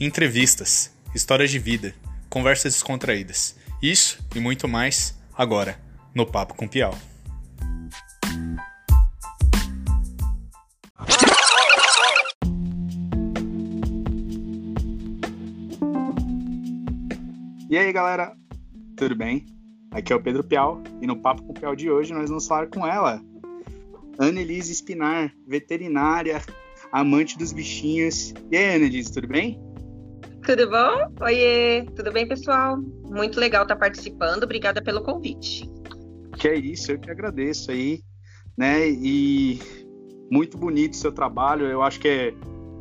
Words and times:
entrevistas, 0.00 0.92
histórias 1.12 1.50
de 1.50 1.58
vida, 1.58 1.94
conversas 2.28 2.74
descontraídas. 2.74 3.56
Isso 3.82 4.24
e 4.34 4.38
muito 4.38 4.68
mais 4.68 5.18
agora 5.36 5.78
no 6.14 6.24
Papo 6.24 6.54
com 6.54 6.68
Piau. 6.68 6.96
E 17.70 17.76
aí, 17.76 17.92
galera, 17.92 18.34
tudo 18.96 19.14
bem? 19.14 19.44
Aqui 19.90 20.12
é 20.12 20.16
o 20.16 20.22
Pedro 20.22 20.44
Piau 20.44 20.82
e 21.02 21.06
no 21.06 21.16
Papo 21.16 21.42
com 21.42 21.52
Piau 21.52 21.74
de 21.74 21.90
hoje 21.90 22.12
nós 22.12 22.28
vamos 22.28 22.46
falar 22.46 22.68
com 22.68 22.86
ela, 22.86 23.20
Annelise 24.18 24.72
Espinar, 24.72 25.32
veterinária, 25.46 26.40
amante 26.92 27.36
dos 27.36 27.52
bichinhos. 27.52 28.32
E 28.50 28.56
aí, 28.56 28.76
Annelise, 28.76 29.12
tudo 29.12 29.28
bem? 29.28 29.67
Tudo 30.48 30.70
bom? 30.70 31.12
Oiê, 31.20 31.84
tudo 31.94 32.10
bem, 32.10 32.26
pessoal? 32.26 32.78
Muito 33.04 33.38
legal 33.38 33.64
estar 33.64 33.76
participando, 33.76 34.44
obrigada 34.44 34.80
pelo 34.80 35.02
convite. 35.02 35.70
Que 36.38 36.48
é 36.48 36.54
isso, 36.56 36.90
eu 36.90 36.98
que 36.98 37.10
agradeço 37.10 37.70
aí, 37.70 38.00
né? 38.56 38.88
E 38.88 39.60
muito 40.32 40.56
bonito 40.56 40.94
o 40.94 40.96
seu 40.96 41.12
trabalho, 41.12 41.66
eu 41.66 41.82
acho 41.82 42.00
que 42.00 42.08
é 42.08 42.34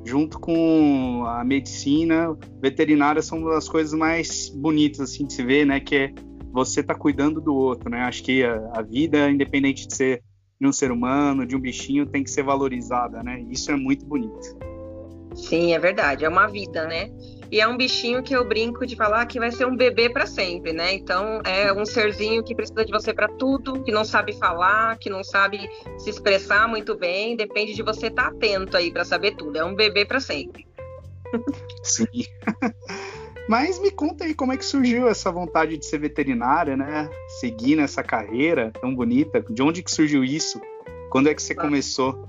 junto 0.06 0.40
com 0.40 1.26
a 1.28 1.44
medicina, 1.44 2.34
veterinária 2.62 3.22
são 3.22 3.40
uma 3.40 3.56
das 3.56 3.68
coisas 3.68 3.92
mais 3.94 4.48
bonitas 4.48 5.02
assim 5.02 5.26
de 5.26 5.34
se 5.34 5.44
ver, 5.44 5.66
né? 5.66 5.82
Que 5.82 5.96
é 5.98 6.14
você 6.54 6.82
tá 6.82 6.96
cuidando 6.96 7.42
do 7.42 7.54
outro, 7.54 7.90
né? 7.90 8.00
Acho 8.04 8.24
que 8.24 8.46
a, 8.46 8.56
a 8.76 8.82
vida, 8.82 9.30
independente 9.30 9.86
de 9.86 9.94
ser 9.94 10.24
de 10.58 10.66
um 10.66 10.72
ser 10.72 10.90
humano, 10.90 11.46
de 11.46 11.54
um 11.54 11.60
bichinho, 11.60 12.06
tem 12.06 12.24
que 12.24 12.32
ser 12.32 12.44
valorizada, 12.44 13.22
né? 13.22 13.46
Isso 13.50 13.70
é 13.70 13.76
muito 13.76 14.06
bonito. 14.06 14.56
Sim, 15.38 15.74
é 15.74 15.80
verdade, 15.80 16.26
é 16.26 16.30
uma 16.30 16.48
vida, 16.48 16.86
né? 16.86 17.10
E 17.50 17.62
é 17.62 17.68
um 17.68 17.78
bichinho 17.78 18.22
que 18.22 18.36
eu 18.36 18.46
brinco 18.46 18.86
de 18.86 18.96
falar 18.96 19.26
que 19.26 19.40
vai 19.40 19.52
ser 19.52 19.66
um 19.66 19.76
bebê 19.76 20.10
para 20.10 20.26
sempre, 20.26 20.74
né? 20.74 20.94
Então 20.94 21.42
é 21.46 21.72
um 21.72 21.86
serzinho 21.86 22.44
que 22.44 22.54
precisa 22.54 22.84
de 22.84 22.92
você 22.92 23.14
para 23.14 23.30
tudo, 23.30 23.84
que 23.84 23.92
não 23.92 24.04
sabe 24.04 24.34
falar, 24.34 24.98
que 24.98 25.10
não 25.10 25.24
sabe 25.24 25.70
se 25.98 26.10
expressar 26.10 26.68
muito 26.68 26.96
bem, 26.96 27.38
depende 27.38 27.74
de 27.74 27.82
você 27.82 28.08
estar 28.08 28.24
tá 28.24 28.30
atento 28.30 28.76
aí 28.76 28.92
para 28.92 29.06
saber 29.06 29.36
tudo. 29.36 29.58
É 29.58 29.64
um 29.64 29.76
bebê 29.76 30.04
para 30.04 30.20
sempre. 30.20 30.68
Sim. 31.84 32.06
Mas 33.48 33.80
me 33.80 33.92
conta 33.92 34.26
aí 34.26 34.34
como 34.34 34.52
é 34.52 34.58
que 34.58 34.66
surgiu 34.66 35.08
essa 35.08 35.32
vontade 35.32 35.78
de 35.78 35.86
ser 35.86 36.00
veterinária, 36.00 36.76
né? 36.76 37.10
Seguir 37.40 37.78
nessa 37.78 38.04
carreira 38.04 38.74
tão 38.82 38.94
bonita. 38.94 39.42
De 39.50 39.64
onde 39.64 39.82
que 39.82 39.90
surgiu 39.90 40.22
isso? 40.22 40.60
Quando 41.10 41.30
é 41.30 41.34
que 41.34 41.42
você 41.42 41.56
começou 41.56 42.28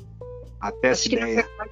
até 0.61 0.91
essa 0.91 1.09
ideia? 1.09 1.43
Verdade, 1.43 1.71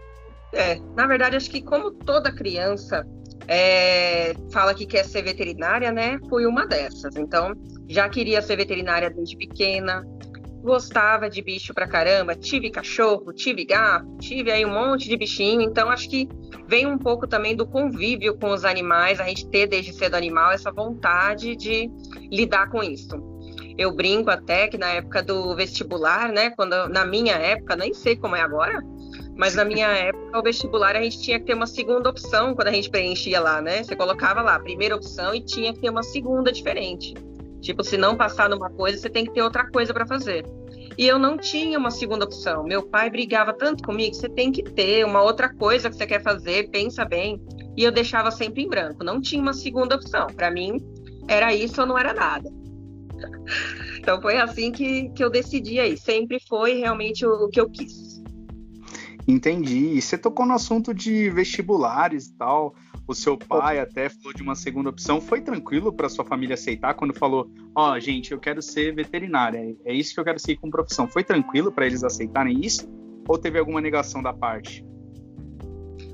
é, 0.52 0.80
na 0.94 1.06
verdade, 1.06 1.36
acho 1.36 1.50
que 1.50 1.62
como 1.62 1.90
toda 1.90 2.32
criança 2.32 3.06
é, 3.48 4.34
fala 4.52 4.74
que 4.74 4.86
quer 4.86 5.04
ser 5.04 5.22
veterinária, 5.22 5.92
né? 5.92 6.18
Fui 6.28 6.46
uma 6.46 6.66
dessas. 6.66 7.16
Então, 7.16 7.52
já 7.88 8.08
queria 8.08 8.42
ser 8.42 8.56
veterinária 8.56 9.10
desde 9.10 9.36
pequena, 9.36 10.04
gostava 10.62 11.30
de 11.30 11.40
bicho 11.40 11.72
pra 11.72 11.86
caramba, 11.86 12.34
tive 12.34 12.70
cachorro, 12.70 13.32
tive 13.32 13.64
gato, 13.64 14.18
tive 14.18 14.50
aí 14.50 14.66
um 14.66 14.74
monte 14.74 15.08
de 15.08 15.16
bichinho, 15.16 15.60
então 15.60 15.88
acho 15.88 16.10
que 16.10 16.28
vem 16.66 16.86
um 16.86 16.98
pouco 16.98 17.28
também 17.28 17.54
do 17.54 17.64
convívio 17.64 18.36
com 18.36 18.50
os 18.50 18.64
animais, 18.64 19.20
a 19.20 19.24
gente 19.24 19.48
ter 19.48 19.68
desde 19.68 19.92
cedo 19.92 20.16
animal 20.16 20.50
essa 20.50 20.72
vontade 20.72 21.54
de 21.54 21.88
lidar 22.32 22.68
com 22.68 22.82
isso. 22.82 23.16
Eu 23.78 23.94
brinco 23.94 24.28
até 24.28 24.66
que 24.66 24.76
na 24.76 24.88
época 24.88 25.22
do 25.22 25.54
vestibular, 25.54 26.32
né, 26.32 26.50
quando 26.50 26.88
na 26.88 27.04
minha 27.04 27.34
época, 27.34 27.76
nem 27.76 27.94
sei 27.94 28.16
como 28.16 28.34
é 28.34 28.40
agora, 28.40 28.82
mas 29.36 29.54
na 29.54 29.64
minha 29.64 29.88
época 29.88 30.38
o 30.38 30.42
vestibular 30.42 30.96
a 30.96 31.02
gente 31.02 31.20
tinha 31.20 31.38
que 31.38 31.46
ter 31.46 31.54
uma 31.54 31.66
segunda 31.66 32.08
opção 32.08 32.54
quando 32.54 32.68
a 32.68 32.72
gente 32.72 32.88
preenchia 32.88 33.38
lá, 33.38 33.60
né? 33.60 33.82
Você 33.82 33.94
colocava 33.94 34.40
lá 34.40 34.54
a 34.54 34.60
primeira 34.60 34.96
opção 34.96 35.34
e 35.34 35.40
tinha 35.40 35.72
que 35.74 35.80
ter 35.80 35.90
uma 35.90 36.02
segunda 36.02 36.50
diferente. 36.50 37.14
Tipo, 37.60 37.84
se 37.84 37.96
não 37.96 38.16
passar 38.16 38.48
numa 38.48 38.70
coisa, 38.70 38.96
você 38.96 39.10
tem 39.10 39.24
que 39.24 39.32
ter 39.32 39.42
outra 39.42 39.68
coisa 39.70 39.92
para 39.92 40.06
fazer. 40.06 40.46
E 40.96 41.06
eu 41.06 41.18
não 41.18 41.36
tinha 41.36 41.78
uma 41.78 41.90
segunda 41.90 42.24
opção. 42.24 42.64
Meu 42.64 42.82
pai 42.86 43.10
brigava 43.10 43.52
tanto 43.52 43.82
comigo, 43.82 44.14
você 44.14 44.28
tem 44.28 44.50
que 44.50 44.62
ter 44.62 45.04
uma 45.04 45.22
outra 45.22 45.52
coisa 45.52 45.90
que 45.90 45.96
você 45.96 46.06
quer 46.06 46.22
fazer, 46.22 46.70
pensa 46.70 47.04
bem. 47.04 47.42
E 47.76 47.84
eu 47.84 47.92
deixava 47.92 48.30
sempre 48.30 48.62
em 48.62 48.68
branco, 48.68 49.04
não 49.04 49.20
tinha 49.20 49.42
uma 49.42 49.52
segunda 49.52 49.96
opção. 49.96 50.28
Para 50.28 50.50
mim, 50.50 50.78
era 51.28 51.54
isso 51.54 51.80
ou 51.80 51.86
não 51.86 51.98
era 51.98 52.14
nada. 52.14 52.48
Então 53.98 54.22
foi 54.22 54.36
assim 54.36 54.70
que, 54.70 55.08
que 55.08 55.24
eu 55.24 55.28
decidi 55.28 55.80
aí. 55.80 55.96
Sempre 55.96 56.38
foi 56.38 56.74
realmente 56.74 57.26
o 57.26 57.48
que 57.48 57.60
eu 57.60 57.68
quis. 57.68 58.05
Entendi. 59.26 59.96
E 59.96 60.02
você 60.02 60.16
tocou 60.16 60.46
no 60.46 60.54
assunto 60.54 60.94
de 60.94 61.28
vestibulares 61.30 62.26
e 62.26 62.34
tal 62.34 62.74
o 63.06 63.14
seu 63.14 63.36
pai 63.36 63.78
até 63.78 64.08
falou 64.08 64.32
de 64.32 64.42
uma 64.42 64.54
segunda 64.54 64.90
opção. 64.90 65.20
Foi 65.20 65.40
tranquilo 65.40 65.92
para 65.92 66.08
sua 66.08 66.24
família 66.24 66.54
aceitar 66.54 66.94
quando 66.94 67.14
falou: 67.14 67.48
Ó, 67.74 67.92
oh, 67.92 68.00
gente, 68.00 68.32
eu 68.32 68.38
quero 68.38 68.60
ser 68.60 68.94
veterinária, 68.94 69.76
é 69.84 69.94
isso 69.94 70.12
que 70.12 70.20
eu 70.20 70.24
quero 70.24 70.38
seguir 70.38 70.60
com 70.60 70.70
profissão. 70.70 71.06
Foi 71.06 71.22
tranquilo 71.22 71.70
para 71.70 71.86
eles 71.86 72.02
aceitarem 72.02 72.60
isso? 72.64 72.88
Ou 73.28 73.38
teve 73.38 73.58
alguma 73.58 73.80
negação 73.80 74.22
da 74.22 74.32
parte? 74.32 74.84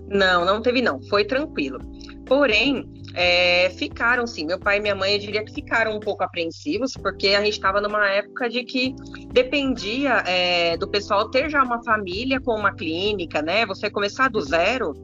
Não, 0.09 0.45
não 0.45 0.61
teve 0.61 0.83
não. 0.83 1.03
Foi 1.05 1.25
tranquilo. 1.25 1.79
Porém, 2.27 2.87
é, 3.15 3.71
ficaram 3.71 4.27
sim. 4.27 4.47
Meu 4.47 4.59
pai 4.59 4.79
e 4.79 4.81
minha 4.81 4.95
mãe, 4.95 5.15
eu 5.15 5.19
diria 5.19 5.45
que 5.45 5.53
ficaram 5.53 5.97
um 5.97 6.01
pouco 6.01 6.23
apreensivos, 6.23 6.95
porque 6.95 7.29
a 7.29 7.45
gente 7.45 7.55
estava 7.55 7.81
numa 7.81 8.09
época 8.09 8.49
de 8.49 8.65
que 8.65 8.95
dependia 9.33 10.23
é, 10.27 10.77
do 10.77 10.89
pessoal 10.89 11.31
ter 11.31 11.51
já 11.51 11.63
uma 11.63 11.83
família 11.83 12.41
com 12.41 12.55
uma 12.55 12.75
clínica, 12.75 13.43
né? 13.43 13.67
Você 13.67 13.91
começar 13.91 14.29
do 14.29 14.41
zero 14.41 14.95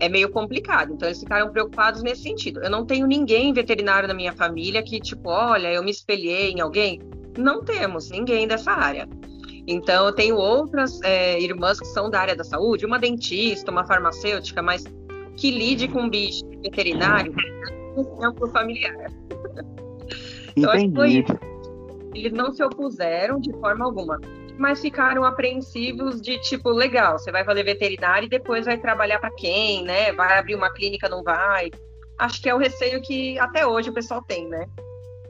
é 0.00 0.08
meio 0.08 0.30
complicado. 0.30 0.92
Então 0.92 1.08
eles 1.08 1.20
ficaram 1.20 1.50
preocupados 1.50 2.02
nesse 2.02 2.22
sentido. 2.22 2.62
Eu 2.62 2.70
não 2.70 2.84
tenho 2.86 3.06
ninguém 3.06 3.52
veterinário 3.52 4.08
na 4.08 4.14
minha 4.14 4.32
família 4.32 4.82
que, 4.82 5.00
tipo, 5.00 5.28
olha, 5.28 5.72
eu 5.72 5.82
me 5.82 5.90
espelhei 5.90 6.50
em 6.50 6.60
alguém. 6.60 7.00
Não 7.36 7.64
temos 7.64 8.10
ninguém 8.10 8.46
dessa 8.46 8.72
área. 8.72 9.08
Então 9.66 10.06
eu 10.06 10.12
tenho 10.12 10.36
outras 10.36 11.00
é, 11.02 11.38
irmãs 11.40 11.78
que 11.78 11.86
são 11.86 12.08
da 12.08 12.20
área 12.20 12.34
da 12.34 12.44
saúde, 12.44 12.86
uma 12.86 12.98
dentista, 12.98 13.70
uma 13.70 13.86
farmacêutica, 13.86 14.62
mas 14.62 14.84
que 15.38 15.50
lide 15.50 15.88
com 15.88 16.10
bicho 16.10 16.44
veterinário 16.62 17.32
não 18.20 18.34
por 18.34 18.50
familiar. 18.52 19.10
então, 20.56 20.70
acho 20.70 20.88
que 20.88 20.94
foi 20.94 21.24
Eles 22.14 22.32
não 22.32 22.52
se 22.52 22.62
opuseram 22.62 23.40
de 23.40 23.52
forma 23.52 23.84
alguma 23.84 24.20
mas 24.58 24.80
ficaram 24.80 25.24
apreensivos 25.24 26.20
de 26.20 26.36
tipo, 26.40 26.70
legal, 26.70 27.16
você 27.16 27.30
vai 27.30 27.44
fazer 27.44 27.62
veterinário 27.62 28.26
e 28.26 28.28
depois 28.28 28.66
vai 28.66 28.76
trabalhar 28.76 29.20
para 29.20 29.30
quem, 29.30 29.84
né? 29.84 30.12
Vai 30.12 30.36
abrir 30.36 30.56
uma 30.56 30.68
clínica, 30.68 31.08
não 31.08 31.22
vai? 31.22 31.70
Acho 32.18 32.42
que 32.42 32.48
é 32.48 32.54
o 32.54 32.58
receio 32.58 33.00
que 33.00 33.38
até 33.38 33.64
hoje 33.64 33.90
o 33.90 33.92
pessoal 33.92 34.20
tem, 34.20 34.48
né? 34.48 34.66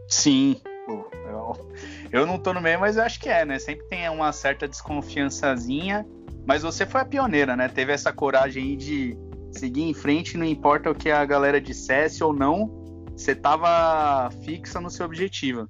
Sim, 0.08 0.58
eu, 0.88 1.70
eu 2.10 2.26
não 2.26 2.38
tô 2.38 2.54
no 2.54 2.60
meio, 2.62 2.80
mas 2.80 2.96
eu 2.96 3.02
acho 3.02 3.20
que 3.20 3.28
é, 3.28 3.44
né? 3.44 3.58
Sempre 3.58 3.86
tem 3.88 4.08
uma 4.08 4.32
certa 4.32 4.66
desconfiançazinha, 4.66 6.06
mas 6.46 6.62
você 6.62 6.86
foi 6.86 7.02
a 7.02 7.04
pioneira, 7.04 7.54
né? 7.54 7.69
Teve 7.69 7.92
essa 7.92 8.10
coragem 8.10 8.62
aí 8.62 8.76
de 8.76 9.28
seguir 9.50 9.82
em 9.82 9.94
frente, 9.94 10.36
não 10.36 10.44
importa 10.44 10.91
o 10.91 10.94
que 10.94 11.10
a 11.10 11.25
galera 11.25 11.60
dissesse 11.60 12.22
ou 12.22 12.32
não, 12.32 12.70
você 13.16 13.34
tava 13.34 14.31
fixa 14.44 14.81
no 14.81 14.91
seu 14.91 15.06
objetivo. 15.06 15.69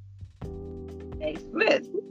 É 1.21 1.33
isso 1.33 1.51
mesmo 1.53 2.09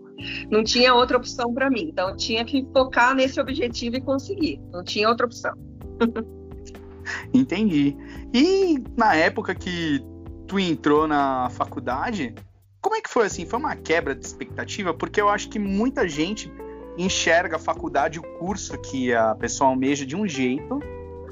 não 0.50 0.64
tinha 0.64 0.94
outra 0.94 1.18
opção 1.18 1.54
para 1.54 1.70
mim. 1.70 1.90
Então, 1.90 2.10
eu 2.10 2.18
tinha 2.18 2.44
que 2.44 2.68
focar 2.74 3.16
nesse 3.16 3.40
objetivo 3.40 3.98
e 3.98 4.02
conseguir. 4.02 4.60
Não 4.72 4.84
tinha 4.84 5.08
outra 5.08 5.26
opção. 5.26 5.54
Entendi. 7.34 7.96
E 8.34 8.82
na 8.98 9.16
época 9.16 9.56
que 9.56 10.04
tu 10.48 10.60
entrou 10.60 11.08
na 11.08 11.50
faculdade, 11.52 12.34
como 12.82 12.96
é 12.96 13.02
que 13.02 13.10
foi 13.10 13.26
assim? 13.26 13.46
Foi 13.46 13.60
uma 13.60 13.76
quebra 13.76 14.16
de 14.16 14.26
expectativa? 14.26 14.94
Porque 14.94 15.22
eu 15.22 15.30
acho 15.30 15.50
que 15.50 15.60
muita 15.60 16.08
gente 16.08 16.52
enxerga 16.98 17.58
a 17.58 17.60
faculdade, 17.60 18.20
o 18.20 18.24
curso 18.40 18.78
que 18.82 19.14
a 19.14 19.36
pessoa 19.36 19.70
almeja 19.70 20.06
de 20.06 20.16
um 20.16 20.28
jeito. 20.28 20.80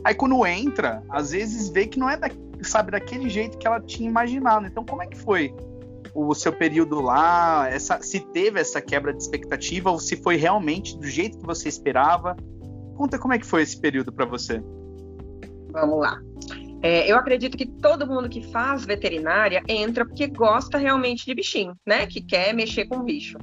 Aí 0.06 0.14
quando 0.14 0.46
entra, 0.46 1.02
às 1.10 1.32
vezes 1.32 1.68
vê 1.70 1.88
que 1.88 1.98
não 1.98 2.08
é 2.08 2.16
da, 2.16 2.30
sabe, 2.62 2.92
daquele 2.92 3.28
jeito 3.28 3.58
que 3.58 3.66
ela 3.66 3.82
tinha 3.82 4.08
imaginado. 4.08 4.68
Então, 4.68 4.86
como 4.86 5.02
é 5.02 5.08
que 5.08 5.18
foi 5.18 5.52
o 6.14 6.34
seu 6.36 6.54
período 6.54 7.02
lá, 7.02 7.68
essa, 7.68 8.00
se 8.04 8.20
teve 8.20 8.60
essa 8.60 8.80
quebra 8.80 9.12
de 9.12 9.22
expectativa 9.22 9.90
ou 9.90 10.00
se 10.00 10.16
foi 10.16 10.36
realmente 10.36 10.96
do 10.96 11.08
jeito 11.08 11.40
que 11.40 11.46
você 11.46 11.68
esperava. 11.68 12.38
Conta 12.96 13.18
como 13.18 13.34
é 13.34 13.40
que 13.40 13.48
foi 13.48 13.64
esse 13.64 13.82
período 13.82 14.14
para 14.14 14.26
você. 14.26 14.64
Vamos 15.72 16.00
lá. 16.00 16.22
É, 16.84 17.12
eu 17.12 17.18
acredito 17.18 17.58
que 17.58 17.66
todo 17.66 18.06
mundo 18.06 18.30
que 18.30 18.44
faz 18.52 18.86
veterinária 18.86 19.64
entra 19.68 20.06
porque 20.06 20.28
gosta 20.28 20.78
realmente 20.78 21.26
de 21.26 21.34
bichinho, 21.34 21.76
né? 21.86 22.06
Que 22.06 22.22
quer 22.22 22.54
mexer 22.54 22.86
com 22.86 23.04
bicho. 23.04 23.40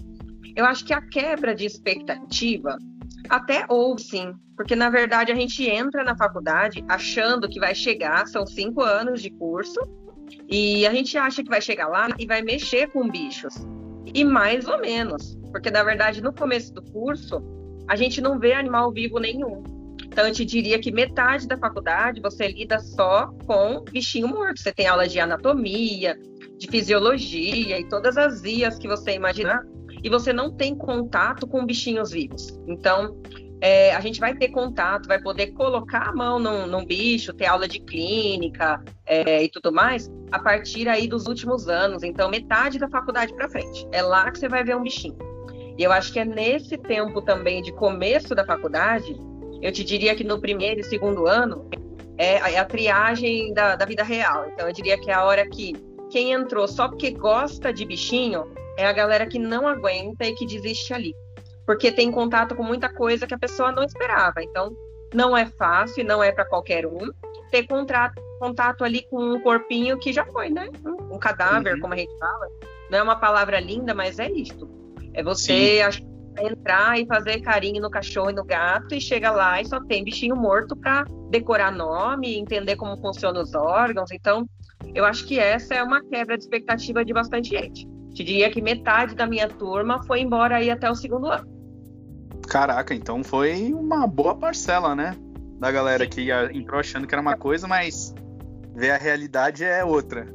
Eu 0.54 0.64
acho 0.64 0.84
que 0.84 0.94
a 0.94 1.02
quebra 1.02 1.54
de 1.54 1.66
expectativa 1.66 2.78
até 3.28 3.64
houve 3.68 4.02
sim, 4.02 4.34
porque 4.56 4.76
na 4.76 4.90
verdade 4.90 5.32
a 5.32 5.34
gente 5.34 5.68
entra 5.68 6.04
na 6.04 6.16
faculdade 6.16 6.84
achando 6.88 7.48
que 7.48 7.60
vai 7.60 7.74
chegar, 7.74 8.26
são 8.26 8.46
cinco 8.46 8.82
anos 8.82 9.22
de 9.22 9.30
curso, 9.30 9.80
e 10.48 10.86
a 10.86 10.92
gente 10.92 11.16
acha 11.18 11.42
que 11.42 11.50
vai 11.50 11.60
chegar 11.60 11.88
lá 11.88 12.08
e 12.18 12.26
vai 12.26 12.42
mexer 12.42 12.90
com 12.90 13.08
bichos. 13.08 13.54
E 14.14 14.24
mais 14.24 14.66
ou 14.66 14.78
menos, 14.78 15.38
porque 15.50 15.70
na 15.70 15.82
verdade 15.82 16.22
no 16.22 16.32
começo 16.32 16.72
do 16.74 16.82
curso 16.82 17.42
a 17.88 17.96
gente 17.96 18.20
não 18.20 18.38
vê 18.38 18.52
animal 18.52 18.92
vivo 18.92 19.18
nenhum. 19.18 19.62
Então, 20.04 20.26
eu 20.26 20.32
te 20.32 20.44
diria 20.44 20.78
que 20.78 20.92
metade 20.92 21.48
da 21.48 21.56
faculdade 21.56 22.20
você 22.20 22.46
lida 22.48 22.78
só 22.78 23.28
com 23.46 23.82
bichinho 23.90 24.28
morto. 24.28 24.60
Você 24.60 24.70
tem 24.70 24.86
aula 24.86 25.08
de 25.08 25.18
anatomia, 25.18 26.18
de 26.58 26.66
fisiologia 26.66 27.80
e 27.80 27.88
todas 27.88 28.18
as 28.18 28.42
vias 28.42 28.78
que 28.78 28.86
você 28.86 29.12
imaginar, 29.12 29.64
e 30.02 30.08
você 30.08 30.32
não 30.32 30.50
tem 30.50 30.74
contato 30.74 31.46
com 31.46 31.64
bichinhos 31.64 32.10
vivos. 32.10 32.58
Então, 32.66 33.16
é, 33.60 33.94
a 33.94 34.00
gente 34.00 34.18
vai 34.18 34.34
ter 34.34 34.48
contato, 34.48 35.06
vai 35.06 35.22
poder 35.22 35.52
colocar 35.52 36.08
a 36.08 36.12
mão 36.12 36.40
num, 36.40 36.66
num 36.66 36.84
bicho, 36.84 37.32
ter 37.32 37.46
aula 37.46 37.68
de 37.68 37.78
clínica 37.78 38.82
é, 39.06 39.44
e 39.44 39.48
tudo 39.48 39.72
mais, 39.72 40.10
a 40.32 40.38
partir 40.40 40.88
aí 40.88 41.06
dos 41.06 41.26
últimos 41.28 41.68
anos. 41.68 42.02
Então, 42.02 42.28
metade 42.28 42.76
da 42.78 42.88
faculdade 42.88 43.32
para 43.34 43.48
frente. 43.48 43.86
É 43.92 44.02
lá 44.02 44.28
que 44.32 44.38
você 44.40 44.48
vai 44.48 44.64
ver 44.64 44.76
um 44.76 44.82
bichinho. 44.82 45.16
E 45.78 45.82
eu 45.84 45.92
acho 45.92 46.12
que 46.12 46.18
é 46.18 46.24
nesse 46.24 46.76
tempo 46.76 47.22
também 47.22 47.62
de 47.62 47.72
começo 47.72 48.34
da 48.34 48.44
faculdade, 48.44 49.16
eu 49.62 49.70
te 49.70 49.84
diria 49.84 50.14
que 50.16 50.24
no 50.24 50.40
primeiro 50.40 50.80
e 50.80 50.84
segundo 50.84 51.28
ano 51.28 51.70
é, 52.18 52.54
é 52.54 52.58
a 52.58 52.64
triagem 52.64 53.54
da, 53.54 53.76
da 53.76 53.84
vida 53.84 54.02
real. 54.02 54.48
Então, 54.52 54.66
eu 54.66 54.72
diria 54.72 54.98
que 54.98 55.08
é 55.08 55.14
a 55.14 55.24
hora 55.24 55.48
que 55.48 55.72
quem 56.12 56.32
entrou 56.32 56.68
só 56.68 56.88
porque 56.88 57.10
gosta 57.10 57.72
de 57.72 57.84
bichinho 57.84 58.44
é 58.76 58.86
a 58.86 58.92
galera 58.92 59.26
que 59.26 59.38
não 59.38 59.66
aguenta 59.66 60.24
e 60.24 60.34
que 60.34 60.46
desiste 60.46 60.92
ali 60.94 61.14
porque 61.66 61.92
tem 61.92 62.10
contato 62.10 62.54
com 62.54 62.62
muita 62.62 62.88
coisa 62.88 63.26
que 63.26 63.34
a 63.34 63.38
pessoa 63.38 63.72
não 63.72 63.82
esperava. 63.82 64.42
Então, 64.42 64.74
não 65.14 65.36
é 65.36 65.46
fácil 65.46 66.00
e 66.00 66.04
não 66.04 66.22
é 66.22 66.32
para 66.32 66.44
qualquer 66.44 66.86
um 66.86 67.10
ter 67.50 67.66
contrato, 67.66 68.20
contato 68.38 68.82
ali 68.82 69.06
com 69.10 69.34
um 69.34 69.40
corpinho 69.40 69.98
que 69.98 70.12
já 70.12 70.24
foi, 70.26 70.48
né? 70.48 70.68
Um 71.10 71.18
cadáver, 71.18 71.74
uhum. 71.74 71.80
como 71.80 71.94
a 71.94 71.96
gente 71.96 72.16
fala. 72.18 72.48
Não 72.90 72.98
é 72.98 73.02
uma 73.02 73.16
palavra 73.16 73.60
linda, 73.60 73.94
mas 73.94 74.18
é 74.18 74.30
isto. 74.30 74.68
É 75.14 75.22
você 75.22 75.80
entrar 76.40 76.98
e 76.98 77.06
fazer 77.06 77.40
carinho 77.40 77.82
no 77.82 77.90
cachorro 77.90 78.30
e 78.30 78.34
no 78.34 78.44
gato 78.44 78.94
e 78.94 79.00
chega 79.00 79.30
lá 79.30 79.60
e 79.60 79.66
só 79.66 79.78
tem 79.84 80.02
bichinho 80.02 80.34
morto 80.34 80.74
para 80.74 81.04
decorar 81.28 81.70
nome, 81.70 82.38
entender 82.38 82.76
como 82.76 82.96
funcionam 82.96 83.42
os 83.42 83.54
órgãos. 83.54 84.10
Então, 84.10 84.48
eu 84.94 85.04
acho 85.04 85.26
que 85.26 85.38
essa 85.38 85.74
é 85.74 85.82
uma 85.82 86.02
quebra 86.02 86.36
de 86.36 86.44
expectativa 86.44 87.04
de 87.04 87.12
bastante 87.12 87.50
gente. 87.50 87.86
Te 88.14 88.22
diria 88.22 88.50
que 88.50 88.60
metade 88.60 89.14
da 89.14 89.26
minha 89.26 89.48
turma 89.48 90.02
foi 90.04 90.20
embora 90.20 90.56
aí 90.56 90.70
até 90.70 90.90
o 90.90 90.94
segundo 90.94 91.26
ano. 91.26 91.50
Caraca, 92.48 92.94
então 92.94 93.24
foi 93.24 93.72
uma 93.72 94.06
boa 94.06 94.36
parcela, 94.36 94.94
né? 94.94 95.16
Da 95.58 95.70
galera 95.70 96.06
que 96.06 96.30
entrou 96.52 96.80
achando 96.80 97.06
que 97.06 97.14
era 97.14 97.22
uma 97.22 97.36
coisa, 97.36 97.66
mas 97.66 98.14
ver 98.74 98.90
a 98.90 98.98
realidade 98.98 99.64
é 99.64 99.84
outra. 99.84 100.26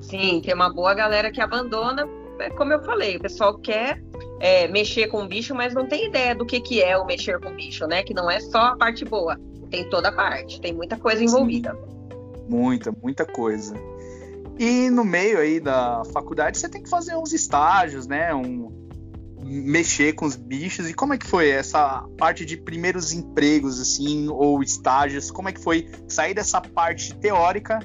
Sim, 0.00 0.40
tem 0.44 0.54
uma 0.54 0.72
boa 0.72 0.94
galera 0.94 1.30
que 1.30 1.40
abandona, 1.40 2.08
é 2.40 2.50
como 2.50 2.72
eu 2.72 2.82
falei, 2.82 3.16
o 3.16 3.20
pessoal 3.20 3.56
quer 3.58 4.02
é, 4.40 4.68
mexer 4.68 5.08
com 5.08 5.22
o 5.22 5.28
bicho, 5.28 5.54
mas 5.54 5.74
não 5.74 5.86
tem 5.86 6.06
ideia 6.06 6.34
do 6.34 6.44
que, 6.44 6.60
que 6.60 6.82
é 6.82 6.96
o 6.96 7.06
mexer 7.06 7.40
com 7.40 7.50
o 7.50 7.54
bicho, 7.54 7.86
né? 7.86 8.02
Que 8.02 8.14
não 8.14 8.30
é 8.30 8.40
só 8.40 8.58
a 8.58 8.76
parte 8.76 9.04
boa, 9.04 9.38
tem 9.70 9.88
toda 9.88 10.08
a 10.08 10.12
parte, 10.12 10.60
tem 10.60 10.72
muita 10.72 10.96
coisa 10.98 11.22
envolvida. 11.22 11.72
Sim, 11.72 11.95
muita, 12.48 12.92
muita 12.92 13.24
coisa. 13.24 13.74
E 14.58 14.88
no 14.88 15.04
meio 15.04 15.38
aí 15.38 15.60
da 15.60 16.02
faculdade 16.12 16.58
você 16.58 16.68
tem 16.68 16.82
que 16.82 16.88
fazer 16.88 17.14
uns 17.16 17.32
estágios, 17.32 18.06
né? 18.06 18.34
Um, 18.34 18.88
mexer 19.46 20.14
com 20.14 20.24
os 20.24 20.34
bichos. 20.34 20.88
E 20.88 20.94
como 20.94 21.14
é 21.14 21.18
que 21.18 21.26
foi 21.26 21.50
essa 21.50 22.06
parte 22.18 22.44
de 22.44 22.56
primeiros 22.56 23.12
empregos, 23.12 23.80
assim, 23.80 24.28
ou 24.28 24.62
estágios? 24.62 25.30
Como 25.30 25.48
é 25.48 25.52
que 25.52 25.62
foi 25.62 25.88
sair 26.08 26.34
dessa 26.34 26.60
parte 26.60 27.14
teórica 27.14 27.78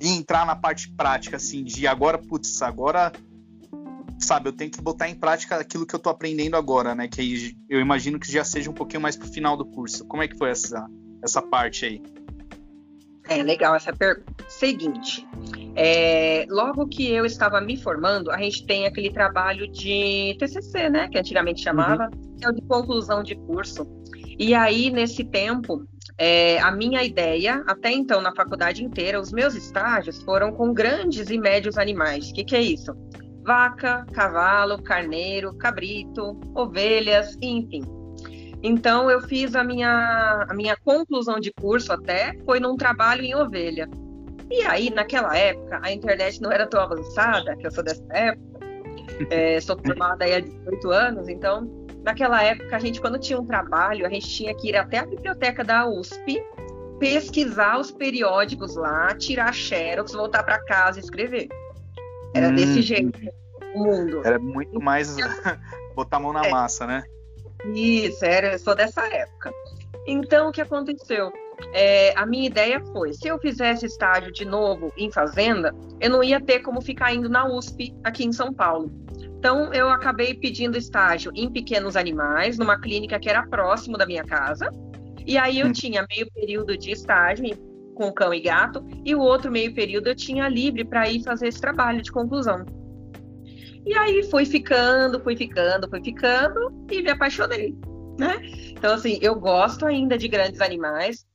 e 0.00 0.08
entrar 0.08 0.46
na 0.46 0.56
parte 0.56 0.90
prática, 0.90 1.36
assim, 1.36 1.62
de 1.62 1.86
agora, 1.86 2.18
putz, 2.18 2.62
agora, 2.62 3.12
sabe, 4.18 4.48
eu 4.48 4.52
tenho 4.52 4.70
que 4.70 4.80
botar 4.80 5.08
em 5.08 5.14
prática 5.14 5.56
aquilo 5.56 5.86
que 5.86 5.94
eu 5.94 6.00
tô 6.00 6.10
aprendendo 6.10 6.56
agora, 6.56 6.94
né? 6.94 7.06
Que 7.08 7.56
eu 7.68 7.80
imagino 7.80 8.18
que 8.18 8.30
já 8.30 8.44
seja 8.44 8.70
um 8.70 8.74
pouquinho 8.74 9.02
mais 9.02 9.16
pro 9.16 9.28
final 9.28 9.56
do 9.56 9.64
curso. 9.64 10.04
Como 10.06 10.22
é 10.22 10.28
que 10.28 10.36
foi 10.36 10.50
essa, 10.50 10.86
essa 11.22 11.42
parte 11.42 11.84
aí? 11.84 12.02
É 13.28 13.42
legal 13.42 13.74
essa 13.74 13.92
pergunta. 13.92 14.32
Seguinte, 14.48 15.26
é, 15.74 16.46
logo 16.48 16.86
que 16.86 17.10
eu 17.10 17.24
estava 17.24 17.60
me 17.60 17.76
formando, 17.76 18.30
a 18.30 18.38
gente 18.38 18.66
tem 18.66 18.86
aquele 18.86 19.10
trabalho 19.10 19.66
de 19.66 20.36
TCC, 20.38 20.90
né, 20.90 21.08
que 21.08 21.18
antigamente 21.18 21.62
chamava, 21.62 22.04
uhum. 22.04 22.36
que 22.36 22.44
é 22.44 22.48
o 22.48 22.52
de 22.52 22.62
conclusão 22.62 23.22
de 23.22 23.34
curso. 23.34 23.86
E 24.38 24.54
aí, 24.54 24.90
nesse 24.90 25.24
tempo, 25.24 25.86
é, 26.18 26.60
a 26.60 26.70
minha 26.70 27.02
ideia, 27.02 27.64
até 27.66 27.90
então 27.90 28.20
na 28.20 28.34
faculdade 28.34 28.84
inteira, 28.84 29.20
os 29.20 29.32
meus 29.32 29.54
estágios 29.54 30.22
foram 30.22 30.52
com 30.52 30.72
grandes 30.72 31.30
e 31.30 31.38
médios 31.38 31.78
animais. 31.78 32.30
O 32.30 32.34
que, 32.34 32.44
que 32.44 32.56
é 32.56 32.60
isso? 32.60 32.92
Vaca, 33.44 34.06
cavalo, 34.12 34.82
carneiro, 34.82 35.54
cabrito, 35.56 36.40
ovelhas, 36.54 37.36
enfim. 37.42 37.82
Então 38.66 39.10
eu 39.10 39.20
fiz 39.20 39.54
a 39.54 39.62
minha, 39.62 40.46
a 40.48 40.54
minha 40.54 40.74
conclusão 40.74 41.38
de 41.38 41.52
curso 41.52 41.92
até, 41.92 42.34
foi 42.46 42.58
num 42.58 42.78
trabalho 42.78 43.22
em 43.22 43.34
ovelha. 43.34 43.86
E 44.50 44.62
aí, 44.62 44.88
naquela 44.88 45.36
época, 45.36 45.80
a 45.82 45.92
internet 45.92 46.40
não 46.40 46.50
era 46.50 46.66
tão 46.66 46.80
avançada, 46.80 47.54
que 47.56 47.66
eu 47.66 47.70
sou 47.70 47.84
dessa 47.84 48.02
época, 48.10 48.60
é, 49.28 49.60
sou 49.60 49.76
formada 49.76 50.24
aí 50.24 50.34
há 50.34 50.40
18 50.40 50.90
anos, 50.90 51.28
então, 51.28 51.86
naquela 52.02 52.42
época, 52.42 52.74
a 52.74 52.78
gente, 52.78 53.02
quando 53.02 53.18
tinha 53.18 53.38
um 53.38 53.44
trabalho, 53.44 54.06
a 54.06 54.08
gente 54.08 54.26
tinha 54.28 54.54
que 54.54 54.70
ir 54.70 54.76
até 54.76 54.98
a 54.98 55.06
biblioteca 55.06 55.62
da 55.62 55.86
USP, 55.86 56.42
pesquisar 56.98 57.78
os 57.78 57.90
periódicos 57.90 58.76
lá, 58.76 59.14
tirar 59.14 59.52
xerox, 59.52 60.12
voltar 60.12 60.42
para 60.42 60.58
casa 60.64 60.98
e 60.98 61.02
escrever. 61.02 61.48
Era 62.34 62.48
hum, 62.48 62.54
desse 62.54 62.80
jeito 62.80 63.12
o 63.74 63.84
mundo. 63.84 64.22
Era 64.24 64.38
muito 64.38 64.80
mais 64.80 65.14
botar 65.94 66.16
a 66.16 66.20
mão 66.20 66.32
na 66.32 66.46
é. 66.46 66.50
massa, 66.50 66.86
né? 66.86 67.04
Isso, 67.72 68.24
era, 68.24 68.58
sou 68.58 68.74
dessa 68.74 69.06
época. 69.06 69.52
Então, 70.06 70.48
o 70.48 70.52
que 70.52 70.60
aconteceu? 70.60 71.32
É, 71.72 72.12
a 72.16 72.26
minha 72.26 72.46
ideia 72.46 72.80
foi: 72.92 73.12
se 73.12 73.28
eu 73.28 73.38
fizesse 73.38 73.86
estágio 73.86 74.32
de 74.32 74.44
novo 74.44 74.92
em 74.96 75.10
fazenda, 75.10 75.74
eu 76.00 76.10
não 76.10 76.22
ia 76.22 76.40
ter 76.40 76.60
como 76.60 76.82
ficar 76.82 77.14
indo 77.14 77.28
na 77.28 77.46
USP 77.46 77.94
aqui 78.02 78.24
em 78.24 78.32
São 78.32 78.52
Paulo. 78.52 78.92
Então, 79.38 79.72
eu 79.72 79.88
acabei 79.88 80.34
pedindo 80.34 80.76
estágio 80.76 81.30
em 81.34 81.50
pequenos 81.50 81.96
animais, 81.96 82.58
numa 82.58 82.80
clínica 82.80 83.18
que 83.18 83.28
era 83.28 83.46
próximo 83.46 83.96
da 83.96 84.06
minha 84.06 84.24
casa. 84.24 84.70
E 85.26 85.38
aí 85.38 85.60
eu 85.60 85.68
hum. 85.68 85.72
tinha 85.72 86.06
meio 86.10 86.30
período 86.32 86.76
de 86.76 86.90
estágio 86.90 87.56
com 87.94 88.12
cão 88.12 88.34
e 88.34 88.40
gato, 88.40 88.84
e 89.04 89.14
o 89.14 89.20
outro 89.20 89.50
meio 89.50 89.72
período 89.72 90.08
eu 90.08 90.16
tinha 90.16 90.48
livre 90.48 90.84
para 90.84 91.08
ir 91.08 91.22
fazer 91.22 91.48
esse 91.48 91.60
trabalho 91.60 92.02
de 92.02 92.10
conclusão. 92.10 92.64
E 93.86 93.94
aí 93.94 94.22
fui 94.30 94.46
ficando, 94.46 95.20
fui 95.20 95.36
ficando, 95.36 95.88
fui 95.88 96.02
ficando 96.02 96.72
e 96.90 97.02
me 97.02 97.10
apaixonei, 97.10 97.74
né? 98.18 98.40
Então, 98.70 98.94
assim, 98.94 99.18
eu 99.20 99.34
gosto 99.34 99.86
ainda 99.86 100.16
de 100.16 100.26
grandes 100.26 100.60
animais, 100.60 101.26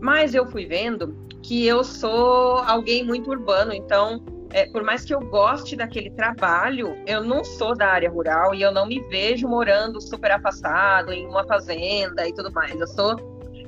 mas 0.00 0.34
eu 0.34 0.46
fui 0.46 0.66
vendo 0.66 1.14
que 1.42 1.66
eu 1.66 1.84
sou 1.84 2.58
alguém 2.58 3.04
muito 3.04 3.30
urbano, 3.30 3.72
então, 3.72 4.24
é, 4.52 4.66
por 4.66 4.82
mais 4.82 5.04
que 5.04 5.14
eu 5.14 5.20
goste 5.20 5.76
daquele 5.76 6.10
trabalho, 6.10 6.96
eu 7.06 7.22
não 7.22 7.44
sou 7.44 7.76
da 7.76 7.88
área 7.88 8.10
rural 8.10 8.54
e 8.54 8.62
eu 8.62 8.72
não 8.72 8.86
me 8.86 9.00
vejo 9.08 9.46
morando 9.46 10.00
super 10.00 10.30
afastado 10.30 11.12
em 11.12 11.26
uma 11.26 11.44
fazenda 11.46 12.26
e 12.26 12.32
tudo 12.32 12.50
mais. 12.52 12.78
Eu 12.80 12.86
sou 12.86 13.16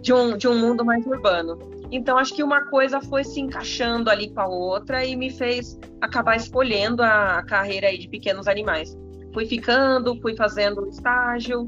de 0.00 0.12
um, 0.12 0.37
de 0.37 0.49
um 0.49 0.59
mundo 0.59 0.85
mais 0.85 1.06
urbano. 1.06 1.59
Então, 1.90 2.18
acho 2.18 2.35
que 2.35 2.42
uma 2.42 2.66
coisa 2.66 3.00
foi 3.00 3.25
se 3.25 3.40
encaixando 3.40 4.11
ali 4.11 4.32
com 4.32 4.40
a 4.40 4.47
outra 4.47 5.04
e 5.04 5.16
me 5.16 5.30
fez 5.30 5.78
acabar 6.00 6.37
escolhendo 6.37 7.02
a 7.02 7.42
carreira 7.42 7.88
aí 7.88 7.99
de 7.99 8.09
pequenos 8.09 8.47
animais. 8.47 8.97
Fui 9.35 9.47
ficando, 9.47 10.20
fui 10.20 10.37
fazendo 10.37 10.87
estágio. 10.88 11.66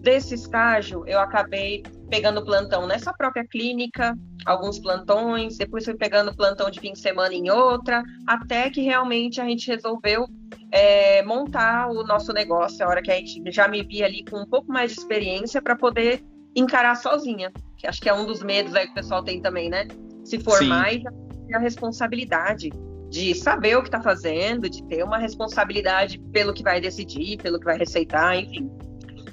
Desse 0.00 0.34
estágio, 0.34 1.04
eu 1.06 1.20
acabei 1.20 1.82
pegando 2.10 2.44
plantão 2.44 2.88
nessa 2.88 3.12
própria 3.14 3.46
clínica, 3.46 4.18
alguns 4.44 4.80
plantões, 4.80 5.56
depois 5.56 5.84
fui 5.84 5.94
pegando 5.94 6.34
plantão 6.34 6.68
de 6.68 6.80
fim 6.80 6.92
de 6.92 6.98
semana 6.98 7.32
em 7.32 7.48
outra, 7.50 8.02
até 8.26 8.68
que 8.68 8.80
realmente 8.80 9.40
a 9.40 9.44
gente 9.44 9.68
resolveu 9.68 10.26
é, 10.72 11.22
montar 11.22 11.88
o 11.88 12.02
nosso 12.02 12.32
negócio, 12.32 12.84
a 12.84 12.88
hora 12.88 13.00
que 13.00 13.12
a 13.12 13.14
gente 13.14 13.40
já 13.52 13.68
me 13.68 13.82
via 13.84 14.06
ali 14.06 14.24
com 14.28 14.40
um 14.40 14.46
pouco 14.46 14.72
mais 14.72 14.92
de 14.92 14.98
experiência 14.98 15.62
para 15.62 15.76
poder 15.76 16.20
encarar 16.54 16.94
sozinha, 16.96 17.52
que 17.76 17.86
acho 17.86 18.00
que 18.00 18.08
é 18.08 18.14
um 18.14 18.26
dos 18.26 18.42
medos 18.42 18.74
aí 18.74 18.86
que 18.86 18.92
o 18.92 18.94
pessoal 18.94 19.22
tem 19.22 19.40
também, 19.40 19.70
né? 19.70 19.88
Se 20.24 20.38
formar 20.38 20.90
Sim. 20.90 20.98
e 20.98 21.02
já 21.02 21.10
ter 21.10 21.56
a 21.56 21.58
responsabilidade 21.58 22.70
de 23.10 23.34
saber 23.34 23.76
o 23.76 23.82
que 23.82 23.88
está 23.88 24.00
fazendo, 24.00 24.70
de 24.70 24.82
ter 24.84 25.04
uma 25.04 25.18
responsabilidade 25.18 26.18
pelo 26.32 26.54
que 26.54 26.62
vai 26.62 26.80
decidir, 26.80 27.36
pelo 27.36 27.58
que 27.58 27.64
vai 27.64 27.76
receitar, 27.76 28.36
enfim. 28.36 28.70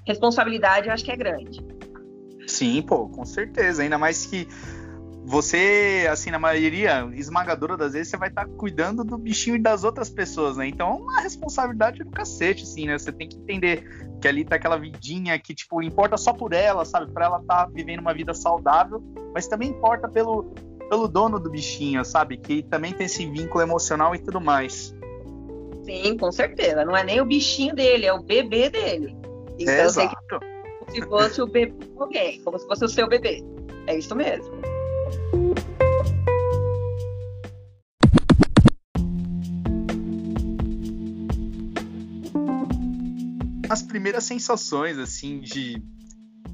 Responsabilidade 0.06 0.88
eu 0.88 0.94
acho 0.94 1.06
que 1.06 1.12
é 1.12 1.16
grande. 1.16 1.66
Sim, 2.46 2.82
pô, 2.82 3.08
com 3.08 3.24
certeza. 3.24 3.84
Ainda 3.84 3.98
mais 3.98 4.26
que 4.26 4.48
você, 5.24 6.08
assim, 6.12 6.32
na 6.32 6.40
maioria 6.40 7.08
esmagadora 7.14 7.78
das 7.78 7.94
vezes, 7.94 8.10
você 8.10 8.18
vai 8.18 8.30
estar 8.30 8.46
tá 8.46 8.52
cuidando 8.52 9.04
do 9.04 9.18
bichinho 9.18 9.56
e 9.56 9.60
das 9.60 9.84
outras 9.84 10.10
pessoas, 10.10 10.58
né? 10.58 10.68
Então 10.68 10.90
é 10.90 10.94
uma 10.94 11.22
responsabilidade 11.22 12.04
do 12.04 12.10
cacete, 12.10 12.64
assim, 12.64 12.88
né? 12.88 12.98
Você 12.98 13.12
tem 13.12 13.30
que 13.30 13.38
entender 13.38 14.09
que 14.20 14.28
ali 14.28 14.44
tá 14.44 14.56
aquela 14.56 14.78
vidinha 14.78 15.38
que, 15.40 15.54
tipo, 15.54 15.82
importa 15.82 16.18
só 16.18 16.34
por 16.34 16.54
ela, 16.54 16.86
sabe? 16.86 17.12
Pra 17.12 17.26
ela 17.26 17.40
estar 17.40 17.66
tá 17.66 17.72
vivendo 17.72 18.00
uma 18.00 18.14
vida 18.14 18.34
saudável, 18.34 19.02
mas 19.34 19.48
também 19.48 19.70
importa 19.70 20.08
pelo, 20.08 20.54
pelo 20.90 21.08
dono 21.08 21.40
do 21.40 21.50
bichinho, 21.50 22.04
sabe? 22.04 22.38
Que 22.38 22.64
também 22.64 22.94
tem 22.94 23.06
esse 23.06 23.26
vínculo 23.26 23.64
emocional 23.64 24.14
e 24.14 24.20
tudo 24.20 24.42
mais. 24.42 24.96
Sim, 25.84 26.18
com 26.18 26.32
certeza. 26.32 26.86
Não 26.86 26.96
é 26.96 27.04
nem 27.04 27.22
o 27.22 27.26
bichinho 27.26 27.76
dele, 27.76 28.06
é 28.06 28.14
o 28.14 28.22
bebê 28.22 28.70
dele. 28.70 29.16
Então, 29.58 29.74
Exato. 29.74 30.16
Que, 30.40 30.40
como 30.80 30.92
se 30.92 31.02
fosse 31.08 31.42
o 31.42 31.48
bebê 31.48 31.86
de 31.86 32.00
alguém, 32.00 32.42
como 32.42 32.60
se 32.60 32.68
fosse 32.68 32.86
o 32.86 32.90
seu 32.90 33.08
bebê. 33.08 33.44
É 33.88 33.98
isso 33.98 34.16
mesmo. 34.16 34.54
Primeiras 44.00 44.24
sensações, 44.24 44.98
assim, 44.98 45.42
de 45.42 45.84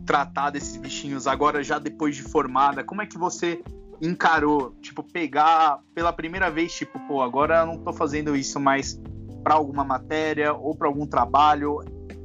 tratar 0.03 0.49
desses 0.49 0.77
bichinhos 0.77 1.27
agora 1.27 1.63
já 1.63 1.77
depois 1.77 2.15
de 2.15 2.23
formada, 2.23 2.83
como 2.83 3.03
é 3.03 3.05
que 3.05 3.19
você 3.19 3.61
encarou, 4.01 4.75
tipo, 4.81 5.03
pegar 5.03 5.79
pela 5.93 6.11
primeira 6.11 6.49
vez, 6.49 6.73
tipo, 6.73 6.99
pô, 7.07 7.21
agora 7.21 7.59
eu 7.59 7.67
não 7.67 7.77
tô 7.77 7.93
fazendo 7.93 8.35
isso 8.35 8.59
mais 8.59 8.99
para 9.43 9.53
alguma 9.53 9.83
matéria 9.83 10.53
ou 10.55 10.75
para 10.75 10.87
algum 10.87 11.05
trabalho, 11.05 11.81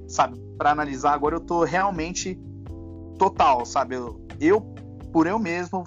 sabe, 0.09 0.41
para 0.57 0.71
analisar, 0.71 1.12
agora 1.12 1.37
eu 1.37 1.41
tô 1.41 1.65
realmente 1.65 2.41
total, 3.19 3.67
sabe? 3.67 3.97
Eu, 3.97 4.27
eu, 4.41 4.62
por 5.12 5.27
eu 5.27 5.39
mesmo 5.39 5.85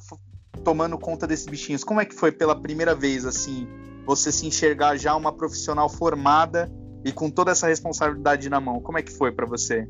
tomando 0.63 0.95
conta 0.95 1.25
desses 1.25 1.47
bichinhos. 1.47 1.83
Como 1.83 1.99
é 1.99 2.05
que 2.05 2.13
foi 2.13 2.31
pela 2.31 2.55
primeira 2.55 2.93
vez 2.93 3.25
assim, 3.25 3.67
você 4.05 4.31
se 4.31 4.45
enxergar 4.45 4.95
já 4.95 5.15
uma 5.15 5.31
profissional 5.31 5.89
formada 5.89 6.71
e 7.03 7.11
com 7.11 7.29
toda 7.29 7.51
essa 7.51 7.67
responsabilidade 7.67 8.49
na 8.49 8.59
mão? 8.59 8.79
Como 8.79 8.97
é 8.97 9.01
que 9.01 9.11
foi 9.11 9.31
para 9.31 9.45
você? 9.45 9.87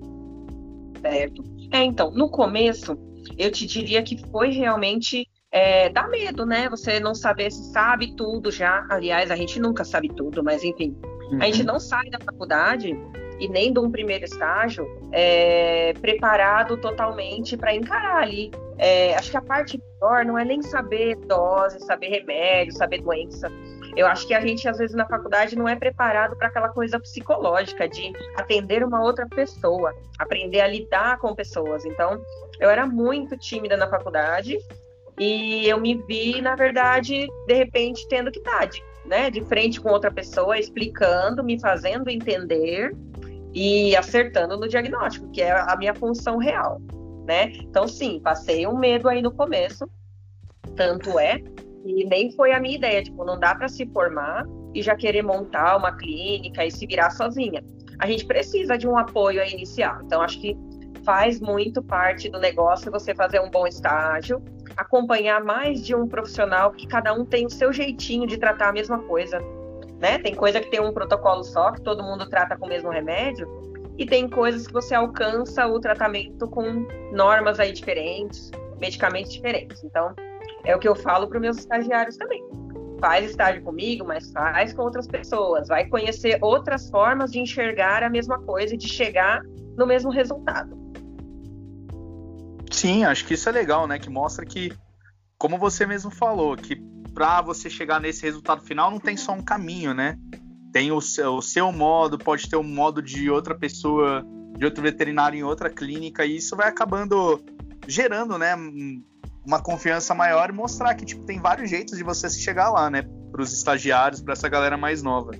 Certo. 1.02 1.44
É, 1.72 1.84
então, 1.84 2.12
no 2.12 2.30
começo, 2.30 2.98
eu 3.38 3.52
te 3.52 3.66
diria 3.66 4.02
que 4.04 4.18
foi 4.30 4.52
realmente 4.52 5.28
é, 5.54 5.90
dá 5.90 6.08
medo, 6.08 6.46
né? 6.46 6.68
Você 6.68 7.00
não 7.00 7.14
saber 7.14 7.52
se 7.52 7.72
sabe 7.72 8.16
tudo 8.16 8.50
já. 8.50 8.86
Aliás, 8.90 9.30
a 9.30 9.36
gente 9.36 9.60
nunca 9.60 9.84
sabe 9.84 10.10
tudo, 10.10 10.44
mas 10.44 10.64
enfim. 10.64 10.98
Uhum. 11.32 11.40
A 11.42 11.46
gente 11.46 11.60
uhum. 11.60 11.68
não 11.68 11.80
sai 11.80 12.10
da 12.10 12.20
faculdade 12.20 12.98
e 13.40 13.48
nem 13.48 13.72
de 13.72 13.80
um 13.80 13.92
primeiro 13.92 14.26
estágio 14.26 14.88
é, 15.12 15.94
preparado 15.94 16.76
totalmente 16.78 17.56
para 17.56 17.76
encarar 17.76 18.24
ali. 18.24 18.50
É, 18.80 19.16
acho 19.16 19.30
que 19.30 19.38
a 19.38 19.42
parte 19.42 19.78
pior 19.78 20.26
não 20.26 20.38
é 20.38 20.44
nem 20.44 20.62
saber 20.64 21.16
dose, 21.28 21.80
saber 21.82 22.08
remédio, 22.08 22.74
saber 22.74 23.02
doença. 23.02 23.52
Eu 23.96 24.08
acho 24.08 24.26
que 24.26 24.34
a 24.34 24.42
gente, 24.42 24.68
às 24.68 24.78
vezes, 24.78 24.96
na 24.96 25.06
faculdade 25.06 25.56
não 25.56 25.68
é 25.68 25.76
preparado 25.76 26.36
para 26.36 26.48
aquela 26.48 26.70
coisa 26.70 27.00
psicológica 27.00 27.88
de 27.88 28.12
atender 28.36 28.84
uma 28.84 29.04
outra 29.04 29.28
pessoa, 29.28 29.94
aprender 30.18 30.62
a 30.62 30.68
lidar 30.68 31.20
com 31.20 31.36
pessoas. 31.36 31.86
Então, 31.86 32.22
eu 32.60 32.70
era 32.70 32.86
muito 32.88 33.38
tímida 33.38 33.78
na 33.78 33.88
faculdade 33.88 34.58
e 35.20 35.68
eu 35.68 35.80
me 35.80 35.96
vi, 36.08 36.42
na 36.42 36.56
verdade, 36.56 37.28
de 37.48 37.54
repente, 37.54 38.08
tendo 38.08 38.32
que 38.32 38.40
estar 38.40 38.66
de, 38.66 38.84
né, 39.06 39.30
de 39.30 39.44
frente 39.46 39.80
com 39.80 39.90
outra 39.90 40.12
pessoa, 40.12 40.58
explicando, 40.58 41.44
me 41.44 41.60
fazendo 41.60 42.10
entender 42.10 42.96
e 43.54 43.96
acertando 43.96 44.58
no 44.58 44.68
diagnóstico, 44.68 45.30
que 45.32 45.42
é 45.42 45.52
a 45.52 45.76
minha 45.78 45.94
função 45.94 46.38
real, 46.38 46.82
né? 47.26 47.52
Então, 47.62 47.88
sim, 47.88 48.20
passei 48.20 48.66
um 48.66 48.78
medo 48.78 49.08
aí 49.08 49.22
no 49.22 49.32
começo, 49.32 49.88
tanto 50.76 51.20
é, 51.20 51.40
e 51.86 52.06
nem 52.06 52.32
foi 52.32 52.52
a 52.54 52.60
minha 52.60 52.76
ideia, 52.76 53.04
tipo, 53.04 53.26
não 53.26 53.40
dá 53.40 53.54
para 53.54 53.68
se 53.68 53.86
formar 53.88 54.46
e 54.74 54.82
já 54.82 54.96
querer 54.96 55.22
montar 55.22 55.78
uma 55.78 55.92
clínica 55.96 56.66
e 56.66 56.72
se 56.72 56.86
virar 56.88 57.10
sozinha. 57.12 57.64
A 58.00 58.08
gente 58.08 58.26
precisa 58.26 58.78
de 58.78 58.88
um 58.88 58.98
apoio 58.98 59.42
aí 59.42 59.52
inicial. 59.52 60.00
Então, 60.04 60.22
acho 60.22 60.40
que 60.40 60.58
faz 61.04 61.40
muito 61.40 61.84
parte 61.84 62.30
do 62.30 62.40
negócio 62.40 62.92
você 62.92 63.14
fazer 63.14 63.40
um 63.40 63.50
bom 63.50 63.68
estágio, 63.68 64.42
acompanhar 64.76 65.44
mais 65.44 65.86
de 65.86 65.94
um 65.94 66.08
profissional, 66.08 66.72
que 66.72 66.88
cada 66.88 67.14
um 67.14 67.26
tem 67.26 67.46
o 67.46 67.50
seu 67.50 67.72
jeitinho 67.72 68.26
de 68.26 68.38
tratar 68.38 68.70
a 68.70 68.74
mesma 68.74 69.00
coisa. 69.00 69.40
Né? 70.00 70.18
Tem 70.20 70.34
coisa 70.34 70.60
que 70.60 70.70
tem 70.70 70.82
um 70.82 70.92
protocolo 70.92 71.44
só, 71.44 71.72
que 71.72 71.82
todo 71.82 72.04
mundo 72.04 72.28
trata 72.30 72.58
com 72.58 72.66
o 72.66 72.70
mesmo 72.70 72.90
remédio, 72.90 73.48
e 73.98 74.06
tem 74.06 74.28
coisas 74.28 74.66
que 74.66 74.74
você 74.74 74.96
alcança 74.96 75.68
o 75.68 75.80
tratamento 75.80 76.48
com 76.48 76.88
normas 77.12 77.60
aí 77.60 77.72
diferentes, 77.72 78.50
medicamentos 78.80 79.32
diferentes. 79.32 79.84
Então, 79.84 80.14
é 80.64 80.76
o 80.76 80.80
que 80.80 80.88
eu 80.88 80.96
falo 80.96 81.28
para 81.28 81.40
meus 81.40 81.58
estagiários 81.58 82.18
também. 82.18 82.44
Faz 83.00 83.30
estágio 83.30 83.62
comigo, 83.64 84.06
mas 84.06 84.32
faz 84.32 84.74
com 84.74 84.84
outras 84.84 85.08
pessoas. 85.08 85.68
Vai 85.68 85.86
conhecer 85.88 86.38
outras 86.42 86.90
formas 86.90 87.32
de 87.32 87.40
enxergar 87.40 88.02
a 88.02 88.10
mesma 88.10 88.40
coisa 88.40 88.74
e 88.74 88.78
de 88.78 88.88
chegar 88.88 89.42
no 89.78 89.86
mesmo 89.86 90.10
resultado. 90.10 90.82
Sim, 92.72 93.04
acho 93.04 93.26
que 93.26 93.34
isso 93.34 93.50
é 93.50 93.52
legal, 93.52 93.88
né? 93.88 94.00
Que 94.00 94.10
mostra 94.10 94.46
que, 94.46 94.72
como 95.38 95.58
você 95.58 95.86
mesmo 95.86 96.10
falou, 96.10 96.56
que 96.56 96.76
para 97.14 97.42
você 97.42 97.70
chegar 97.70 98.00
nesse 98.00 98.24
resultado 98.24 98.62
final 98.62 98.90
não 98.90 99.00
tem 99.00 99.18
só 99.18 99.34
um 99.34 99.44
caminho, 99.44 99.94
né? 99.94 100.18
Tem 100.72 100.92
o 100.92 101.00
seu, 101.00 101.36
o 101.36 101.42
seu 101.42 101.72
modo, 101.72 102.18
pode 102.18 102.50
ter 102.50 102.56
o 102.56 102.62
um 102.62 102.64
modo 102.64 103.02
de 103.02 103.30
outra 103.30 103.54
pessoa, 103.54 104.26
de 104.58 104.66
outro 104.66 104.82
veterinário 104.82 105.38
em 105.38 105.44
outra 105.44 105.70
clínica, 105.70 106.26
e 106.26 106.38
isso 106.38 106.56
vai 106.56 106.68
acabando 106.68 107.44
gerando, 107.88 108.38
né, 108.38 108.56
uma 109.46 109.62
confiança 109.62 110.14
maior 110.14 110.50
e 110.50 110.54
mostrar 110.54 110.96
que 110.96 111.06
tipo 111.06 111.26
tem 111.26 111.40
vários 111.40 111.70
jeitos 111.70 111.98
de 111.98 112.04
você 112.04 112.30
se 112.30 112.40
chegar 112.40 112.70
lá, 112.70 112.90
né, 112.90 113.04
para 113.32 113.42
os 113.42 113.52
estagiários, 113.52 114.22
para 114.22 114.34
essa 114.34 114.48
galera 114.48 114.78
mais 114.78 115.04
nova. 115.04 115.32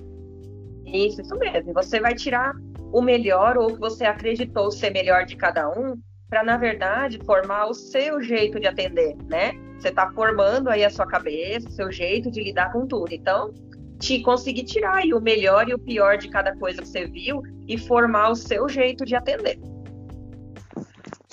Isso, 0.84 1.20
isso 1.22 1.36
mesmo. 1.36 1.72
Você 1.72 2.00
vai 2.00 2.14
tirar 2.14 2.52
o 2.92 3.00
melhor 3.00 3.56
ou 3.56 3.70
o 3.70 3.74
que 3.74 3.80
você 3.80 4.04
acreditou 4.04 4.70
ser 4.70 4.90
melhor 4.90 5.24
de 5.24 5.36
cada 5.36 5.68
um 5.68 5.96
para 6.28 6.42
na 6.42 6.56
verdade 6.56 7.18
formar 7.24 7.66
o 7.66 7.74
seu 7.74 8.22
jeito 8.22 8.60
de 8.60 8.66
atender, 8.66 9.16
né? 9.28 9.52
Você 9.78 9.88
está 9.88 10.10
formando 10.12 10.68
aí 10.68 10.84
a 10.84 10.90
sua 10.90 11.06
cabeça, 11.06 11.68
o 11.68 11.72
seu 11.72 11.92
jeito 11.92 12.30
de 12.30 12.42
lidar 12.42 12.72
com 12.72 12.86
tudo. 12.86 13.12
Então, 13.12 13.52
te 13.98 14.20
conseguir 14.20 14.64
tirar 14.64 15.04
o 15.04 15.20
melhor 15.20 15.68
e 15.68 15.74
o 15.74 15.78
pior 15.78 16.16
de 16.16 16.28
cada 16.28 16.54
coisa 16.56 16.82
que 16.82 16.88
você 16.88 17.06
viu 17.06 17.42
e 17.68 17.78
formar 17.78 18.30
o 18.30 18.36
seu 18.36 18.68
jeito 18.68 19.04
de 19.04 19.14
atender. 19.14 19.58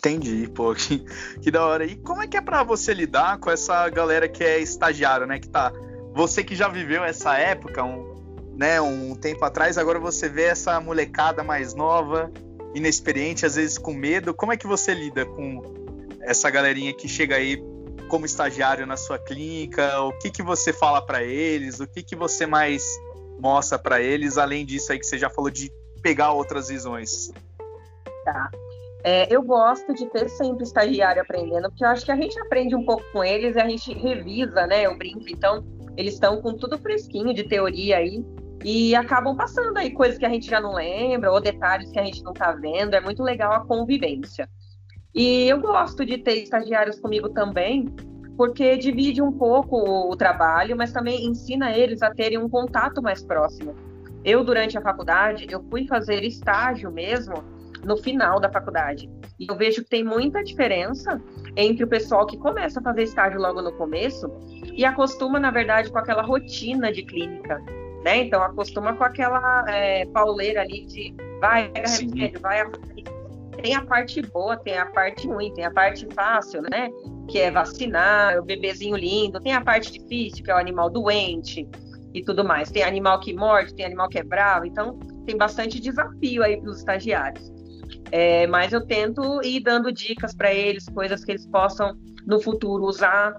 Entendi, 0.03 0.47
pô, 0.47 0.73
que, 0.75 1.05
que 1.41 1.51
da 1.51 1.63
hora. 1.63 1.85
E 1.85 1.95
como 1.95 2.23
é 2.23 2.27
que 2.27 2.35
é 2.35 2.41
para 2.41 2.63
você 2.63 2.91
lidar 2.91 3.37
com 3.37 3.51
essa 3.51 3.87
galera 3.89 4.27
que 4.27 4.43
é 4.43 4.59
estagiária, 4.59 5.27
né? 5.27 5.39
Que 5.39 5.47
tá. 5.47 5.71
Você 6.13 6.43
que 6.43 6.55
já 6.55 6.67
viveu 6.67 7.03
essa 7.03 7.37
época, 7.37 7.83
um, 7.83 8.49
né, 8.57 8.81
um 8.81 9.15
tempo 9.15 9.45
atrás, 9.45 9.77
agora 9.77 9.99
você 9.99 10.27
vê 10.27 10.43
essa 10.43 10.81
molecada 10.81 11.43
mais 11.43 11.75
nova 11.75 12.31
inexperiente, 12.73 13.45
às 13.45 13.55
vezes 13.55 13.77
com 13.77 13.93
medo. 13.93 14.33
Como 14.33 14.51
é 14.51 14.57
que 14.57 14.65
você 14.65 14.93
lida 14.93 15.23
com 15.23 15.61
essa 16.21 16.49
galerinha 16.49 16.93
que 16.93 17.07
chega 17.07 17.35
aí 17.35 17.63
como 18.09 18.25
estagiário 18.25 18.87
na 18.87 18.97
sua 18.97 19.19
clínica? 19.19 20.01
O 20.01 20.13
que, 20.17 20.31
que 20.31 20.41
você 20.41 20.73
fala 20.73 21.01
para 21.05 21.23
eles? 21.23 21.79
O 21.79 21.85
que, 21.85 22.01
que 22.01 22.15
você 22.15 22.47
mais 22.47 22.83
mostra 23.39 23.77
para 23.77 24.01
eles, 24.01 24.37
além 24.39 24.65
disso 24.65 24.91
aí 24.91 24.99
que 24.99 25.05
você 25.05 25.17
já 25.17 25.29
falou 25.29 25.51
de 25.51 25.71
pegar 26.01 26.31
outras 26.31 26.69
visões? 26.69 27.31
Tá. 28.25 28.49
É, 29.03 29.33
eu 29.33 29.41
gosto 29.41 29.93
de 29.93 30.05
ter 30.07 30.29
sempre 30.29 30.63
estagiário 30.63 31.21
aprendendo, 31.21 31.69
porque 31.69 31.83
eu 31.83 31.89
acho 31.89 32.05
que 32.05 32.11
a 32.11 32.15
gente 32.15 32.37
aprende 32.39 32.75
um 32.75 32.85
pouco 32.85 33.03
com 33.11 33.23
eles 33.23 33.55
e 33.55 33.59
a 33.59 33.67
gente 33.67 33.93
revisa, 33.93 34.67
né? 34.67 34.85
Eu 34.85 34.97
brinco, 34.97 35.25
então 35.27 35.63
eles 35.97 36.13
estão 36.13 36.41
com 36.41 36.53
tudo 36.53 36.77
fresquinho 36.77 37.33
de 37.33 37.43
teoria 37.43 37.97
aí 37.97 38.23
e 38.63 38.95
acabam 38.95 39.35
passando 39.35 39.77
aí 39.77 39.91
coisas 39.91 40.19
que 40.19 40.25
a 40.25 40.29
gente 40.29 40.47
já 40.47 40.61
não 40.61 40.73
lembra 40.73 41.31
ou 41.31 41.41
detalhes 41.41 41.91
que 41.91 41.99
a 41.99 42.03
gente 42.03 42.23
não 42.23 42.31
está 42.31 42.51
vendo. 42.51 42.93
É 42.93 43.01
muito 43.01 43.23
legal 43.23 43.53
a 43.53 43.65
convivência. 43.65 44.47
E 45.13 45.49
eu 45.49 45.59
gosto 45.59 46.05
de 46.05 46.19
ter 46.19 46.35
estagiários 46.43 46.99
comigo 46.99 47.29
também, 47.29 47.85
porque 48.37 48.77
divide 48.77 49.21
um 49.21 49.31
pouco 49.31 49.77
o 49.77 50.15
trabalho, 50.15 50.77
mas 50.77 50.93
também 50.93 51.25
ensina 51.25 51.75
eles 51.75 52.01
a 52.03 52.11
terem 52.11 52.37
um 52.37 52.47
contato 52.47 53.01
mais 53.01 53.23
próximo. 53.23 53.75
Eu, 54.23 54.43
durante 54.43 54.77
a 54.77 54.81
faculdade, 54.81 55.47
eu 55.49 55.63
fui 55.63 55.87
fazer 55.87 56.23
estágio 56.23 56.91
mesmo 56.91 57.43
no 57.83 57.97
final 57.97 58.39
da 58.39 58.49
faculdade. 58.49 59.09
E 59.39 59.47
eu 59.49 59.55
vejo 59.55 59.83
que 59.83 59.89
tem 59.89 60.03
muita 60.03 60.43
diferença 60.43 61.21
entre 61.55 61.83
o 61.83 61.87
pessoal 61.87 62.25
que 62.25 62.37
começa 62.37 62.79
a 62.79 62.83
fazer 62.83 63.03
estágio 63.03 63.39
logo 63.39 63.61
no 63.61 63.71
começo 63.73 64.31
e 64.73 64.85
acostuma, 64.85 65.39
na 65.39 65.51
verdade, 65.51 65.91
com 65.91 65.97
aquela 65.97 66.21
rotina 66.21 66.91
de 66.91 67.03
clínica 67.03 67.61
né? 68.03 68.23
Então 68.23 68.41
acostuma 68.41 68.93
com 68.95 69.03
aquela 69.03 69.63
é, 69.67 70.05
pauleira 70.07 70.61
ali 70.61 70.85
de 70.85 71.15
vai, 71.39 71.69
pega 71.69 71.89
remédio, 71.89 72.39
vai. 72.41 72.63
Tem 73.61 73.75
a 73.75 73.85
parte 73.85 74.21
boa, 74.21 74.57
tem 74.57 74.77
a 74.77 74.87
parte 74.87 75.27
ruim, 75.27 75.53
tem 75.53 75.65
a 75.65 75.71
parte 75.71 76.07
fácil, 76.13 76.63
né? 76.63 76.89
Que 77.27 77.39
é 77.39 77.51
vacinar, 77.51 78.39
o 78.39 78.43
bebezinho 78.43 78.95
lindo, 78.95 79.39
tem 79.39 79.53
a 79.53 79.61
parte 79.61 79.91
difícil, 79.91 80.43
que 80.43 80.49
é 80.49 80.55
o 80.55 80.57
animal 80.57 80.89
doente 80.89 81.67
e 82.13 82.23
tudo 82.23 82.43
mais. 82.43 82.71
Tem 82.71 82.83
animal 82.83 83.19
que 83.19 83.33
morde, 83.33 83.75
tem 83.75 83.85
animal 83.85 84.09
que 84.09 84.17
é 84.17 84.23
bravo, 84.23 84.65
então 84.65 84.97
tem 85.25 85.37
bastante 85.37 85.79
desafio 85.79 86.43
aí 86.43 86.59
para 86.59 86.71
os 86.71 86.79
estagiários. 86.79 87.51
É, 88.11 88.45
mas 88.47 88.73
eu 88.73 88.85
tento 88.85 89.41
ir 89.43 89.61
dando 89.61 89.91
dicas 89.91 90.35
para 90.35 90.53
eles, 90.53 90.85
coisas 90.89 91.23
que 91.23 91.31
eles 91.31 91.45
possam 91.47 91.97
no 92.25 92.41
futuro 92.41 92.83
usar 92.83 93.35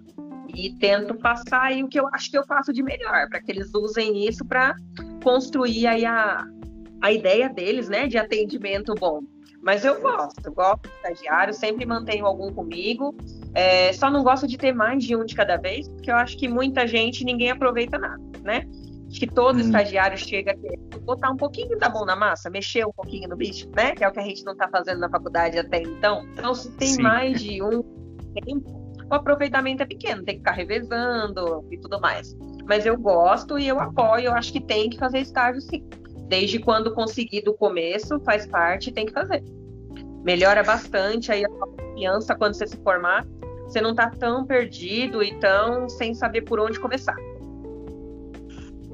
e 0.54 0.74
tento 0.78 1.14
passar 1.14 1.62
aí 1.62 1.82
o 1.82 1.88
que 1.88 1.98
eu 1.98 2.08
acho 2.08 2.30
que 2.30 2.38
eu 2.38 2.44
faço 2.44 2.72
de 2.72 2.82
melhor, 2.82 3.28
para 3.28 3.40
que 3.40 3.52
eles 3.52 3.72
usem 3.74 4.26
isso 4.26 4.44
para 4.44 4.74
construir 5.22 5.86
aí 5.86 6.04
a, 6.04 6.44
a 7.00 7.12
ideia 7.12 7.48
deles, 7.48 7.88
né, 7.88 8.06
de 8.06 8.18
atendimento 8.18 8.94
bom. 8.94 9.20
Mas 9.62 9.84
eu 9.84 10.00
gosto, 10.00 10.52
gosto 10.52 10.82
de 10.82 10.94
estagiário, 10.96 11.54
sempre 11.54 11.86
mantenho 11.86 12.26
algum 12.26 12.52
comigo. 12.52 13.14
É, 13.54 13.92
só 13.92 14.10
não 14.10 14.24
gosto 14.24 14.46
de 14.46 14.58
ter 14.58 14.72
mais 14.72 15.04
de 15.04 15.14
um 15.14 15.24
de 15.24 15.36
cada 15.36 15.56
vez, 15.56 15.88
porque 15.88 16.10
eu 16.10 16.16
acho 16.16 16.36
que 16.36 16.48
muita 16.48 16.86
gente 16.86 17.24
ninguém 17.24 17.50
aproveita 17.50 17.96
nada, 17.96 18.20
né? 18.42 18.66
Que 19.12 19.26
todo 19.26 19.56
hum. 19.56 19.60
estagiário 19.60 20.16
chega 20.16 20.52
a 20.52 20.98
botar 21.00 21.30
um 21.30 21.36
pouquinho 21.36 21.78
da 21.78 21.88
mão 21.88 22.04
na 22.04 22.16
massa, 22.16 22.50
mexer 22.50 22.86
um 22.86 22.92
pouquinho 22.92 23.28
no 23.28 23.36
bicho, 23.36 23.68
né? 23.76 23.92
Que 23.92 24.04
é 24.04 24.08
o 24.08 24.12
que 24.12 24.18
a 24.18 24.24
gente 24.24 24.44
não 24.44 24.52
está 24.52 24.68
fazendo 24.68 25.00
na 25.00 25.08
faculdade 25.08 25.58
até 25.58 25.82
então. 25.82 26.26
Então, 26.32 26.54
se 26.54 26.70
tem 26.72 26.88
Sim. 26.88 27.02
mais 27.02 27.40
de 27.40 27.62
um 27.62 27.82
tempo, 28.34 28.82
o 29.10 29.14
aproveitamento 29.14 29.82
é 29.82 29.86
pequeno, 29.86 30.24
tem 30.24 30.36
que 30.36 30.40
ficar 30.40 30.52
revezando 30.52 31.66
e 31.70 31.78
tudo 31.78 32.00
mais. 32.00 32.34
Mas 32.66 32.86
eu 32.86 32.96
gosto 32.96 33.58
e 33.58 33.68
eu 33.68 33.78
apoio, 33.78 34.26
eu 34.26 34.32
acho 34.32 34.52
que 34.52 34.60
tem 34.60 34.88
que 34.88 34.98
fazer 34.98 35.18
estágio 35.18 35.60
sim. 35.60 35.84
Desde 36.28 36.58
quando 36.58 36.94
conseguir 36.94 37.42
do 37.42 37.52
começo, 37.52 38.18
faz 38.20 38.46
parte, 38.46 38.90
tem 38.90 39.04
que 39.04 39.12
fazer. 39.12 39.42
Melhora 40.24 40.62
bastante 40.62 41.30
aí 41.30 41.44
a 41.44 41.48
confiança 41.48 42.34
quando 42.34 42.54
você 42.54 42.66
se 42.66 42.76
formar. 42.78 43.26
Você 43.64 43.80
não 43.80 43.94
tá 43.94 44.08
tão 44.10 44.46
perdido 44.46 45.22
e 45.22 45.38
tão 45.38 45.88
sem 45.88 46.14
saber 46.14 46.42
por 46.42 46.58
onde 46.58 46.80
começar. 46.80 47.16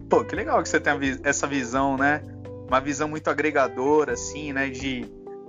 Pô, 0.09 0.25
que 0.25 0.35
legal 0.35 0.63
que 0.63 0.69
você 0.69 0.81
tem 0.81 0.95
essa 1.23 1.47
visão, 1.47 1.97
né? 1.97 2.23
Uma 2.67 2.81
visão 2.81 3.09
muito 3.09 3.29
agregadora, 3.29 4.13
assim, 4.13 4.53
né? 4.53 4.71
De, 4.71 5.05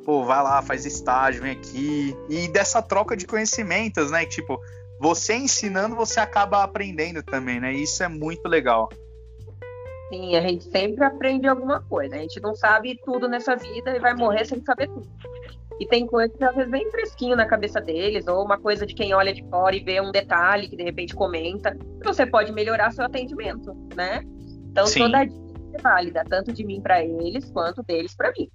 pô, 0.05 0.25
vai 0.25 0.43
lá, 0.43 0.61
faz 0.61 0.85
estágio, 0.85 1.41
vem 1.41 1.51
aqui. 1.51 2.15
E 2.29 2.47
dessa 2.49 2.81
troca 2.81 3.15
de 3.15 3.25
conhecimentos, 3.25 4.11
né? 4.11 4.25
Tipo, 4.25 4.59
você 4.99 5.35
ensinando, 5.35 5.95
você 5.95 6.19
acaba 6.19 6.61
aprendendo 6.61 7.23
também, 7.23 7.59
né? 7.59 7.73
Isso 7.73 8.03
é 8.03 8.09
muito 8.09 8.47
legal. 8.47 8.89
Sim, 10.09 10.35
a 10.35 10.41
gente 10.41 10.65
sempre 10.65 11.03
aprende 11.05 11.47
alguma 11.47 11.81
coisa. 11.83 12.15
A 12.15 12.19
gente 12.19 12.41
não 12.41 12.53
sabe 12.53 12.99
tudo 13.05 13.29
nessa 13.29 13.55
vida 13.55 13.95
e 13.95 13.99
vai 13.99 14.13
morrer 14.13 14.43
sem 14.45 14.61
saber 14.63 14.87
tudo. 14.87 15.07
E 15.79 15.87
tem 15.87 16.05
coisa 16.05 16.33
que 16.33 16.43
às 16.43 16.53
vezes 16.53 16.69
vem 16.69 16.91
fresquinho 16.91 17.37
na 17.37 17.45
cabeça 17.45 17.79
deles, 17.79 18.27
ou 18.27 18.43
uma 18.43 18.59
coisa 18.59 18.85
de 18.85 18.93
quem 18.93 19.13
olha 19.13 19.33
de 19.33 19.47
fora 19.49 19.73
e 19.73 19.79
vê 19.81 20.01
um 20.01 20.11
detalhe 20.11 20.67
que 20.67 20.75
de 20.75 20.83
repente 20.83 21.15
comenta. 21.15 21.77
Você 22.03 22.25
pode 22.25 22.51
melhorar 22.51 22.91
seu 22.91 23.05
atendimento, 23.05 23.73
né? 23.95 24.21
Então 24.71 24.85
Sim. 24.87 24.99
toda 24.99 25.25
dica 25.25 25.39
é 25.73 25.81
válida, 25.81 26.23
tanto 26.27 26.53
de 26.53 26.63
mim 26.63 26.81
para 26.81 27.03
eles 27.03 27.49
quanto 27.51 27.83
deles 27.83 28.15
para 28.15 28.31
mim. 28.37 28.49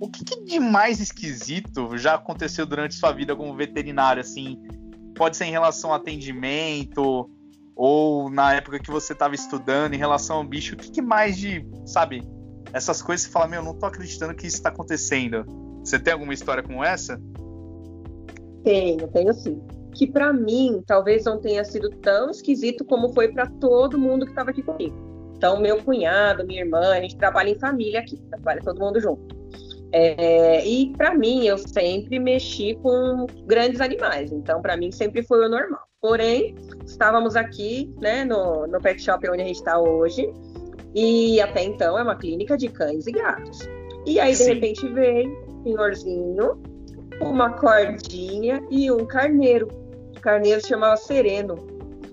O 0.00 0.08
que, 0.10 0.24
que 0.24 0.44
de 0.44 0.60
mais 0.60 1.00
esquisito 1.00 1.96
já 1.98 2.14
aconteceu 2.14 2.64
durante 2.64 2.94
sua 2.94 3.12
vida 3.12 3.34
como 3.34 3.54
veterinário, 3.54 4.20
assim? 4.20 4.62
Pode 5.14 5.36
ser 5.36 5.46
em 5.46 5.50
relação 5.50 5.90
ao 5.90 5.96
atendimento, 5.96 7.28
ou 7.74 8.30
na 8.30 8.54
época 8.54 8.78
que 8.78 8.90
você 8.90 9.12
estava 9.12 9.34
estudando, 9.34 9.94
em 9.94 9.98
relação 9.98 10.36
ao 10.36 10.44
bicho, 10.44 10.74
o 10.74 10.78
que, 10.78 10.90
que 10.90 11.02
mais 11.02 11.36
de, 11.36 11.66
sabe, 11.84 12.22
essas 12.72 13.02
coisas 13.02 13.26
você 13.26 13.32
fala, 13.32 13.48
meu, 13.48 13.62
não 13.62 13.74
tô 13.74 13.86
acreditando 13.86 14.34
que 14.34 14.46
isso 14.46 14.56
está 14.56 14.68
acontecendo. 14.68 15.67
Você 15.88 15.98
tem 15.98 16.12
alguma 16.12 16.34
história 16.34 16.62
como 16.62 16.84
essa? 16.84 17.18
Tenho, 18.62 19.08
tenho 19.08 19.32
sim. 19.32 19.58
Que 19.94 20.06
para 20.06 20.34
mim 20.34 20.82
talvez 20.86 21.24
não 21.24 21.40
tenha 21.40 21.64
sido 21.64 21.88
tão 21.88 22.30
esquisito 22.30 22.84
como 22.84 23.14
foi 23.14 23.28
para 23.28 23.46
todo 23.46 23.98
mundo 23.98 24.26
que 24.26 24.32
estava 24.32 24.50
aqui 24.50 24.62
comigo. 24.62 24.94
Então, 25.34 25.58
meu 25.58 25.82
cunhado, 25.82 26.46
minha 26.46 26.60
irmã, 26.60 26.90
a 26.90 27.00
gente 27.00 27.16
trabalha 27.16 27.48
em 27.48 27.58
família 27.58 28.00
aqui, 28.00 28.18
trabalha 28.28 28.60
todo 28.62 28.78
mundo 28.78 29.00
junto. 29.00 29.34
É, 29.90 30.66
e 30.66 30.92
para 30.94 31.14
mim, 31.14 31.46
eu 31.46 31.56
sempre 31.56 32.18
mexi 32.18 32.74
com 32.82 33.26
grandes 33.46 33.80
animais, 33.80 34.30
então 34.30 34.60
para 34.60 34.76
mim 34.76 34.92
sempre 34.92 35.22
foi 35.22 35.46
o 35.46 35.48
normal. 35.48 35.80
Porém, 36.02 36.54
estávamos 36.84 37.34
aqui, 37.34 37.94
né, 37.98 38.26
no, 38.26 38.66
no 38.66 38.78
pet 38.78 39.00
shop 39.00 39.26
onde 39.30 39.40
a 39.40 39.46
gente 39.46 39.56
está 39.56 39.80
hoje, 39.80 40.30
e 40.94 41.40
até 41.40 41.64
então 41.64 41.98
é 41.98 42.02
uma 42.02 42.14
clínica 42.16 42.58
de 42.58 42.68
cães 42.68 43.06
e 43.06 43.12
gatos. 43.12 43.66
E 44.04 44.20
aí, 44.20 44.32
de 44.32 44.38
Sim. 44.38 44.52
repente, 44.52 44.86
veio 44.88 45.47
senhorzinho, 45.68 46.62
uma 47.20 47.52
cordinha 47.52 48.64
e 48.70 48.90
um 48.90 49.04
carneiro. 49.04 49.68
O 50.16 50.20
carneiro 50.20 50.60
se 50.60 50.68
chamava 50.68 50.96
Sereno. 50.96 51.56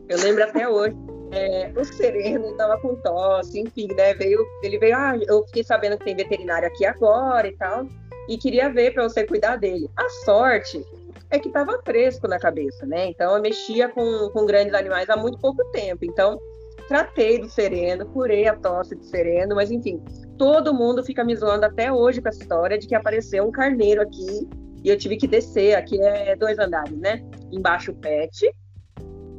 Eu 0.10 0.20
lembro 0.20 0.44
até 0.44 0.68
hoje. 0.68 0.96
É, 1.32 1.72
o 1.76 1.84
Sereno 1.84 2.52
estava 2.52 2.80
com 2.80 2.96
tosse, 2.96 3.60
enfim, 3.60 3.88
né? 3.96 4.14
Veio, 4.14 4.46
ele 4.64 4.78
veio, 4.78 4.96
ah, 4.96 5.18
eu 5.28 5.44
fiquei 5.48 5.64
sabendo 5.64 5.98
que 5.98 6.06
tem 6.06 6.16
veterinário 6.16 6.68
aqui 6.68 6.86
agora 6.86 7.48
e 7.48 7.58
tal, 7.58 7.88
e 8.30 8.38
queria 8.38 8.70
ver 8.72 8.94
para 8.94 9.04
você 9.04 9.26
cuidar 9.26 9.58
dele. 9.58 9.90
A 9.98 10.08
sorte 10.24 10.86
é 11.32 11.40
que 11.40 11.48
estava 11.48 11.82
fresco 11.84 12.28
na 12.28 12.40
cabeça, 12.40 12.86
né? 12.86 13.08
Então 13.08 13.36
eu 13.36 13.42
mexia 13.42 13.90
com, 13.90 14.30
com 14.30 14.46
grandes 14.46 14.74
animais 14.74 15.10
há 15.10 15.18
muito 15.18 15.38
pouco 15.40 15.64
tempo. 15.72 16.06
Então 16.06 16.40
tratei 16.88 17.40
do 17.40 17.50
sereno, 17.50 18.06
curei 18.06 18.48
a 18.48 18.56
tosse 18.56 18.96
do 18.96 19.04
sereno, 19.04 19.56
mas 19.56 19.72
enfim, 19.72 20.02
todo 20.38 20.74
mundo 20.74 21.04
fica 21.04 21.24
me 21.24 21.36
zoando 21.36 21.66
até 21.66 21.92
hoje 21.92 22.22
com 22.22 22.30
essa 22.30 22.42
história 22.42 22.78
de 22.78 22.88
que 22.88 22.96
apareceu 22.96 23.48
um 23.48 23.52
carneiro 23.52 24.02
aqui 24.02 24.48
e 24.84 24.90
eu 24.90 24.98
tive 24.98 25.18
que 25.18 25.28
descer. 25.28 25.76
Aqui 25.76 26.00
é 26.02 26.36
dois 26.36 26.60
andares, 26.60 26.98
né? 27.00 27.24
Embaixo 27.52 27.94
pet 27.96 28.54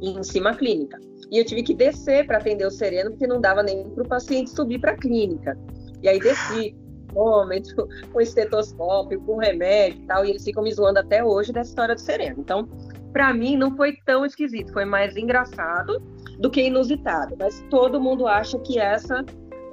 e 0.01 0.09
em 0.09 0.23
cima 0.23 0.53
clínica. 0.53 0.99
E 1.31 1.37
eu 1.39 1.45
tive 1.45 1.63
que 1.63 1.73
descer 1.73 2.25
para 2.25 2.37
atender 2.37 2.65
o 2.65 2.71
sereno, 2.71 3.11
porque 3.11 3.25
não 3.27 3.39
dava 3.39 3.63
nem 3.63 3.89
para 3.89 4.03
o 4.03 4.07
paciente 4.07 4.49
subir 4.49 4.79
para 4.79 4.91
a 4.91 4.97
clínica. 4.97 5.57
E 6.01 6.09
aí 6.09 6.19
desci, 6.19 6.75
mômetro, 7.13 7.87
com 8.11 8.21
estetoscópio, 8.21 9.21
com 9.21 9.37
remédio 9.37 10.01
e 10.01 10.05
tal, 10.05 10.25
e 10.25 10.31
eles 10.31 10.43
ficam 10.43 10.63
me 10.63 10.73
zoando 10.73 10.99
até 10.99 11.23
hoje 11.23 11.53
dessa 11.53 11.69
história 11.69 11.95
do 11.95 12.01
sereno. 12.01 12.37
Então, 12.39 12.67
para 13.13 13.33
mim, 13.33 13.55
não 13.55 13.75
foi 13.75 13.97
tão 14.05 14.25
esquisito, 14.25 14.73
foi 14.73 14.85
mais 14.85 15.15
engraçado 15.15 16.01
do 16.39 16.49
que 16.49 16.61
inusitado. 16.61 17.35
Mas 17.39 17.65
todo 17.69 18.01
mundo 18.01 18.27
acha 18.27 18.59
que 18.59 18.79
essa 18.79 19.25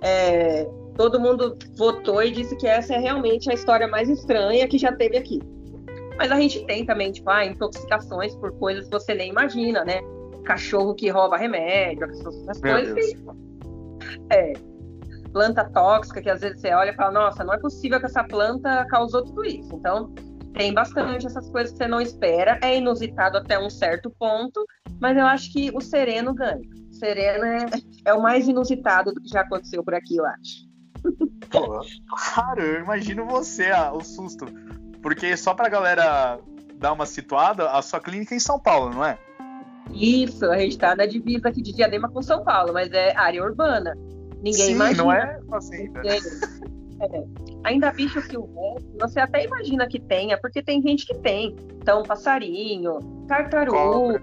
é, 0.03 0.69
todo 0.97 1.21
mundo 1.21 1.57
votou 1.77 2.23
e 2.23 2.31
disse 2.31 2.57
que 2.57 2.67
essa 2.67 2.95
é 2.95 2.99
realmente 2.99 3.51
a 3.51 3.55
história 3.55 3.87
mais 3.89 4.09
estranha 4.09 4.67
que 4.69 4.79
já 4.79 4.93
teve 4.93 5.17
aqui. 5.17 5.41
Mas 6.17 6.31
a 6.31 6.37
gente 6.37 6.65
tem 6.67 6.87
também, 6.87 7.11
tipo, 7.11 7.29
ah, 7.31 7.45
intoxicações 7.45 8.37
por 8.37 8.53
coisas 8.59 8.85
que 8.85 8.93
você 8.93 9.15
nem 9.15 9.31
imagina, 9.31 9.85
né? 9.85 10.01
Cachorro 10.45 10.95
que 10.95 11.09
rouba 11.09 11.37
remédio, 11.37 12.05
essas 12.05 12.61
coisas. 12.61 12.95
Que... 12.95 13.17
É. 14.31 14.53
Planta 15.33 15.65
tóxica, 15.71 16.23
que 16.23 16.31
às 16.31 16.41
vezes 16.41 16.61
você 16.61 16.73
olha 16.73 16.91
e 16.91 16.95
fala, 16.95 17.11
nossa, 17.11 17.43
não 17.43 17.55
é 17.55 17.59
possível 17.59 17.99
que 17.99 18.07
essa 18.07 18.23
planta 18.23 18.87
causou 18.89 19.25
tudo 19.25 19.45
isso. 19.45 19.75
Então, 19.75 20.15
tem 20.53 20.73
bastante 20.73 21.27
essas 21.27 21.51
coisas 21.51 21.73
que 21.73 21.79
você 21.79 21.89
não 21.89 22.01
espera. 22.01 22.61
É 22.63 22.79
inusitado 22.79 23.39
até 23.39 23.59
um 23.59 23.69
certo 23.69 24.09
ponto, 24.17 24.65
mas 25.01 25.17
eu 25.17 25.27
acho 25.27 25.53
que 25.53 25.73
o 25.75 25.81
sereno 25.81 26.33
ganha. 26.33 26.63
O 26.89 26.95
sereno 26.95 27.45
é, 27.45 27.67
é 28.05 28.15
o 28.15 28.23
mais 28.23 28.47
inusitado 28.47 29.13
do 29.13 29.21
que 29.21 29.29
já 29.29 29.41
aconteceu 29.41 29.83
por 29.83 29.95
aqui, 29.95 30.17
eu 30.17 30.25
acho. 30.25 30.74
Claro, 32.09 32.61
eu 32.61 32.83
imagino 32.83 33.27
você, 33.27 33.71
ah, 33.71 33.93
o 33.93 34.03
susto. 34.03 34.47
Porque 35.01 35.37
só 35.37 35.55
pra 35.55 35.69
galera 35.69 36.41
dar 36.77 36.93
uma 36.93 37.07
situada, 37.07 37.71
a 37.71 37.81
sua 37.81 38.01
clínica 38.01 38.35
é 38.35 38.37
em 38.37 38.41
São 38.41 38.59
Paulo, 38.59 38.91
não 38.91 39.05
é? 39.05 39.17
Isso, 39.93 40.45
a 40.47 40.59
gente 40.59 40.77
tá 40.79 40.97
na 40.97 41.07
divisa 41.07 41.49
aqui 41.49 41.63
de 41.63 41.73
Diadema 41.73 42.09
com 42.09 42.23
São 42.23 42.43
Paulo, 42.43 42.73
mas 42.73 42.91
é 42.93 43.17
área 43.17 43.45
urbana. 43.45 43.97
Ninguém 44.43 44.67
Sim, 44.67 44.73
imagina. 44.73 45.03
não 45.03 45.13
é 45.13 45.41
fazenda. 45.49 46.03
É. 46.05 46.19
Ainda 47.65 47.91
bicho 47.93 48.21
silvestre, 48.23 48.97
você 49.01 49.21
até 49.21 49.45
imagina 49.45 49.87
que 49.87 50.01
tenha, 50.01 50.39
porque 50.39 50.63
tem 50.63 50.83
gente 50.83 51.07
que 51.07 51.15
tem. 51.15 51.57
Então, 51.81 52.03
passarinho, 52.03 52.99
tartaruga. 53.29 54.23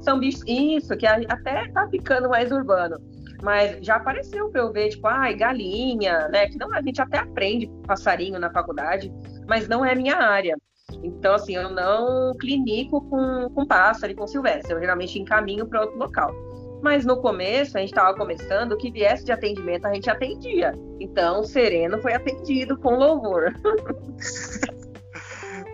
São 0.00 0.18
bichos. 0.18 0.42
Isso, 0.46 0.96
que 0.96 1.06
até 1.06 1.68
tá 1.68 1.88
ficando 1.88 2.28
mais 2.28 2.50
urbano. 2.50 2.98
Mas 3.42 3.84
já 3.84 3.96
apareceu 3.96 4.48
para 4.50 4.60
eu 4.60 4.72
ver, 4.72 4.90
tipo, 4.90 5.06
ai, 5.08 5.34
galinha, 5.34 6.28
né? 6.28 6.46
Que 6.46 6.56
não, 6.56 6.72
a 6.72 6.80
gente 6.80 7.02
até 7.02 7.18
aprende 7.18 7.68
passarinho 7.86 8.38
na 8.38 8.50
faculdade, 8.50 9.12
mas 9.48 9.66
não 9.68 9.84
é 9.84 9.94
minha 9.94 10.16
área. 10.16 10.56
Então, 11.02 11.34
assim, 11.34 11.56
eu 11.56 11.70
não 11.70 12.32
clinico 12.36 13.00
com, 13.08 13.50
com 13.50 13.66
pássaro 13.66 14.12
e 14.12 14.14
com 14.14 14.26
silvestre. 14.26 14.72
Eu 14.72 14.80
geralmente 14.80 15.18
encaminho 15.18 15.66
para 15.66 15.80
outro 15.80 15.98
local. 15.98 16.32
Mas 16.80 17.04
no 17.04 17.20
começo, 17.20 17.76
a 17.76 17.80
gente 17.80 17.90
estava 17.90 18.16
começando, 18.16 18.72
o 18.72 18.76
que 18.76 18.90
viesse 18.90 19.24
de 19.24 19.32
atendimento 19.32 19.86
a 19.86 19.94
gente 19.94 20.08
atendia. 20.08 20.72
Então, 21.00 21.40
o 21.40 21.44
Sereno 21.44 22.00
foi 22.00 22.14
atendido 22.14 22.76
com 22.78 22.96
louvor. 22.96 23.52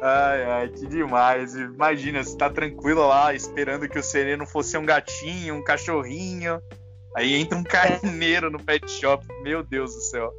Ai, 0.01 0.45
ai, 0.45 0.69
que 0.69 0.87
demais. 0.87 1.57
Imagina, 1.57 2.23
você 2.23 2.37
tá 2.37 2.49
tranquila 2.49 3.05
lá, 3.07 3.35
esperando 3.35 3.89
que 3.89 3.99
o 3.99 4.03
Sereno 4.03 4.47
fosse 4.47 4.79
um 4.79 4.87
gatinho, 4.87 5.57
um 5.57 5.65
cachorrinho. 5.65 6.63
Aí 7.17 7.35
entra 7.35 7.59
um 7.59 7.65
carneiro 7.65 8.51
no 8.51 8.63
pet 8.63 8.89
shop. 8.91 9.27
Meu 9.43 9.63
Deus 9.63 9.95
do 9.95 10.01
céu. 10.01 10.33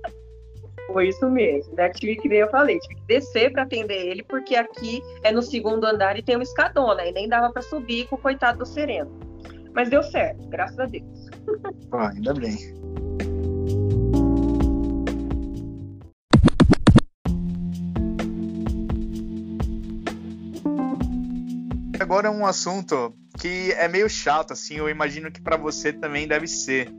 Foi 0.88 1.10
isso 1.10 1.30
mesmo. 1.30 1.76
Né? 1.76 1.90
Tive 1.90 2.16
que, 2.16 2.28
eu 2.34 2.50
falei, 2.50 2.80
tive 2.80 2.96
que 2.96 3.08
descer 3.08 3.52
para 3.52 3.64
atender 3.64 4.08
ele, 4.08 4.24
porque 4.24 4.56
aqui 4.56 5.02
é 5.24 5.32
no 5.32 5.42
segundo 5.42 5.86
andar 5.86 6.18
e 6.18 6.24
tem 6.24 6.36
uma 6.36 6.44
escadona, 6.44 7.06
e 7.06 7.12
nem 7.12 7.28
dava 7.28 7.52
para 7.52 7.62
subir 7.62 8.08
com 8.08 8.16
o 8.16 8.20
coitado 8.20 8.60
do 8.60 8.66
sereno. 8.66 9.12
Mas 9.74 9.90
deu 9.90 10.02
certo, 10.02 10.48
graças 10.48 10.80
a 10.80 10.86
Deus. 10.86 11.30
Pô, 11.90 11.98
ainda 11.98 12.34
bem. 12.34 12.58
Agora 22.00 22.28
é 22.28 22.32
um 22.32 22.46
assunto 22.46 23.14
que 23.38 23.72
é 23.74 23.88
meio 23.88 24.10
chato, 24.10 24.54
assim, 24.54 24.76
eu 24.76 24.90
imagino 24.90 25.32
que 25.32 25.42
para 25.42 25.58
você 25.58 25.92
também 25.92 26.28
deve 26.28 26.48
ser, 26.48 26.90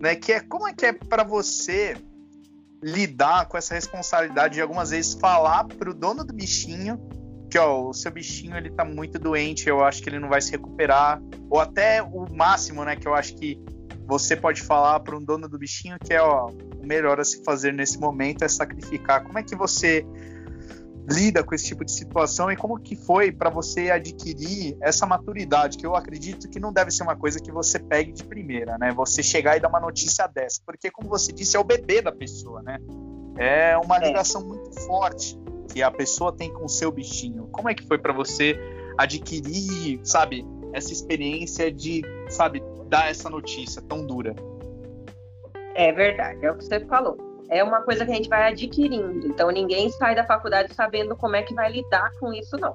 né? 0.00 0.14
Que 0.14 0.32
é 0.32 0.40
como 0.40 0.66
é 0.66 0.72
que 0.72 0.86
é 0.86 0.92
para 0.92 1.22
você 1.22 1.96
lidar 2.82 3.46
com 3.46 3.56
essa 3.56 3.74
responsabilidade 3.74 4.54
de 4.54 4.60
algumas 4.60 4.90
vezes 4.90 5.14
falar 5.14 5.64
pro 5.64 5.94
dono 5.94 6.24
do 6.24 6.32
bichinho 6.32 6.98
que 7.50 7.58
ó, 7.58 7.88
o 7.88 7.92
seu 7.92 8.12
bichinho 8.12 8.56
ele 8.56 8.70
tá 8.70 8.84
muito 8.84 9.18
doente, 9.18 9.68
eu 9.68 9.84
acho 9.84 10.00
que 10.00 10.08
ele 10.08 10.20
não 10.20 10.28
vai 10.28 10.40
se 10.40 10.52
recuperar, 10.52 11.20
ou 11.50 11.58
até 11.58 12.00
o 12.00 12.24
máximo, 12.32 12.84
né, 12.84 12.94
que 12.94 13.08
eu 13.08 13.14
acho 13.14 13.34
que 13.34 13.58
você 14.06 14.36
pode 14.36 14.62
falar 14.62 15.00
para 15.00 15.16
um 15.16 15.22
dono 15.22 15.48
do 15.48 15.58
bichinho 15.58 15.98
que 15.98 16.14
é 16.14 16.22
ó, 16.22 16.46
o 16.46 16.86
melhor 16.86 17.18
a 17.18 17.24
se 17.24 17.42
fazer 17.42 17.72
nesse 17.72 17.98
momento 17.98 18.44
é 18.44 18.48
sacrificar. 18.48 19.24
Como 19.24 19.38
é 19.38 19.42
que 19.42 19.56
você 19.56 20.06
lida 21.08 21.42
com 21.42 21.54
esse 21.54 21.66
tipo 21.66 21.84
de 21.84 21.92
situação 21.92 22.50
e 22.50 22.56
como 22.56 22.78
que 22.78 22.96
foi 22.96 23.32
para 23.32 23.50
você 23.50 23.90
adquirir 23.90 24.76
essa 24.80 25.06
maturidade, 25.06 25.78
que 25.78 25.86
eu 25.86 25.94
acredito 25.94 26.48
que 26.48 26.60
não 26.60 26.72
deve 26.72 26.90
ser 26.90 27.02
uma 27.02 27.16
coisa 27.16 27.40
que 27.40 27.50
você 27.50 27.78
pegue 27.78 28.12
de 28.12 28.24
primeira, 28.24 28.76
né? 28.78 28.92
Você 28.92 29.22
chegar 29.22 29.56
e 29.56 29.60
dar 29.60 29.68
uma 29.68 29.80
notícia 29.80 30.26
dessa, 30.26 30.60
porque 30.64 30.90
como 30.90 31.08
você 31.08 31.32
disse, 31.32 31.56
é 31.56 31.60
o 31.60 31.64
bebê 31.64 32.02
da 32.02 32.12
pessoa, 32.12 32.62
né? 32.62 32.78
É 33.38 33.76
uma 33.78 33.96
é. 33.96 34.08
ligação 34.08 34.42
é. 34.42 34.44
muito 34.44 34.80
forte 34.82 35.38
que 35.72 35.82
a 35.82 35.90
pessoa 35.90 36.32
tem 36.32 36.52
com 36.52 36.64
o 36.64 36.68
seu 36.68 36.90
bichinho. 36.90 37.48
Como 37.52 37.68
é 37.68 37.74
que 37.74 37.86
foi 37.86 37.98
para 37.98 38.12
você 38.12 38.58
adquirir, 38.98 40.00
sabe, 40.02 40.44
essa 40.72 40.92
experiência 40.92 41.72
de, 41.72 42.02
sabe, 42.28 42.62
dar 42.88 43.10
essa 43.10 43.30
notícia 43.30 43.80
tão 43.82 44.06
dura? 44.06 44.34
É 45.74 45.92
verdade, 45.92 46.44
é 46.44 46.50
o 46.50 46.56
que 46.56 46.64
você 46.64 46.80
falou 46.86 47.29
é 47.50 47.64
uma 47.64 47.82
coisa 47.82 48.06
que 48.06 48.12
a 48.12 48.14
gente 48.14 48.28
vai 48.28 48.48
adquirindo. 48.48 49.26
Então 49.26 49.50
ninguém 49.50 49.90
sai 49.90 50.14
da 50.14 50.24
faculdade 50.24 50.72
sabendo 50.72 51.16
como 51.16 51.36
é 51.36 51.42
que 51.42 51.52
vai 51.52 51.70
lidar 51.70 52.12
com 52.18 52.32
isso, 52.32 52.56
não. 52.56 52.74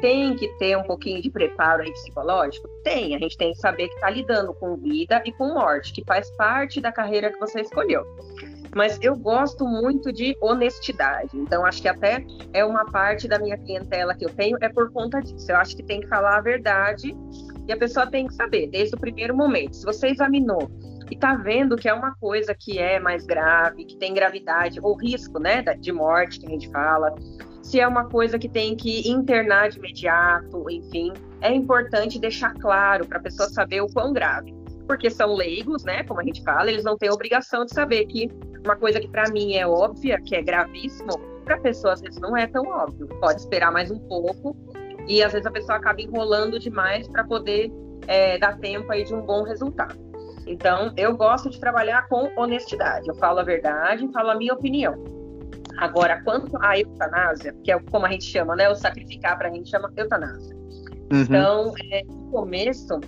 Tem 0.00 0.34
que 0.36 0.48
ter 0.58 0.76
um 0.76 0.82
pouquinho 0.82 1.20
de 1.20 1.30
preparo 1.30 1.82
aí 1.82 1.92
psicológico? 1.92 2.68
Tem. 2.84 3.14
A 3.14 3.18
gente 3.18 3.36
tem 3.36 3.52
que 3.52 3.58
saber 3.58 3.88
que 3.88 3.94
está 3.94 4.08
lidando 4.08 4.54
com 4.54 4.76
vida 4.76 5.22
e 5.26 5.32
com 5.32 5.52
morte, 5.52 5.92
que 5.92 6.02
faz 6.06 6.30
parte 6.36 6.80
da 6.80 6.92
carreira 6.92 7.30
que 7.30 7.38
você 7.38 7.60
escolheu. 7.60 8.04
Mas 8.74 8.98
eu 9.02 9.16
gosto 9.16 9.66
muito 9.66 10.12
de 10.12 10.34
honestidade. 10.40 11.36
Então, 11.36 11.66
acho 11.66 11.82
que 11.82 11.88
até 11.88 12.24
é 12.52 12.64
uma 12.64 12.86
parte 12.86 13.26
da 13.28 13.38
minha 13.38 13.58
clientela 13.58 14.14
que 14.14 14.24
eu 14.24 14.30
tenho, 14.30 14.56
é 14.60 14.68
por 14.68 14.90
conta 14.90 15.20
disso. 15.20 15.50
Eu 15.50 15.56
acho 15.56 15.76
que 15.76 15.82
tem 15.82 16.00
que 16.00 16.06
falar 16.06 16.38
a 16.38 16.40
verdade 16.40 17.14
e 17.68 17.72
a 17.72 17.76
pessoa 17.76 18.06
tem 18.06 18.26
que 18.26 18.34
saber, 18.34 18.68
desde 18.68 18.94
o 18.94 18.98
primeiro 18.98 19.36
momento. 19.36 19.76
Se 19.76 19.84
você 19.84 20.08
examinou 20.08 20.70
e 21.10 21.16
tá 21.16 21.34
vendo 21.34 21.76
que 21.76 21.88
é 21.88 21.94
uma 21.94 22.14
coisa 22.14 22.54
que 22.54 22.78
é 22.78 23.00
mais 23.00 23.26
grave, 23.26 23.84
que 23.84 23.96
tem 23.96 24.14
gravidade 24.14 24.78
ou 24.80 24.94
risco, 24.94 25.38
né, 25.38 25.62
de 25.62 25.92
morte 25.92 26.38
que 26.38 26.46
a 26.46 26.50
gente 26.50 26.68
fala, 26.70 27.14
se 27.62 27.80
é 27.80 27.86
uma 27.86 28.08
coisa 28.08 28.38
que 28.38 28.48
tem 28.48 28.76
que 28.76 29.08
internar 29.08 29.68
de 29.68 29.78
imediato, 29.78 30.70
enfim, 30.70 31.12
é 31.40 31.52
importante 31.52 32.18
deixar 32.18 32.54
claro 32.54 33.06
para 33.06 33.18
a 33.18 33.22
pessoa 33.22 33.48
saber 33.48 33.80
o 33.80 33.86
quão 33.88 34.12
grave, 34.12 34.54
porque 34.86 35.10
são 35.10 35.34
leigos, 35.34 35.84
né, 35.84 36.04
como 36.04 36.20
a 36.20 36.24
gente 36.24 36.42
fala, 36.42 36.70
eles 36.70 36.84
não 36.84 36.96
têm 36.96 37.10
obrigação 37.10 37.64
de 37.64 37.72
saber 37.72 38.06
que 38.06 38.28
uma 38.64 38.76
coisa 38.76 39.00
que 39.00 39.08
para 39.08 39.30
mim 39.30 39.54
é 39.54 39.66
óbvia, 39.66 40.20
que 40.20 40.36
é 40.36 40.42
gravíssimo, 40.42 41.18
para 41.44 41.56
a 41.56 41.60
pessoa 41.60 41.94
às 41.94 42.00
vezes 42.00 42.20
não 42.20 42.36
é 42.36 42.46
tão 42.46 42.64
óbvio. 42.66 43.08
Pode 43.20 43.40
esperar 43.40 43.72
mais 43.72 43.90
um 43.90 43.98
pouco 43.98 44.56
e 45.08 45.22
às 45.22 45.32
vezes 45.32 45.46
a 45.46 45.50
pessoa 45.50 45.78
acaba 45.78 46.00
enrolando 46.00 46.58
demais 46.58 47.08
para 47.08 47.24
poder 47.24 47.72
é, 48.06 48.38
dar 48.38 48.58
tempo 48.58 48.92
aí 48.92 49.02
de 49.02 49.14
um 49.14 49.22
bom 49.22 49.42
resultado. 49.42 50.09
Então, 50.50 50.92
eu 50.96 51.16
gosto 51.16 51.48
de 51.48 51.60
trabalhar 51.60 52.08
com 52.08 52.28
honestidade. 52.36 53.06
Eu 53.06 53.14
falo 53.14 53.38
a 53.38 53.44
verdade, 53.44 54.10
falo 54.12 54.30
a 54.30 54.34
minha 54.34 54.52
opinião. 54.52 54.94
Agora, 55.78 56.20
quanto 56.24 56.60
à 56.60 56.76
eutanásia, 56.76 57.54
que 57.62 57.70
é 57.70 57.78
como 57.78 58.04
a 58.04 58.10
gente 58.10 58.24
chama, 58.24 58.56
né? 58.56 58.68
O 58.68 58.74
sacrificar 58.74 59.38
para 59.38 59.48
a 59.48 59.52
gente 59.52 59.70
chama 59.70 59.92
eutanásia. 59.96 60.56
Uhum. 61.12 61.20
Então, 61.22 61.72
é, 61.92 62.02
no 62.02 62.30
começo, 62.32 62.98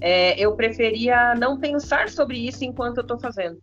é, 0.00 0.40
eu 0.40 0.56
preferia 0.56 1.34
não 1.34 1.60
pensar 1.60 2.08
sobre 2.08 2.38
isso 2.38 2.64
enquanto 2.64 2.96
eu 2.96 3.02
estou 3.02 3.20
fazendo. 3.20 3.58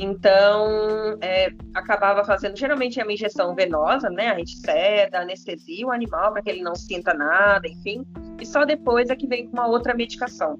Então, 0.00 1.16
é, 1.20 1.50
acabava 1.74 2.24
fazendo 2.24 2.58
geralmente 2.58 3.00
a 3.00 3.04
minha 3.04 3.14
injeção 3.14 3.54
venosa, 3.54 4.10
né? 4.10 4.30
A 4.30 4.38
gente 4.38 4.56
seda, 4.56 5.20
anestesia 5.20 5.86
o 5.86 5.92
animal 5.92 6.32
para 6.32 6.42
que 6.42 6.50
ele 6.50 6.62
não 6.62 6.74
sinta 6.74 7.14
nada, 7.14 7.68
enfim. 7.68 8.04
E 8.40 8.44
só 8.44 8.64
depois 8.64 9.10
é 9.10 9.14
que 9.14 9.28
vem 9.28 9.46
com 9.46 9.52
uma 9.52 9.68
outra 9.68 9.94
medicação. 9.94 10.58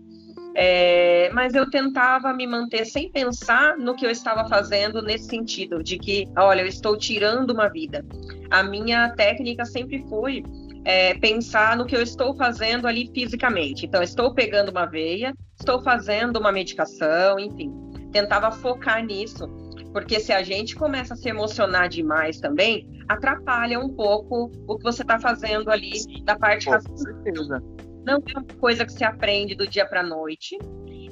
É, 0.57 1.31
mas 1.33 1.55
eu 1.55 1.69
tentava 1.69 2.33
me 2.33 2.47
manter 2.47 2.85
sem 2.85 3.11
pensar 3.11 3.77
no 3.77 3.95
que 3.95 4.07
eu 4.07 4.11
estava 4.11 4.49
fazendo 4.49 5.03
nesse 5.03 5.27
sentido, 5.27 5.83
de 5.83 5.99
que, 5.99 6.29
olha, 6.37 6.61
eu 6.61 6.67
estou 6.67 6.97
tirando 6.97 7.51
uma 7.51 7.69
vida. 7.69 8.05
A 8.51 8.63
minha 8.63 9.11
técnica 9.11 9.65
sempre 9.65 10.05
foi 10.09 10.45
é, 10.85 11.15
pensar 11.15 11.77
no 11.77 11.87
que 11.87 11.97
eu 11.97 12.03
estou 12.03 12.37
fazendo 12.37 12.87
ali 12.87 13.11
fisicamente. 13.13 13.87
Então, 13.87 14.03
estou 14.03 14.33
pegando 14.33 14.71
uma 14.71 14.87
veia, 14.87 15.35
estou 15.59 15.83
fazendo 15.83 16.39
uma 16.39 16.53
medicação, 16.53 17.39
enfim. 17.39 17.73
Tentava 18.13 18.53
focar 18.53 19.05
nisso, 19.05 19.49
porque 19.93 20.21
se 20.21 20.33
a 20.33 20.43
gente 20.43 20.77
começa 20.77 21.15
a 21.15 21.17
se 21.17 21.29
emocionar 21.29 21.89
demais 21.89 22.39
também, 22.39 22.89
atrapalha 23.09 23.81
um 23.81 23.89
pouco 23.89 24.53
o 24.69 24.77
que 24.77 24.85
você 24.85 25.03
está 25.03 25.19
fazendo 25.19 25.69
ali 25.71 26.23
da 26.23 26.37
parte 26.37 26.71
racional. 26.71 27.61
Não 28.05 28.15
é 28.15 28.39
uma 28.39 28.45
coisa 28.61 28.85
que 28.85 28.93
se 28.93 29.05
aprende 29.05 29.55
do 29.55 29.67
dia 29.67 29.87
para 29.87 30.01
a 30.01 30.07
noite 30.07 30.59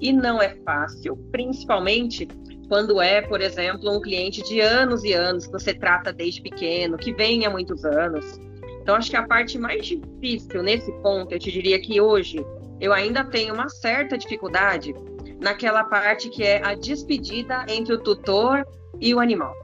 e 0.00 0.12
não 0.12 0.42
é 0.42 0.55
fácil, 0.64 1.16
principalmente 1.31 2.28
quando 2.68 3.00
é, 3.00 3.22
por 3.22 3.40
exemplo, 3.40 3.94
um 3.94 4.00
cliente 4.00 4.42
de 4.42 4.61
anos 4.61 5.05
e 5.05 5.12
anos 5.12 5.46
que 5.46 5.52
você 5.52 5.74
trata 5.74 6.12
desde 6.12 6.42
pequeno, 6.42 6.96
que 6.96 7.12
vem 7.12 7.44
há 7.46 7.50
muitos 7.50 7.85
anos. 7.85 8.38
Então, 8.81 8.94
acho 8.94 9.11
que 9.11 9.16
a 9.16 9.26
parte 9.26 9.59
mais 9.59 9.87
difícil 9.87 10.62
nesse 10.62 10.90
ponto, 11.02 11.33
eu 11.33 11.38
te 11.38 11.52
diria 11.52 11.81
que 11.81 12.00
hoje 12.00 12.44
eu 12.81 12.92
ainda 12.92 13.24
tenho 13.24 13.55
uma 13.55 13.68
certa 13.68 14.18
dificuldade 14.18 14.94
naquela 15.40 15.85
parte 15.85 16.28
que 16.28 16.42
é 16.42 16.64
a 16.64 16.74
despedida 16.74 17.64
entre 17.68 17.94
o 17.94 17.98
tutor 17.98 18.66
e 19.00 19.14
o 19.14 19.20
animal. 19.20 19.55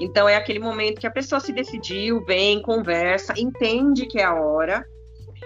Então, 0.00 0.28
é 0.28 0.34
aquele 0.34 0.58
momento 0.58 1.00
que 1.00 1.06
a 1.06 1.10
pessoa 1.10 1.40
se 1.40 1.52
decidiu, 1.52 2.24
vem, 2.24 2.60
conversa, 2.62 3.34
entende 3.36 4.06
que 4.06 4.18
é 4.18 4.24
a 4.24 4.34
hora, 4.34 4.84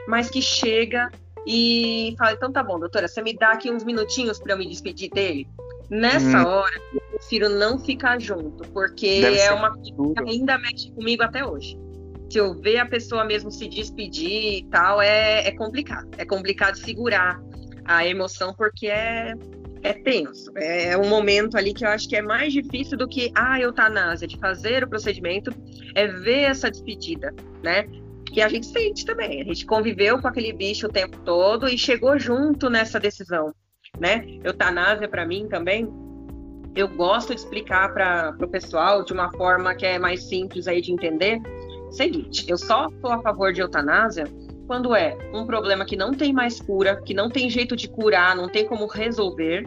mas 0.07 0.31
que 0.31 0.41
chega 0.41 1.11
e 1.47 2.15
fala: 2.19 2.33
então 2.33 2.53
tá 2.53 2.63
bom, 2.63 2.79
doutora, 2.79 3.09
você 3.09 3.23
me 3.23 3.35
dá 3.35 3.53
aqui 3.53 3.71
uns 3.71 3.85
minutinhos 3.85 4.39
para 4.39 4.53
eu 4.53 4.59
me 4.59 4.67
despedir 4.67 5.11
dele? 5.11 5.49
Nessa 5.91 6.43
hum. 6.43 6.47
hora, 6.47 6.81
eu 6.93 7.01
prefiro 7.13 7.49
não 7.49 7.79
ficar 7.79 8.21
junto, 8.21 8.69
porque 8.73 9.23
Deve 9.23 9.39
é 9.39 9.53
uma 9.53 9.73
coisa 9.73 10.15
que 10.15 10.31
ainda 10.31 10.59
mexe 10.59 10.91
comigo 10.93 11.23
até 11.23 11.45
hoje. 11.45 11.79
Se 12.31 12.39
eu 12.39 12.55
ver 12.55 12.79
a 12.79 12.87
pessoa 12.87 13.25
mesmo 13.25 13.51
se 13.51 13.67
despedir 13.69 14.59
e 14.59 14.65
tal, 14.65 15.01
é, 15.01 15.49
é 15.49 15.53
complicado. 15.53 16.09
É 16.19 16.27
complicado 16.27 16.77
segurar 16.77 17.41
a 17.87 18.07
emoção, 18.07 18.55
porque 18.55 18.87
é, 18.87 19.33
é 19.83 19.95
tenso. 19.95 20.51
É 20.57 20.97
um 20.99 21.09
momento 21.09 21.57
ali 21.57 21.73
que 21.73 21.87
eu 21.87 21.89
acho 21.89 22.07
que 22.07 22.17
é 22.17 22.23
mais 22.23 22.53
difícil 22.53 22.99
do 22.99 23.09
que 23.09 23.33
a 23.35 23.59
eutanásia, 23.59 24.29
de 24.29 24.37
fazer 24.39 24.85
o 24.85 24.89
procedimento, 24.89 25.51
é 25.95 26.07
ver 26.07 26.43
essa 26.43 26.71
despedida, 26.71 27.35
né? 27.63 27.89
Que 28.31 28.41
a 28.41 28.49
gente 28.49 28.67
sente 28.67 29.05
também. 29.05 29.41
A 29.41 29.45
gente 29.45 29.65
conviveu 29.67 30.21
com 30.21 30.29
aquele 30.29 30.53
bicho 30.53 30.87
o 30.87 30.93
tempo 30.93 31.19
todo 31.25 31.69
e 31.69 31.79
chegou 31.79 32.19
junto 32.19 32.69
nessa 32.69 33.01
decisão, 33.01 33.53
né? 33.99 34.25
Eutanásia 34.45 35.09
para 35.09 35.27
mim 35.27 35.49
também. 35.49 35.89
Eu 36.75 36.89
gosto 36.89 37.35
de 37.35 37.41
explicar 37.41 37.93
para 37.93 38.37
o 38.41 38.49
pessoal 38.49 39.05
de 39.05 39.13
uma 39.13 39.33
forma 39.33 39.75
que 39.75 39.85
é 39.85 39.99
mais 39.99 40.25
simples 40.25 40.69
aí 40.69 40.81
de 40.81 40.93
entender. 40.93 41.41
Seguinte, 41.91 42.45
eu 42.49 42.57
só 42.57 42.89
sou 43.01 43.11
a 43.11 43.21
favor 43.23 43.53
de 43.53 43.61
eutanásia 43.61 44.25
quando 44.67 44.95
é 44.95 45.17
um 45.33 45.47
problema 45.47 45.85
que 45.87 45.97
não 45.97 46.13
tem 46.13 46.33
mais 46.33 46.61
cura, 46.61 47.01
que 47.01 47.15
não 47.15 47.31
tem 47.31 47.49
jeito 47.49 47.75
de 47.75 47.89
curar, 47.89 48.37
não 48.37 48.49
tem 48.49 48.67
como 48.67 48.87
resolver. 48.87 49.67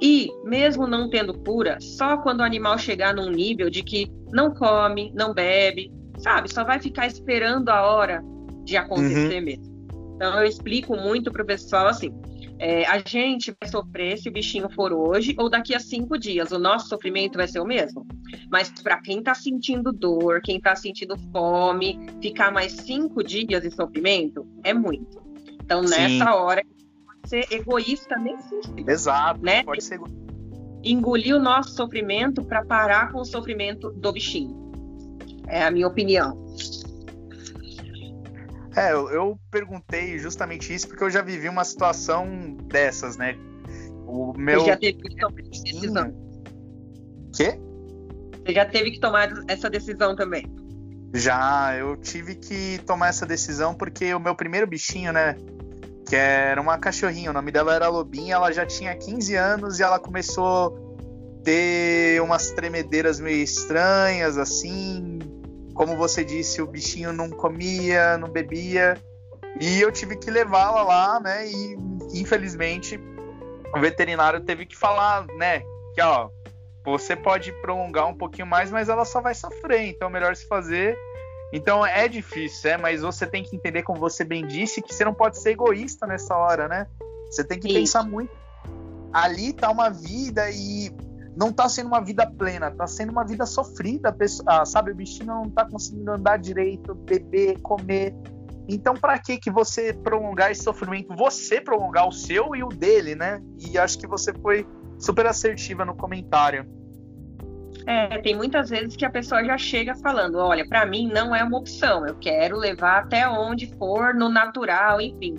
E, 0.00 0.30
mesmo 0.44 0.86
não 0.86 1.10
tendo 1.10 1.36
cura, 1.40 1.76
só 1.80 2.16
quando 2.18 2.40
o 2.40 2.44
animal 2.44 2.78
chegar 2.78 3.12
num 3.12 3.30
nível 3.30 3.68
de 3.68 3.82
que 3.82 4.08
não 4.32 4.54
come, 4.54 5.12
não 5.14 5.34
bebe, 5.34 5.92
sabe? 6.28 6.52
Só 6.52 6.62
vai 6.62 6.78
ficar 6.78 7.06
esperando 7.06 7.70
a 7.70 7.82
hora 7.82 8.22
de 8.64 8.76
acontecer 8.76 9.38
uhum. 9.38 9.44
mesmo. 9.44 9.78
Então 10.14 10.38
eu 10.40 10.46
explico 10.46 10.94
muito 10.94 11.32
pro 11.32 11.46
pessoal 11.46 11.86
assim: 11.86 12.12
é, 12.58 12.84
a 12.86 12.98
gente 12.98 13.54
vai 13.58 13.70
sofrer 13.70 14.18
se 14.18 14.28
o 14.28 14.32
bichinho 14.32 14.68
for 14.68 14.92
hoje 14.92 15.34
ou 15.38 15.48
daqui 15.48 15.74
a 15.74 15.80
cinco 15.80 16.18
dias. 16.18 16.50
O 16.52 16.58
nosso 16.58 16.88
sofrimento 16.88 17.38
vai 17.38 17.48
ser 17.48 17.60
o 17.60 17.64
mesmo. 17.64 18.06
Mas 18.50 18.70
para 18.70 19.00
quem 19.00 19.20
está 19.20 19.34
sentindo 19.34 19.90
dor, 19.90 20.42
quem 20.42 20.58
está 20.58 20.76
sentindo 20.76 21.16
fome, 21.32 21.98
ficar 22.20 22.52
mais 22.52 22.72
cinco 22.72 23.22
dias 23.22 23.62
de 23.62 23.70
sofrimento 23.70 24.46
é 24.64 24.74
muito. 24.74 25.22
Então 25.62 25.86
Sim. 25.86 26.18
nessa 26.18 26.34
hora 26.34 26.62
pode 27.06 27.28
ser 27.28 27.46
egoísta 27.50 28.16
nesse 28.18 28.48
sentido. 28.48 28.90
Exato. 28.90 29.40
Né? 29.42 29.62
Pode 29.62 29.82
ser. 29.82 29.98
Engolir 30.84 31.34
o 31.34 31.40
nosso 31.40 31.70
sofrimento 31.70 32.44
para 32.44 32.64
parar 32.64 33.12
com 33.12 33.20
o 33.20 33.24
sofrimento 33.24 33.90
do 33.92 34.12
bichinho. 34.12 34.67
É 35.48 35.64
a 35.64 35.70
minha 35.70 35.86
opinião. 35.86 36.36
É, 38.76 38.92
eu, 38.92 39.36
perguntei 39.50 40.18
justamente 40.20 40.72
isso 40.72 40.86
porque 40.86 41.02
eu 41.02 41.10
já 41.10 41.20
vivi 41.20 41.48
uma 41.48 41.64
situação 41.64 42.56
dessas, 42.64 43.16
né? 43.16 43.36
O 44.06 44.32
meu. 44.36 44.60
Você 44.60 44.66
já 44.66 44.76
teve 44.76 44.98
que 45.02 45.16
tomar 45.16 45.40
essa 45.40 45.62
decisão. 45.64 46.14
Quê? 47.34 47.58
Você 48.44 48.52
já 48.52 48.64
teve 48.64 48.90
que 48.92 49.00
tomar 49.00 49.30
essa 49.48 49.68
decisão 49.68 50.14
também? 50.14 50.46
Já, 51.12 51.74
eu 51.76 51.96
tive 51.96 52.36
que 52.36 52.78
tomar 52.86 53.08
essa 53.08 53.26
decisão 53.26 53.74
porque 53.74 54.14
o 54.14 54.20
meu 54.20 54.36
primeiro 54.36 54.66
bichinho, 54.66 55.12
né? 55.12 55.34
Que 56.06 56.14
era 56.14 56.60
uma 56.60 56.78
cachorrinha, 56.78 57.30
o 57.30 57.34
nome 57.34 57.50
dela 57.50 57.74
era 57.74 57.88
Lobinha, 57.88 58.36
ela 58.36 58.52
já 58.52 58.64
tinha 58.64 58.94
15 58.96 59.34
anos 59.34 59.80
e 59.80 59.82
ela 59.82 59.98
começou 59.98 60.68
a 61.40 61.42
ter 61.42 62.22
umas 62.22 62.52
tremedeiras 62.52 63.18
meio 63.18 63.42
estranhas, 63.42 64.38
assim, 64.38 65.18
como 65.78 65.96
você 65.96 66.24
disse, 66.24 66.60
o 66.60 66.66
bichinho 66.66 67.12
não 67.12 67.30
comia, 67.30 68.18
não 68.18 68.28
bebia. 68.28 69.00
E 69.60 69.80
eu 69.80 69.92
tive 69.92 70.16
que 70.16 70.28
levá-la 70.28 70.82
lá, 70.82 71.20
né? 71.20 71.48
E 71.48 71.78
infelizmente 72.20 72.98
o 73.72 73.78
veterinário 73.78 74.40
teve 74.40 74.66
que 74.66 74.76
falar, 74.76 75.24
né, 75.36 75.60
que 75.94 76.02
ó, 76.02 76.30
você 76.84 77.14
pode 77.14 77.52
prolongar 77.60 78.08
um 78.08 78.14
pouquinho 78.14 78.46
mais, 78.46 78.72
mas 78.72 78.88
ela 78.88 79.04
só 79.04 79.20
vai 79.20 79.36
sofrer, 79.36 79.86
então 79.86 80.08
é 80.08 80.10
melhor 80.10 80.34
se 80.34 80.48
fazer. 80.48 80.98
Então 81.52 81.86
é 81.86 82.08
difícil, 82.08 82.72
é, 82.72 82.76
mas 82.76 83.02
você 83.02 83.24
tem 83.24 83.44
que 83.44 83.54
entender, 83.54 83.84
como 83.84 84.00
você 84.00 84.24
bem 84.24 84.44
disse, 84.44 84.82
que 84.82 84.92
você 84.92 85.04
não 85.04 85.14
pode 85.14 85.38
ser 85.38 85.50
egoísta 85.50 86.08
nessa 86.08 86.36
hora, 86.36 86.66
né? 86.66 86.88
Você 87.30 87.44
tem 87.44 87.60
que 87.60 87.68
Isso. 87.68 87.76
pensar 87.76 88.02
muito. 88.02 88.36
Ali 89.12 89.52
tá 89.52 89.70
uma 89.70 89.90
vida 89.90 90.50
e 90.50 90.90
não 91.38 91.52
tá 91.52 91.68
sendo 91.68 91.86
uma 91.86 92.00
vida 92.00 92.26
plena, 92.26 92.68
tá 92.68 92.84
sendo 92.88 93.12
uma 93.12 93.24
vida 93.24 93.46
sofrida. 93.46 94.12
Pessoa, 94.12 94.66
sabe, 94.66 94.90
o 94.90 94.94
bichinho 94.94 95.26
não 95.26 95.48
tá 95.48 95.64
conseguindo 95.64 96.10
andar 96.10 96.36
direito, 96.36 96.96
beber, 96.96 97.60
comer. 97.60 98.12
Então, 98.68 98.94
para 98.94 99.16
que 99.20 99.38
que 99.38 99.48
você 99.48 99.92
prolongar 99.92 100.50
esse 100.50 100.64
sofrimento? 100.64 101.14
Você 101.14 101.60
prolongar 101.60 102.08
o 102.08 102.12
seu 102.12 102.56
e 102.56 102.64
o 102.64 102.68
dele, 102.68 103.14
né? 103.14 103.40
E 103.56 103.78
acho 103.78 103.96
que 103.98 104.06
você 104.06 104.32
foi 104.42 104.66
super 104.98 105.26
assertiva 105.26 105.84
no 105.84 105.94
comentário. 105.94 106.66
É, 107.86 108.18
tem 108.18 108.36
muitas 108.36 108.68
vezes 108.68 108.96
que 108.96 109.04
a 109.04 109.10
pessoa 109.10 109.44
já 109.44 109.56
chega 109.56 109.94
falando, 109.94 110.38
olha, 110.38 110.68
para 110.68 110.84
mim 110.84 111.08
não 111.08 111.34
é 111.34 111.44
uma 111.44 111.56
opção, 111.56 112.04
eu 112.04 112.16
quero 112.16 112.56
levar 112.56 113.04
até 113.04 113.26
onde 113.28 113.72
for, 113.76 114.12
no 114.12 114.28
natural, 114.28 115.00
enfim. 115.00 115.36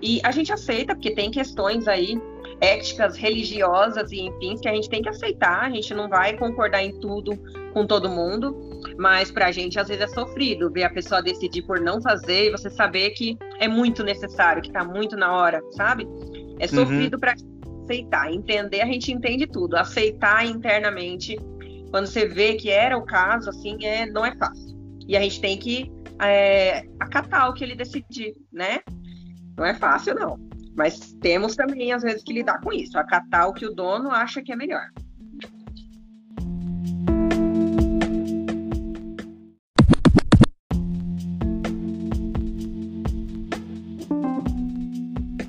E 0.00 0.20
a 0.24 0.30
gente 0.30 0.52
aceita, 0.52 0.94
porque 0.94 1.14
tem 1.14 1.30
questões 1.30 1.86
aí 1.86 2.20
éticas, 2.60 3.16
religiosas 3.16 4.10
e 4.12 4.20
enfim, 4.20 4.56
que 4.56 4.68
a 4.68 4.74
gente 4.74 4.88
tem 4.88 5.02
que 5.02 5.08
aceitar, 5.08 5.64
a 5.64 5.70
gente 5.70 5.92
não 5.94 6.08
vai 6.08 6.36
concordar 6.36 6.82
em 6.82 6.98
tudo 7.00 7.32
com 7.72 7.86
todo 7.86 8.08
mundo, 8.08 8.56
mas 8.98 9.30
pra 9.30 9.52
gente 9.52 9.78
às 9.78 9.88
vezes 9.88 10.04
é 10.04 10.08
sofrido 10.08 10.70
ver 10.70 10.84
a 10.84 10.90
pessoa 10.90 11.22
decidir 11.22 11.62
por 11.62 11.80
não 11.80 12.00
fazer 12.00 12.48
e 12.48 12.50
você 12.50 12.70
saber 12.70 13.10
que 13.10 13.36
é 13.58 13.68
muito 13.68 14.02
necessário, 14.02 14.62
que 14.62 14.72
tá 14.72 14.82
muito 14.82 15.16
na 15.16 15.32
hora, 15.32 15.62
sabe? 15.72 16.06
É 16.58 16.64
uhum. 16.64 16.68
sofrido 16.68 17.14
uhum. 17.14 17.20
pra 17.20 17.34
aceitar, 17.84 18.32
entender, 18.32 18.80
a 18.80 18.86
gente 18.86 19.12
entende 19.12 19.46
tudo, 19.46 19.76
aceitar 19.76 20.46
internamente, 20.46 21.36
quando 21.90 22.06
você 22.06 22.26
vê 22.26 22.54
que 22.54 22.70
era 22.70 22.96
o 22.96 23.04
caso, 23.04 23.50
assim, 23.50 23.84
é, 23.84 24.06
não 24.06 24.24
é 24.24 24.34
fácil. 24.36 24.76
E 25.06 25.16
a 25.16 25.20
gente 25.20 25.40
tem 25.40 25.56
que 25.56 25.90
é, 26.20 26.84
acatar 26.98 27.48
o 27.48 27.54
que 27.54 27.62
ele 27.62 27.76
decidir, 27.76 28.34
né? 28.52 28.80
Não 29.56 29.64
é 29.64 29.74
fácil, 29.74 30.14
não. 30.14 30.45
Mas 30.76 31.12
temos 31.20 31.56
também, 31.56 31.92
às 31.92 32.02
vezes, 32.02 32.22
que 32.22 32.34
lidar 32.34 32.60
com 32.60 32.70
isso, 32.70 32.98
acatar 32.98 33.48
o 33.48 33.54
que 33.54 33.64
o 33.64 33.74
dono 33.74 34.10
acha 34.10 34.42
que 34.42 34.52
é 34.52 34.56
melhor. 34.56 34.90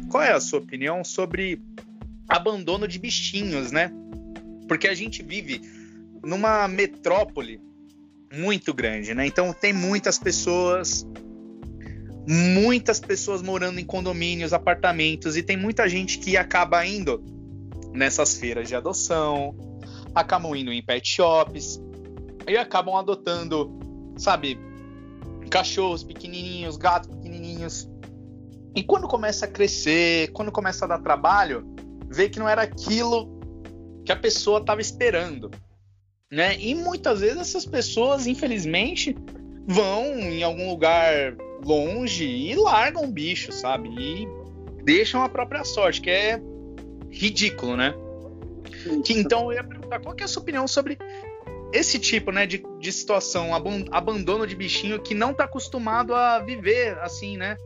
Qual 0.10 0.24
é 0.24 0.32
a 0.32 0.40
sua 0.40 0.60
opinião 0.60 1.04
sobre 1.04 1.62
abandono 2.30 2.88
de 2.88 2.98
bichinhos, 2.98 3.72
né? 3.72 3.92
Porque 4.66 4.88
a 4.88 4.96
gente 4.96 5.22
vive 5.22 5.62
numa 6.24 6.68
metrópole 6.70 7.62
muito 8.34 8.74
grande, 8.74 9.14
né? 9.14 9.28
Então 9.28 9.54
tem 9.54 9.74
muitas 9.74 10.18
pessoas, 10.18 11.06
muitas 12.28 13.00
pessoas 13.00 13.42
morando 13.42 13.80
em 13.80 13.86
condomínios, 13.86 14.52
apartamentos 14.52 15.38
e 15.38 15.44
tem 15.44 15.56
muita 15.56 15.88
gente 15.88 16.20
que 16.20 16.36
acaba 16.36 16.86
indo 16.86 17.24
nessas 17.94 18.36
feiras 18.36 18.68
de 18.68 18.76
adoção, 18.76 19.56
acabam 20.14 20.54
indo 20.54 20.74
em 20.74 20.84
pet 20.84 21.08
shops 21.08 21.82
e 22.46 22.58
acabam 22.58 22.98
adotando, 22.98 23.72
sabe, 24.18 24.60
cachorros 25.50 26.04
pequenininhos, 26.04 26.76
gatos 26.76 27.10
pequenininhos. 27.16 27.90
E 28.76 28.84
quando 28.84 29.08
começa 29.08 29.46
a 29.46 29.48
crescer, 29.48 30.32
quando 30.34 30.52
começa 30.52 30.84
a 30.84 30.88
dar 30.88 31.00
trabalho, 31.00 31.66
vê 32.10 32.28
que 32.28 32.40
não 32.40 32.50
era 32.50 32.62
aquilo 32.62 33.40
que 34.04 34.12
a 34.12 34.16
pessoa 34.16 34.60
estava 34.60 34.82
esperando, 34.82 35.50
né? 36.30 36.60
E 36.60 36.76
muitas 36.76 37.22
vezes 37.22 37.38
essas 37.38 37.66
pessoas, 37.66 38.28
infelizmente, 38.28 39.16
vão 39.66 40.06
em 40.20 40.44
algum 40.44 40.70
lugar 40.70 41.36
longe 41.64 42.26
e 42.26 42.56
largam 42.56 43.04
o 43.04 43.12
bicho, 43.12 43.52
sabe? 43.52 43.90
E 43.90 44.28
deixam 44.84 45.24
a 45.24 45.30
própria 45.30 45.64
sorte, 45.64 46.02
que 46.02 46.10
é 46.10 46.42
ridículo, 47.10 47.76
né? 47.76 47.94
Que, 49.04 49.14
então 49.14 49.52
eu 49.52 49.58
ia 49.58 49.64
perguntar 49.64 50.00
qual 50.00 50.16
é 50.20 50.24
a 50.24 50.28
sua 50.28 50.42
opinião 50.42 50.68
sobre 50.68 50.98
esse 51.74 52.00
tipo 52.00 52.32
né, 52.32 52.46
de, 52.46 52.64
de 52.80 52.92
situação, 52.92 53.50
abandono 53.92 54.48
de 54.48 54.56
bichinho 54.56 55.02
que 55.02 55.14
não 55.14 55.32
está 55.32 55.44
acostumado 55.44 56.16
a 56.16 56.40
viver 56.40 56.98
assim, 57.00 57.38
né? 57.38 57.58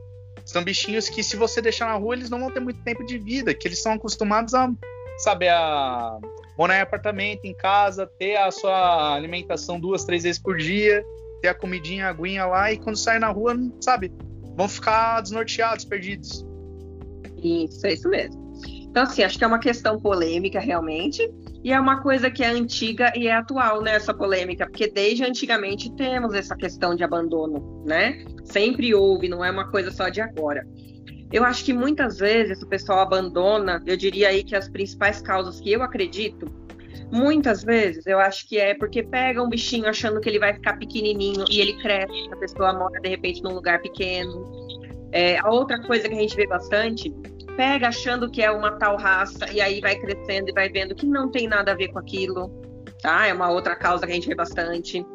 São 0.46 0.64
bichinhos 0.64 1.08
que, 1.08 1.24
se 1.24 1.36
você 1.36 1.62
deixar 1.62 1.86
na 1.86 1.96
rua, 1.96 2.16
eles 2.16 2.30
não 2.30 2.40
vão 2.40 2.52
ter 2.52 2.60
muito 2.60 2.82
tempo 2.84 3.06
de 3.06 3.18
vida, 3.18 3.54
que 3.54 3.68
eles 3.68 3.78
estão 3.78 3.94
acostumados 3.94 4.54
a, 4.54 4.72
saber 5.20 5.50
a 5.50 6.18
morar 6.58 6.78
em 6.78 6.82
apartamento, 6.82 7.46
em 7.46 7.54
casa, 7.54 8.08
ter 8.18 8.38
a 8.38 8.50
sua 8.50 9.14
alimentação 9.14 9.80
duas, 9.80 10.04
três 10.04 10.24
vezes 10.24 10.42
por 10.42 10.58
dia, 10.58 11.06
ter 11.42 11.50
a 11.50 11.54
comidinha, 11.54 12.08
a 12.08 12.10
aguinha 12.10 12.46
lá, 12.46 12.72
e 12.72 12.78
quando 12.78 12.96
sair 12.96 13.20
na 13.20 13.30
rua, 13.30 13.56
sabe, 13.82 14.12
vão 14.56 14.68
ficar 14.68 15.22
desnorteados, 15.22 15.86
perdidos. 15.86 16.46
Isso, 17.44 17.86
é 17.88 17.94
isso 17.94 18.08
mesmo. 18.10 18.42
Então, 18.92 19.04
assim, 19.04 19.24
acho 19.24 19.38
que 19.38 19.44
é 19.44 19.48
uma 19.48 19.60
questão 19.60 20.00
polêmica, 20.00 20.60
realmente, 20.60 21.28
e 21.64 21.72
é 21.72 21.80
uma 21.80 22.02
coisa 22.02 22.30
que 22.30 22.44
é 22.44 22.50
antiga 22.50 23.12
e 23.16 23.28
é 23.28 23.34
atual, 23.34 23.82
né, 23.82 23.96
essa 23.96 24.14
polêmica, 24.14 24.66
porque 24.66 24.88
desde 24.88 25.24
antigamente 25.24 25.90
temos 25.96 26.34
essa 26.34 26.56
questão 26.56 26.94
de 26.94 27.04
abandono, 27.04 27.84
né? 27.86 28.26
Sempre 28.44 28.94
houve, 28.94 29.30
não 29.30 29.46
é 29.46 29.50
uma 29.50 29.70
coisa 29.72 29.92
só 29.92 30.10
de 30.10 30.20
agora. 30.20 30.68
Eu 31.32 31.46
acho 31.46 31.64
que 31.64 31.72
muitas 31.72 32.18
vezes 32.18 32.62
o 32.62 32.68
pessoal 32.68 33.00
abandona, 33.00 33.82
eu 33.86 33.96
diria 33.96 34.28
aí 34.28 34.44
que 34.44 34.56
as 34.56 34.68
principais 34.68 35.22
causas 35.22 35.62
que 35.62 35.72
eu 35.72 35.82
acredito, 35.82 36.46
muitas 37.12 37.64
vezes 37.64 38.06
eu 38.08 38.20
acho 38.20 38.48
que 38.48 38.58
é 38.58 38.74
porque 38.74 39.04
pega 39.04 39.42
um 39.42 39.50
bichinho 39.50 39.88
achando 39.88 40.20
que 40.20 40.30
ele 40.30 40.40
vai 40.40 40.54
ficar 40.54 40.78
pequenininho 40.78 41.46
e 41.50 41.60
ele 41.60 41.74
cresce, 41.82 42.30
a 42.32 42.36
pessoa 42.38 42.74
mora 42.74 43.00
de 43.00 43.10
repente 43.10 43.44
num 43.44 43.54
lugar 43.54 43.82
pequeno. 43.82 44.50
É, 45.12 45.38
a 45.40 45.50
outra 45.50 45.82
coisa 45.82 46.08
que 46.08 46.16
a 46.16 46.20
gente 46.20 46.36
vê 46.36 46.48
bastante 46.48 47.14
pega 47.58 47.90
achando 47.90 48.32
que 48.32 48.42
é 48.42 48.50
uma 48.50 48.72
tal 48.78 48.98
raça 48.98 49.52
e 49.52 49.60
aí 49.60 49.82
vai 49.82 49.96
crescendo 49.96 50.50
e 50.50 50.54
vai 50.54 50.70
vendo 50.70 50.96
que 50.96 51.06
não 51.06 51.30
tem 51.30 51.48
nada 51.48 51.74
a 51.74 51.76
ver 51.76 51.90
com 51.90 52.00
aquilo, 52.00 52.50
tá? 53.02 53.28
É 53.28 53.34
uma 53.34 53.50
outra 53.50 53.76
causa 53.76 54.06
que 54.06 54.12
a 54.12 54.16
gente 54.16 54.28
vê 54.28 54.36
bastante. 54.36 55.06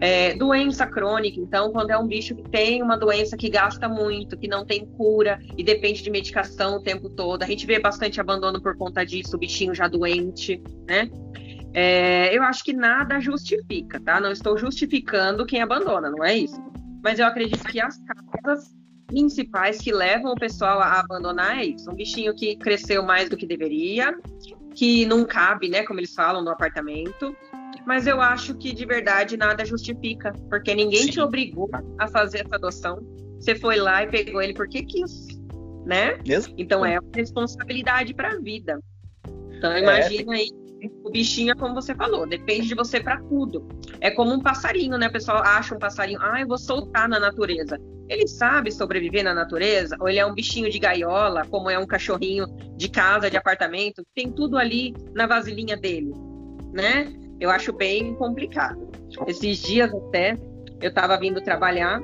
É, 0.00 0.34
doença 0.34 0.86
crônica, 0.86 1.38
então, 1.38 1.72
quando 1.72 1.90
é 1.90 1.98
um 1.98 2.06
bicho 2.06 2.34
que 2.34 2.42
tem 2.44 2.82
uma 2.82 2.96
doença 2.96 3.36
que 3.36 3.50
gasta 3.50 3.88
muito, 3.88 4.36
que 4.38 4.48
não 4.48 4.64
tem 4.64 4.86
cura 4.86 5.38
e 5.56 5.62
depende 5.62 6.02
de 6.02 6.10
medicação 6.10 6.76
o 6.76 6.82
tempo 6.82 7.10
todo, 7.10 7.42
a 7.42 7.46
gente 7.46 7.66
vê 7.66 7.78
bastante 7.78 8.20
abandono 8.20 8.62
por 8.62 8.76
conta 8.76 9.04
disso, 9.04 9.36
o 9.36 9.38
bichinho 9.38 9.74
já 9.74 9.88
doente, 9.88 10.62
né? 10.88 11.10
É, 11.72 12.36
eu 12.36 12.42
acho 12.42 12.64
que 12.64 12.72
nada 12.72 13.20
justifica, 13.20 14.00
tá? 14.00 14.20
Não 14.20 14.32
estou 14.32 14.56
justificando 14.56 15.46
quem 15.46 15.62
abandona, 15.62 16.10
não 16.10 16.24
é 16.24 16.34
isso. 16.36 16.60
Mas 17.02 17.18
eu 17.18 17.26
acredito 17.26 17.64
que 17.64 17.80
as 17.80 17.98
causas 17.98 18.74
principais 19.06 19.78
que 19.78 19.92
levam 19.92 20.32
o 20.32 20.36
pessoal 20.36 20.80
a 20.80 21.00
abandonar 21.00 21.58
é 21.58 21.66
isso. 21.66 21.90
Um 21.90 21.94
bichinho 21.94 22.34
que 22.34 22.56
cresceu 22.56 23.02
mais 23.02 23.28
do 23.28 23.36
que 23.36 23.46
deveria, 23.46 24.16
que 24.74 25.04
não 25.06 25.24
cabe, 25.24 25.68
né, 25.68 25.82
como 25.82 26.00
eles 26.00 26.14
falam, 26.14 26.42
no 26.42 26.50
apartamento. 26.50 27.36
Mas 27.86 28.06
eu 28.06 28.20
acho 28.20 28.54
que 28.54 28.72
de 28.72 28.84
verdade 28.84 29.36
nada 29.36 29.64
justifica, 29.64 30.32
porque 30.48 30.74
ninguém 30.74 31.04
Sim. 31.04 31.10
te 31.12 31.20
obrigou 31.20 31.68
a 31.98 32.08
fazer 32.08 32.44
essa 32.44 32.56
adoção. 32.56 32.98
Você 33.38 33.54
foi 33.54 33.76
lá 33.76 34.02
e 34.02 34.08
pegou 34.08 34.42
ele 34.42 34.54
porque 34.54 34.82
quis, 34.82 35.26
né? 35.84 36.18
Mesmo? 36.26 36.54
Então 36.58 36.84
é 36.84 36.98
uma 36.98 37.10
responsabilidade 37.14 38.14
para 38.14 38.32
a 38.32 38.38
vida. 38.38 38.78
Então 39.56 39.72
é, 39.72 39.80
imagina 39.80 40.34
é, 40.34 40.40
aí 40.40 40.50
o 41.04 41.10
bichinho 41.10 41.52
é 41.52 41.54
como 41.54 41.74
você 41.74 41.94
falou, 41.94 42.26
depende 42.26 42.68
de 42.68 42.74
você 42.74 43.00
para 43.00 43.20
tudo. 43.20 43.68
É 44.00 44.10
como 44.10 44.32
um 44.32 44.40
passarinho, 44.40 44.96
né? 44.96 45.08
O 45.08 45.12
pessoal 45.12 45.42
acha 45.42 45.74
um 45.74 45.78
passarinho, 45.78 46.18
ah, 46.22 46.40
eu 46.40 46.46
vou 46.46 46.58
soltar 46.58 47.08
na 47.08 47.18
natureza. 47.18 47.78
Ele 48.08 48.26
sabe 48.26 48.72
sobreviver 48.72 49.22
na 49.22 49.34
natureza? 49.34 49.96
Ou 50.00 50.08
ele 50.08 50.18
é 50.18 50.26
um 50.26 50.34
bichinho 50.34 50.70
de 50.70 50.78
gaiola, 50.78 51.46
como 51.46 51.70
é 51.70 51.78
um 51.78 51.86
cachorrinho 51.86 52.46
de 52.76 52.88
casa, 52.88 53.30
de 53.30 53.36
apartamento? 53.36 54.02
Tem 54.14 54.32
tudo 54.32 54.56
ali 54.56 54.94
na 55.14 55.26
vasilhinha 55.26 55.76
dele, 55.76 56.12
né? 56.72 57.12
Eu 57.40 57.50
acho 57.50 57.72
bem 57.72 58.14
complicado. 58.14 58.88
Esses 59.26 59.58
dias 59.58 59.92
até, 59.92 60.36
eu 60.80 60.90
estava 60.90 61.18
vindo 61.18 61.40
trabalhar 61.40 62.00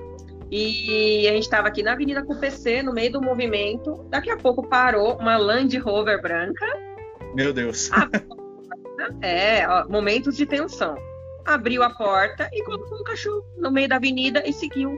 e 0.50 1.26
a 1.28 1.32
gente 1.32 1.42
estava 1.42 1.68
aqui 1.68 1.82
na 1.82 1.92
Avenida 1.92 2.24
PC, 2.24 2.82
no 2.82 2.92
meio 2.92 3.12
do 3.12 3.20
movimento. 3.20 4.06
Daqui 4.08 4.30
a 4.30 4.36
pouco 4.36 4.66
parou 4.66 5.16
uma 5.16 5.36
Land 5.36 5.76
Rover 5.78 6.22
branca. 6.22 6.66
Meu 7.34 7.52
Deus. 7.52 7.90
É, 9.20 9.68
ó, 9.68 9.86
momentos 9.88 10.36
de 10.36 10.46
tensão. 10.46 10.96
Abriu 11.44 11.82
a 11.82 11.90
porta 11.90 12.48
e 12.52 12.64
colocou 12.64 12.98
um 12.98 13.04
cachorro 13.04 13.44
no 13.58 13.70
meio 13.70 13.88
da 13.88 13.96
avenida 13.96 14.42
e 14.48 14.52
seguiu. 14.52 14.96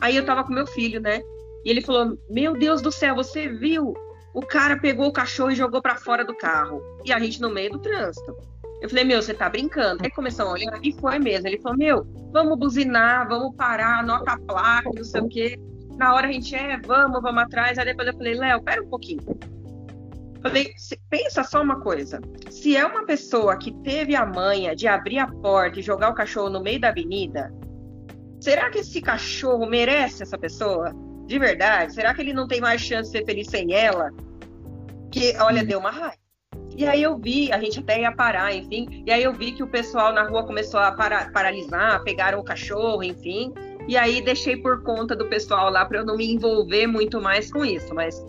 Aí 0.00 0.16
eu 0.16 0.24
tava 0.24 0.44
com 0.44 0.52
meu 0.52 0.66
filho, 0.66 1.00
né? 1.00 1.20
E 1.64 1.70
ele 1.70 1.82
falou: 1.82 2.18
Meu 2.30 2.54
Deus 2.54 2.80
do 2.80 2.90
céu, 2.90 3.14
você 3.14 3.48
viu? 3.48 3.94
O 4.32 4.40
cara 4.40 4.78
pegou 4.78 5.08
o 5.08 5.12
cachorro 5.12 5.50
e 5.50 5.56
jogou 5.56 5.82
para 5.82 5.96
fora 5.96 6.24
do 6.24 6.34
carro. 6.34 6.82
E 7.04 7.12
a 7.12 7.18
gente 7.18 7.40
no 7.40 7.50
meio 7.50 7.72
do 7.72 7.78
trânsito. 7.78 8.34
Eu 8.80 8.88
falei, 8.88 9.04
meu, 9.04 9.20
você 9.20 9.34
tá 9.34 9.48
brincando. 9.48 10.04
Aí 10.04 10.10
começou 10.10 10.46
a 10.46 10.52
olhar 10.52 10.78
e 10.82 10.92
foi 10.92 11.18
mesmo. 11.18 11.48
Ele 11.48 11.60
falou, 11.60 11.78
meu, 11.78 12.06
vamos 12.32 12.58
buzinar, 12.58 13.28
vamos 13.28 13.54
parar, 13.56 14.00
anota 14.00 14.32
a 14.32 14.38
placa, 14.38 14.90
não 14.94 15.04
sei 15.04 15.20
o 15.20 15.28
quê. 15.28 15.58
Na 15.96 16.14
hora 16.14 16.28
a 16.28 16.32
gente 16.32 16.54
é, 16.54 16.78
vamos, 16.78 17.20
vamos 17.20 17.42
atrás. 17.42 17.76
Aí 17.78 17.84
depois 17.84 18.06
eu 18.06 18.14
falei, 18.14 18.34
Léo, 18.34 18.62
pera 18.62 18.82
um 18.82 18.88
pouquinho. 18.88 19.22
Falei, 20.40 20.72
pensa 21.10 21.42
só 21.42 21.60
uma 21.62 21.80
coisa. 21.80 22.20
Se 22.48 22.76
é 22.76 22.86
uma 22.86 23.04
pessoa 23.04 23.56
que 23.56 23.72
teve 23.82 24.14
a 24.14 24.24
manha 24.24 24.76
de 24.76 24.86
abrir 24.86 25.18
a 25.18 25.26
porta 25.26 25.80
e 25.80 25.82
jogar 25.82 26.10
o 26.10 26.14
cachorro 26.14 26.48
no 26.48 26.62
meio 26.62 26.80
da 26.80 26.90
avenida, 26.90 27.52
será 28.40 28.70
que 28.70 28.78
esse 28.78 29.02
cachorro 29.02 29.66
merece 29.66 30.22
essa 30.22 30.38
pessoa? 30.38 30.92
De 31.26 31.38
verdade? 31.38 31.94
Será 31.94 32.14
que 32.14 32.20
ele 32.20 32.32
não 32.32 32.46
tem 32.46 32.60
mais 32.60 32.80
chance 32.80 33.10
de 33.10 33.18
ser 33.18 33.24
feliz 33.24 33.48
sem 33.48 33.74
ela? 33.74 34.10
Que, 35.10 35.36
olha, 35.40 35.64
deu 35.64 35.80
uma 35.80 35.90
raiva. 35.90 36.27
E 36.78 36.86
aí 36.86 37.02
eu 37.02 37.18
vi, 37.18 37.50
a 37.50 37.58
gente 37.58 37.80
até 37.80 38.02
ia 38.02 38.12
parar, 38.12 38.54
enfim. 38.54 39.02
E 39.04 39.10
aí 39.10 39.24
eu 39.24 39.32
vi 39.32 39.50
que 39.50 39.64
o 39.64 39.66
pessoal 39.66 40.12
na 40.12 40.22
rua 40.22 40.46
começou 40.46 40.78
a 40.78 40.92
para, 40.92 41.28
paralisar, 41.32 42.04
pegaram 42.04 42.38
o 42.38 42.44
cachorro, 42.44 43.02
enfim. 43.02 43.52
E 43.88 43.96
aí 43.96 44.22
deixei 44.22 44.56
por 44.56 44.84
conta 44.84 45.16
do 45.16 45.26
pessoal 45.26 45.72
lá 45.72 45.84
para 45.84 45.98
eu 45.98 46.06
não 46.06 46.16
me 46.16 46.32
envolver 46.32 46.86
muito 46.86 47.20
mais 47.20 47.50
com 47.50 47.64
isso. 47.64 47.92
Mas 47.92 48.24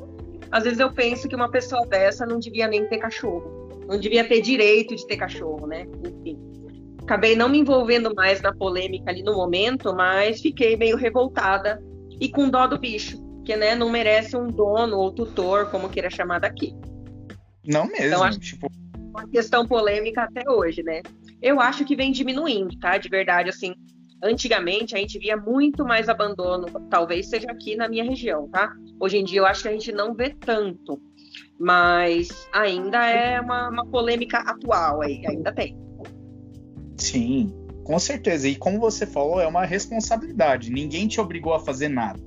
às 0.50 0.64
vezes 0.64 0.80
eu 0.80 0.92
penso 0.92 1.30
que 1.30 1.36
uma 1.36 1.52
pessoa 1.52 1.86
dessa 1.86 2.26
não 2.26 2.40
devia 2.40 2.68
nem 2.68 2.88
ter 2.88 2.98
cachorro. 2.98 3.70
Não 3.88 4.00
devia 4.00 4.28
ter 4.28 4.42
direito 4.42 4.96
de 4.96 5.06
ter 5.06 5.18
cachorro, 5.18 5.68
né? 5.68 5.86
Enfim. 6.04 6.40
Acabei 7.04 7.36
não 7.36 7.50
me 7.50 7.60
envolvendo 7.60 8.16
mais 8.16 8.42
na 8.42 8.52
polêmica 8.52 9.12
ali 9.12 9.22
no 9.22 9.36
momento, 9.36 9.94
mas 9.94 10.42
fiquei 10.42 10.76
meio 10.76 10.98
revoltada 10.98 11.80
e 12.20 12.28
com 12.28 12.50
dó 12.50 12.66
do 12.66 12.80
bicho, 12.80 13.16
que 13.46 13.56
né, 13.56 13.76
não 13.76 13.92
merece 13.92 14.36
um 14.36 14.48
dono 14.48 14.98
ou 14.98 15.12
tutor, 15.12 15.68
como 15.68 15.88
queira 15.88 16.10
chamar 16.10 16.40
daqui. 16.40 16.74
Não 17.66 17.86
mesmo. 17.86 18.08
Então, 18.08 18.24
acho 18.24 18.40
tipo... 18.40 18.68
uma 19.10 19.28
questão 19.28 19.68
polêmica 19.68 20.24
até 20.24 20.50
hoje, 20.50 20.84
né? 20.84 21.02
Eu 21.42 21.60
acho 21.60 21.86
que 21.86 21.96
vem 21.96 22.12
diminuindo, 22.12 22.78
tá? 22.80 22.98
De 22.98 23.10
verdade, 23.10 23.50
assim. 23.50 23.74
Antigamente 24.22 24.96
a 24.96 24.98
gente 24.98 25.18
via 25.18 25.38
muito 25.38 25.86
mais 25.86 26.10
abandono, 26.10 26.68
talvez 26.90 27.30
seja 27.30 27.50
aqui 27.50 27.78
na 27.78 27.88
minha 27.88 28.04
região, 28.04 28.50
tá? 28.50 28.74
Hoje 29.00 29.18
em 29.18 29.24
dia 29.24 29.40
eu 29.40 29.46
acho 29.46 29.62
que 29.62 29.70
a 29.70 29.72
gente 29.72 29.94
não 29.94 30.14
vê 30.14 30.32
tanto, 30.32 31.02
mas 31.58 32.28
ainda 32.52 33.08
é 33.08 33.40
uma, 33.40 33.70
uma 33.70 33.86
polêmica 33.86 34.40
atual 34.40 35.02
aí, 35.02 35.26
ainda 35.26 35.54
tem. 35.54 35.78
Sim, 36.98 37.54
com 37.86 37.98
certeza. 37.98 38.48
E 38.50 38.56
como 38.56 38.78
você 38.78 39.06
falou, 39.06 39.40
é 39.40 39.48
uma 39.48 39.66
responsabilidade. 39.66 40.70
Ninguém 40.70 41.08
te 41.08 41.22
obrigou 41.22 41.54
a 41.54 41.60
fazer 41.60 41.88
nada. 41.88 42.20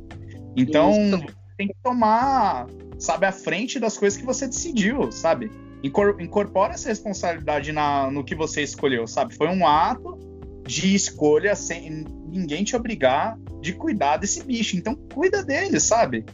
Então, 0.57 0.93
Isso. 0.93 1.42
Tem 1.57 1.69
que 1.69 1.77
tomar 1.83 2.67
sabe, 3.03 3.27
à 3.27 3.33
frente 3.33 3.79
das 3.81 3.99
coisas 3.99 4.19
que 4.19 4.25
você 4.25 4.47
decidiu, 4.47 5.11
sabe? 5.11 5.51
Incorpora 5.83 6.75
essa 6.75 6.89
responsabilidade 6.89 7.73
na, 7.73 8.11
no 8.11 8.23
que 8.23 8.35
você 8.35 8.63
escolheu, 8.63 9.07
sabe? 9.07 9.35
Foi 9.35 9.49
um 9.49 9.67
ato 9.67 10.17
de 10.65 10.95
escolha 10.95 11.57
sem 11.57 12.05
ninguém 12.29 12.63
te 12.63 12.77
obrigar 12.77 13.37
de 13.61 13.73
cuidar 13.73 14.19
desse 14.19 14.45
bicho. 14.45 14.77
Então, 14.77 14.95
cuida 15.13 15.43
dele, 15.45 15.81
sabe? 15.81 16.25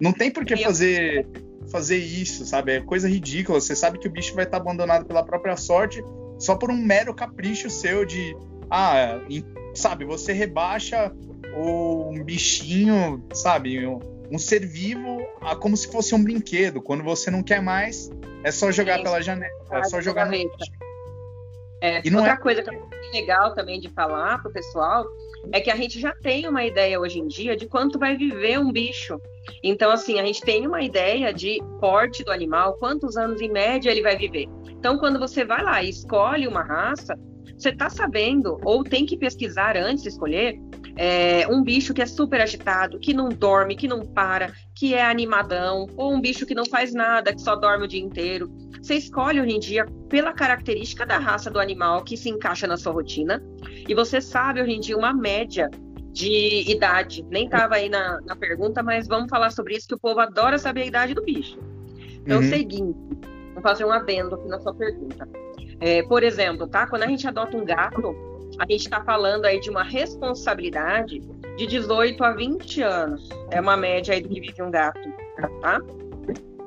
Não 0.00 0.12
tem 0.12 0.30
por 0.30 0.44
que 0.44 0.56
fazer, 0.56 1.26
fazer 1.70 1.98
isso, 1.98 2.46
sabe? 2.46 2.72
É 2.72 2.80
coisa 2.80 3.08
ridícula. 3.08 3.60
Você 3.60 3.74
sabe 3.74 3.98
que 3.98 4.06
o 4.06 4.10
bicho 4.10 4.34
vai 4.34 4.44
estar 4.44 4.58
abandonado 4.58 5.04
pela 5.04 5.24
própria 5.24 5.56
sorte 5.56 6.02
só 6.38 6.54
por 6.54 6.70
um 6.70 6.76
mero 6.76 7.12
capricho 7.12 7.68
seu 7.68 8.04
de. 8.04 8.36
Ah, 8.70 9.20
sabe? 9.74 10.04
Você 10.04 10.32
rebaixa 10.32 11.12
o 11.56 12.12
bichinho, 12.24 13.22
sabe? 13.34 13.84
um 13.86 14.11
ser 14.38 14.66
vivo 14.66 15.26
como 15.60 15.76
se 15.76 15.90
fosse 15.90 16.14
um 16.14 16.22
brinquedo. 16.22 16.80
Quando 16.80 17.02
você 17.02 17.30
não 17.30 17.42
quer 17.42 17.60
mais, 17.60 18.10
é 18.44 18.50
só 18.50 18.70
jogar 18.70 19.02
pela 19.02 19.20
janela. 19.20 19.52
É 19.70 19.84
só 19.84 20.00
jogar 20.00 20.26
na 20.26 20.36
é, 21.82 22.00
e 22.04 22.14
outra 22.14 22.34
é... 22.34 22.36
coisa 22.36 22.62
que 22.62 22.70
é 22.70 22.80
legal 23.12 23.56
também 23.56 23.80
de 23.80 23.88
falar 23.88 24.40
pro 24.40 24.52
pessoal 24.52 25.04
é 25.50 25.60
que 25.60 25.68
a 25.68 25.74
gente 25.74 25.98
já 25.98 26.14
tem 26.14 26.48
uma 26.48 26.64
ideia 26.64 27.00
hoje 27.00 27.18
em 27.18 27.26
dia 27.26 27.56
de 27.56 27.66
quanto 27.66 27.98
vai 27.98 28.16
viver 28.16 28.56
um 28.60 28.70
bicho. 28.70 29.20
Então, 29.64 29.90
assim, 29.90 30.20
a 30.20 30.24
gente 30.24 30.40
tem 30.40 30.64
uma 30.64 30.80
ideia 30.80 31.34
de 31.34 31.60
porte 31.80 32.22
do 32.22 32.30
animal, 32.30 32.74
quantos 32.74 33.16
anos 33.16 33.40
em 33.40 33.50
média 33.50 33.90
ele 33.90 34.00
vai 34.00 34.16
viver. 34.16 34.46
Então, 34.70 34.96
quando 34.96 35.18
você 35.18 35.44
vai 35.44 35.60
lá 35.64 35.82
e 35.82 35.90
escolhe 35.90 36.46
uma 36.46 36.62
raça, 36.62 37.18
você 37.58 37.70
está 37.70 37.90
sabendo, 37.90 38.60
ou 38.64 38.84
tem 38.84 39.04
que 39.04 39.16
pesquisar 39.16 39.76
antes 39.76 40.04
de 40.04 40.10
escolher, 40.10 40.56
é, 40.96 41.46
um 41.48 41.62
bicho 41.62 41.94
que 41.94 42.02
é 42.02 42.06
super 42.06 42.40
agitado, 42.40 42.98
que 42.98 43.14
não 43.14 43.28
dorme, 43.28 43.76
que 43.76 43.88
não 43.88 44.00
para, 44.00 44.52
que 44.74 44.94
é 44.94 45.04
animadão, 45.04 45.86
ou 45.96 46.12
um 46.12 46.20
bicho 46.20 46.44
que 46.46 46.54
não 46.54 46.66
faz 46.66 46.92
nada, 46.92 47.32
que 47.34 47.40
só 47.40 47.56
dorme 47.56 47.84
o 47.84 47.88
dia 47.88 48.02
inteiro. 48.02 48.50
Você 48.80 48.94
escolhe 48.96 49.40
hoje 49.40 49.54
em 49.54 49.60
dia 49.60 49.86
pela 50.08 50.32
característica 50.32 51.06
da 51.06 51.18
raça 51.18 51.50
do 51.50 51.60
animal 51.60 52.02
que 52.02 52.16
se 52.16 52.28
encaixa 52.28 52.66
na 52.66 52.76
sua 52.76 52.92
rotina, 52.92 53.42
e 53.88 53.94
você 53.94 54.20
sabe 54.20 54.60
hoje 54.60 54.72
em 54.72 54.80
dia 54.80 54.96
uma 54.96 55.12
média 55.12 55.70
de 56.12 56.70
idade. 56.70 57.24
Nem 57.30 57.46
estava 57.46 57.76
aí 57.76 57.88
na, 57.88 58.20
na, 58.26 58.36
pergunta, 58.36 58.82
mas 58.82 59.08
vamos 59.08 59.30
falar 59.30 59.50
sobre 59.50 59.76
isso, 59.76 59.88
que 59.88 59.94
o 59.94 59.98
povo 59.98 60.20
adora 60.20 60.58
saber 60.58 60.82
a 60.82 60.86
idade 60.86 61.14
do 61.14 61.22
bicho. 61.22 61.58
Então, 62.22 62.38
uhum. 62.38 62.46
o 62.46 62.48
seguinte, 62.48 62.98
vou 63.54 63.62
fazer 63.62 63.84
um 63.84 63.90
adendo 63.90 64.34
aqui 64.34 64.46
na 64.46 64.60
sua 64.60 64.74
pergunta. 64.74 65.26
É, 65.80 66.02
por 66.02 66.22
exemplo, 66.22 66.68
tá? 66.68 66.86
Quando 66.86 67.02
a 67.02 67.06
gente 67.06 67.26
adota 67.26 67.56
um 67.56 67.64
gato, 67.64 68.14
a 68.62 68.66
gente 68.70 68.82
está 68.82 69.02
falando 69.02 69.44
aí 69.44 69.58
de 69.58 69.68
uma 69.70 69.82
responsabilidade 69.82 71.20
de 71.56 71.66
18 71.66 72.22
a 72.22 72.32
20 72.32 72.82
anos. 72.82 73.28
É 73.50 73.60
uma 73.60 73.76
média 73.76 74.14
aí 74.14 74.20
do 74.20 74.28
que 74.28 74.40
vive 74.40 74.62
um 74.62 74.70
gato, 74.70 75.00
tá? 75.60 75.80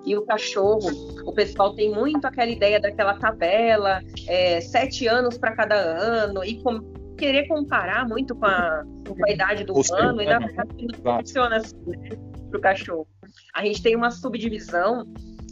E 0.06 0.16
o 0.16 0.24
cachorro, 0.24 0.90
o 1.26 1.34
pessoal 1.34 1.74
tem 1.74 1.90
muito 1.90 2.26
aquela 2.26 2.52
ideia 2.52 2.82
daquela 2.82 3.18
tabela, 3.18 4.02
é, 4.28 4.60
sete 4.60 5.08
anos 5.08 5.38
para 5.38 5.56
cada 5.56 5.76
ano, 5.76 6.44
e 6.44 6.62
com, 6.62 6.82
querer 7.18 7.48
comparar 7.48 8.06
muito 8.08 8.36
com 8.36 8.46
a, 8.46 8.84
com 9.08 9.26
a 9.26 9.32
idade 9.32 9.64
do 9.64 9.74
ano, 9.94 10.22
e 10.22 10.26
na 10.26 10.40
verdade 10.40 10.88
não 11.04 11.18
funciona 11.18 11.56
assim, 11.56 11.78
né, 11.88 12.10
para 12.50 12.58
o 12.58 12.62
cachorro. 12.62 13.08
A 13.56 13.66
gente 13.66 13.82
tem 13.82 13.96
uma 13.96 14.12
subdivisão 14.12 15.08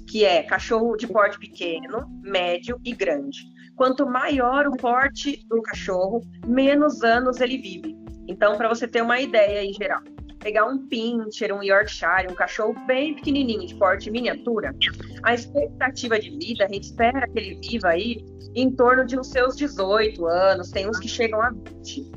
que 0.09 0.25
é 0.25 0.43
cachorro 0.43 0.95
de 0.97 1.07
porte 1.07 1.39
pequeno, 1.39 2.05
médio 2.21 2.79
e 2.83 2.93
grande. 2.93 3.39
Quanto 3.75 4.05
maior 4.05 4.67
o 4.67 4.77
porte 4.77 5.45
do 5.49 5.61
cachorro, 5.61 6.21
menos 6.45 7.03
anos 7.03 7.41
ele 7.41 7.57
vive. 7.57 7.95
Então, 8.27 8.55
para 8.55 8.69
você 8.69 8.87
ter 8.87 9.01
uma 9.01 9.19
ideia 9.19 9.63
em 9.63 9.73
geral, 9.73 10.01
pegar 10.39 10.65
um 10.65 10.87
pincher, 10.87 11.53
um 11.53 11.63
Yorkshire, 11.63 12.27
um 12.29 12.35
cachorro 12.35 12.75
bem 12.85 13.15
pequenininho, 13.15 13.65
de 13.65 13.75
porte 13.75 14.11
miniatura, 14.11 14.75
a 15.23 15.33
expectativa 15.33 16.19
de 16.19 16.29
vida, 16.31 16.65
a 16.65 16.67
gente 16.67 16.83
espera 16.83 17.27
que 17.27 17.39
ele 17.39 17.59
viva 17.61 17.89
aí 17.89 18.23
em 18.55 18.69
torno 18.69 19.05
de 19.05 19.17
uns 19.17 19.29
seus 19.29 19.55
18 19.55 20.25
anos, 20.27 20.69
tem 20.69 20.87
uns 20.87 20.99
que 20.99 21.07
chegam 21.07 21.41
a 21.41 21.49
20. 21.49 22.11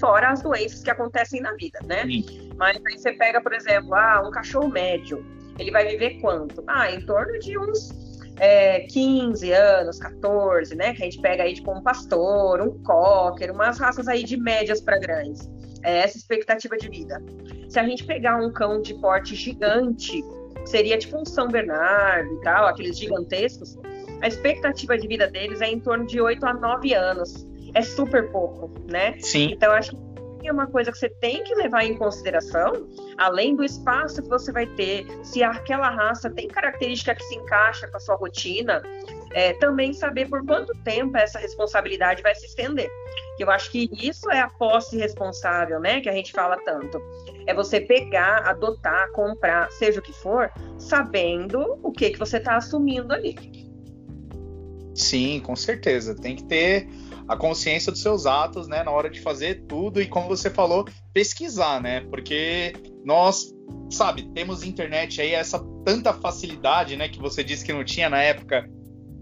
Fora 0.00 0.30
as 0.30 0.42
doenças 0.42 0.82
que 0.82 0.90
acontecem 0.90 1.40
na 1.40 1.52
vida, 1.54 1.78
né? 1.86 2.04
Sim. 2.04 2.50
Mas 2.56 2.78
aí 2.86 2.98
você 2.98 3.12
pega, 3.12 3.40
por 3.40 3.52
exemplo, 3.52 3.94
ah, 3.94 4.22
um 4.26 4.30
cachorro 4.30 4.68
médio, 4.68 5.24
ele 5.58 5.70
vai 5.70 5.86
viver 5.86 6.20
quanto? 6.20 6.62
Ah, 6.66 6.90
em 6.90 7.00
torno 7.06 7.38
de 7.38 7.58
uns 7.58 8.05
é, 8.38 8.80
15 8.80 9.52
anos, 9.52 9.98
14, 9.98 10.74
né? 10.74 10.94
Que 10.94 11.02
a 11.02 11.04
gente 11.04 11.20
pega 11.20 11.42
aí 11.44 11.54
tipo 11.54 11.72
um 11.72 11.82
pastor, 11.82 12.60
um 12.60 12.78
cocker, 12.82 13.52
umas 13.52 13.78
raças 13.78 14.08
aí 14.08 14.24
de 14.24 14.36
médias 14.36 14.80
para 14.80 14.98
grandes. 14.98 15.48
É 15.82 15.98
essa 15.98 16.16
expectativa 16.16 16.76
de 16.76 16.88
vida. 16.88 17.22
Se 17.68 17.78
a 17.78 17.84
gente 17.84 18.04
pegar 18.04 18.36
um 18.36 18.52
cão 18.52 18.80
de 18.80 18.94
porte 18.94 19.34
gigante, 19.34 20.22
seria 20.64 20.98
tipo 20.98 21.20
um 21.20 21.24
São 21.24 21.48
Bernardo 21.48 22.34
e 22.34 22.40
tal, 22.40 22.66
aqueles 22.66 22.98
gigantescos, 22.98 23.78
a 24.20 24.28
expectativa 24.28 24.96
de 24.96 25.06
vida 25.06 25.28
deles 25.28 25.60
é 25.60 25.68
em 25.68 25.78
torno 25.78 26.06
de 26.06 26.20
8 26.20 26.44
a 26.46 26.54
9 26.54 26.94
anos. 26.94 27.46
É 27.74 27.82
super 27.82 28.30
pouco, 28.30 28.70
né? 28.90 29.16
Sim. 29.20 29.50
Então, 29.52 29.70
acho 29.72 29.90
que 29.90 30.05
é 30.48 30.52
uma 30.52 30.66
coisa 30.66 30.92
que 30.92 30.98
você 30.98 31.08
tem 31.08 31.42
que 31.44 31.54
levar 31.54 31.84
em 31.84 31.96
consideração, 31.96 32.88
além 33.18 33.56
do 33.56 33.64
espaço 33.64 34.22
que 34.22 34.28
você 34.28 34.52
vai 34.52 34.66
ter, 34.66 35.06
se 35.22 35.42
aquela 35.42 35.88
raça 35.90 36.30
tem 36.30 36.48
característica 36.48 37.14
que 37.14 37.24
se 37.24 37.36
encaixa 37.36 37.88
com 37.88 37.96
a 37.96 38.00
sua 38.00 38.16
rotina, 38.16 38.82
é, 39.32 39.52
também 39.54 39.92
saber 39.92 40.28
por 40.28 40.44
quanto 40.44 40.72
tempo 40.82 41.16
essa 41.16 41.38
responsabilidade 41.38 42.22
vai 42.22 42.34
se 42.34 42.46
estender. 42.46 42.90
Eu 43.38 43.50
acho 43.50 43.70
que 43.70 43.90
isso 43.92 44.30
é 44.30 44.40
a 44.40 44.48
posse 44.48 44.96
responsável, 44.96 45.78
né? 45.78 46.00
Que 46.00 46.08
a 46.08 46.12
gente 46.12 46.32
fala 46.32 46.56
tanto. 46.64 47.00
É 47.46 47.52
você 47.52 47.80
pegar, 47.80 48.48
adotar, 48.48 49.10
comprar, 49.12 49.70
seja 49.72 50.00
o 50.00 50.02
que 50.02 50.12
for, 50.12 50.50
sabendo 50.78 51.78
o 51.82 51.92
que, 51.92 52.10
que 52.10 52.18
você 52.18 52.38
está 52.38 52.56
assumindo 52.56 53.12
ali. 53.12 53.65
Sim, 54.96 55.40
com 55.40 55.54
certeza. 55.54 56.14
Tem 56.14 56.34
que 56.34 56.44
ter 56.44 56.88
a 57.28 57.36
consciência 57.36 57.92
dos 57.92 58.00
seus 58.00 58.24
atos, 58.24 58.66
né, 58.66 58.82
na 58.82 58.90
hora 58.90 59.10
de 59.10 59.20
fazer 59.20 59.64
tudo 59.66 60.00
e 60.00 60.06
como 60.06 60.28
você 60.28 60.48
falou, 60.48 60.86
pesquisar, 61.12 61.82
né? 61.82 62.00
Porque 62.08 62.72
nós, 63.04 63.52
sabe, 63.90 64.30
temos 64.32 64.64
internet 64.64 65.20
aí 65.20 65.32
essa 65.32 65.58
tanta 65.84 66.12
facilidade, 66.12 66.96
né, 66.96 67.08
que 67.08 67.18
você 67.18 67.44
disse 67.44 67.64
que 67.64 67.72
não 67.72 67.84
tinha 67.84 68.08
na 68.08 68.22
época 68.22 68.68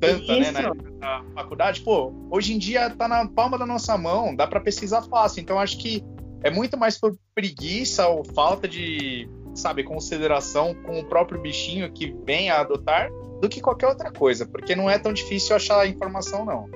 tanta, 0.00 0.32
Isso. 0.32 0.40
né, 0.40 0.50
na 0.50 0.60
época 0.60 0.90
da 0.92 1.24
faculdade. 1.34 1.80
Pô, 1.80 2.12
hoje 2.30 2.54
em 2.54 2.58
dia 2.58 2.90
tá 2.90 3.08
na 3.08 3.26
palma 3.26 3.58
da 3.58 3.66
nossa 3.66 3.96
mão, 3.96 4.34
dá 4.34 4.46
para 4.46 4.60
pesquisar 4.60 5.02
fácil. 5.02 5.40
Então 5.40 5.58
acho 5.58 5.78
que 5.78 6.04
é 6.42 6.50
muito 6.50 6.76
mais 6.76 6.98
por 6.98 7.16
preguiça 7.34 8.06
ou 8.06 8.22
falta 8.22 8.68
de, 8.68 9.28
sabe, 9.54 9.82
consideração 9.82 10.74
com 10.74 11.00
o 11.00 11.04
próprio 11.06 11.40
bichinho 11.40 11.90
que 11.90 12.14
vem 12.26 12.50
a 12.50 12.60
adotar 12.60 13.10
do 13.44 13.48
que 13.48 13.60
qualquer 13.60 13.88
outra 13.88 14.10
coisa, 14.10 14.46
porque 14.46 14.74
não 14.74 14.88
é 14.88 14.98
tão 14.98 15.12
difícil 15.12 15.54
achar 15.54 15.80
a 15.80 15.86
informação 15.86 16.46
não. 16.46 16.66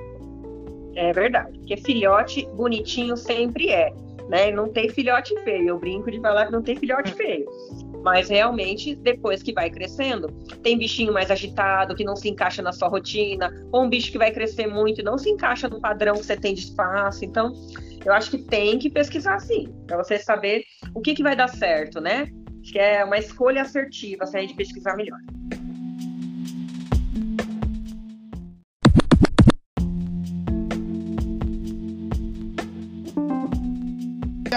É 0.94 1.12
verdade, 1.12 1.58
porque 1.58 1.78
filhote 1.78 2.46
bonitinho 2.54 3.16
sempre 3.16 3.70
é, 3.70 3.90
né? 4.28 4.50
Não 4.50 4.68
tem 4.68 4.90
filhote 4.90 5.34
feio. 5.42 5.68
Eu 5.68 5.78
brinco 5.78 6.10
de 6.10 6.20
falar 6.20 6.46
que 6.46 6.52
não 6.52 6.62
tem 6.62 6.76
filhote 6.76 7.14
feio. 7.14 7.46
Mas 8.02 8.28
realmente, 8.28 8.94
depois 8.94 9.42
que 9.42 9.52
vai 9.52 9.70
crescendo, 9.70 10.28
tem 10.62 10.76
bichinho 10.76 11.12
mais 11.12 11.30
agitado, 11.30 11.94
que 11.94 12.04
não 12.04 12.14
se 12.14 12.28
encaixa 12.28 12.60
na 12.60 12.72
sua 12.72 12.88
rotina, 12.88 13.50
ou 13.72 13.84
um 13.84 13.88
bicho 13.88 14.12
que 14.12 14.18
vai 14.18 14.30
crescer 14.30 14.66
muito 14.66 15.00
e 15.00 15.04
não 15.04 15.16
se 15.16 15.30
encaixa 15.30 15.68
no 15.68 15.80
padrão 15.80 16.14
que 16.14 16.26
você 16.26 16.36
tem 16.36 16.54
de 16.54 16.60
espaço. 16.60 17.24
Então, 17.24 17.52
eu 18.04 18.12
acho 18.12 18.30
que 18.30 18.38
tem 18.38 18.78
que 18.78 18.90
pesquisar 18.90 19.38
sim, 19.38 19.72
para 19.86 19.96
você 19.96 20.18
saber 20.18 20.64
o 20.94 21.00
que, 21.00 21.14
que 21.14 21.22
vai 21.22 21.34
dar 21.34 21.48
certo, 21.48 22.00
né? 22.00 22.28
Acho 22.60 22.72
que 22.72 22.78
é 22.78 23.04
uma 23.04 23.18
escolha 23.18 23.62
assertiva 23.62 24.26
se 24.26 24.36
a 24.36 24.40
gente 24.40 24.54
pesquisar 24.54 24.96
melhor. 24.96 25.18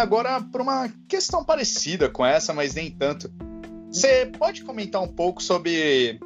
Agora 0.01 0.41
para 0.41 0.61
uma 0.61 0.89
questão 1.07 1.43
parecida 1.43 2.09
com 2.09 2.25
essa, 2.25 2.53
mas 2.53 2.73
nem 2.75 2.91
tanto. 2.91 3.31
Você 3.89 4.25
pode 4.25 4.63
comentar 4.63 5.01
um 5.01 5.07
pouco 5.07 5.41
sobre 5.41 6.19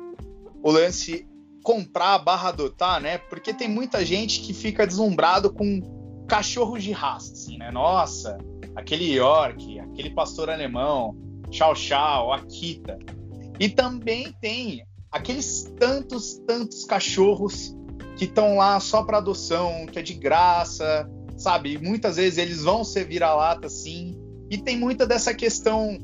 o 0.63 0.71
lance 0.71 1.28
comprar 1.63 2.19
barra 2.19 2.49
adotar, 2.49 3.01
né? 3.01 3.17
Porque 3.17 3.51
tem 3.51 3.67
muita 3.67 4.05
gente 4.05 4.41
que 4.41 4.53
fica 4.53 4.86
deslumbrado 4.86 5.51
com 5.51 5.82
cachorros 6.28 6.84
de 6.84 6.91
raça, 6.91 7.34
assim, 7.34 7.57
né? 7.57 7.71
Nossa, 7.71 8.38
aquele 8.76 9.11
York, 9.11 9.80
aquele 9.80 10.11
pastor 10.11 10.49
alemão, 10.49 11.15
Chow 11.51 11.76
Chow, 11.76 12.34
Akita. 12.34 12.99
E 13.59 13.67
também 13.67 14.32
tem 14.39 14.86
aqueles 15.11 15.63
tantos, 15.80 16.38
tantos 16.45 16.86
cachorros 16.86 17.76
que 18.15 18.26
estão 18.26 18.57
lá 18.57 18.80
só 18.80 19.03
para 19.03 19.17
adoção, 19.17 19.86
que 19.88 19.97
é 19.97 20.01
de 20.01 20.13
graça, 20.13 21.09
sabe? 21.38 21.77
Muitas 21.77 22.17
vezes 22.17 22.38
eles 22.38 22.63
vão 22.63 22.83
ser 22.83 23.05
vira-lata, 23.05 23.69
sim. 23.69 24.17
E 24.49 24.57
tem 24.57 24.77
muita 24.77 25.05
dessa 25.05 25.33
questão 25.33 25.97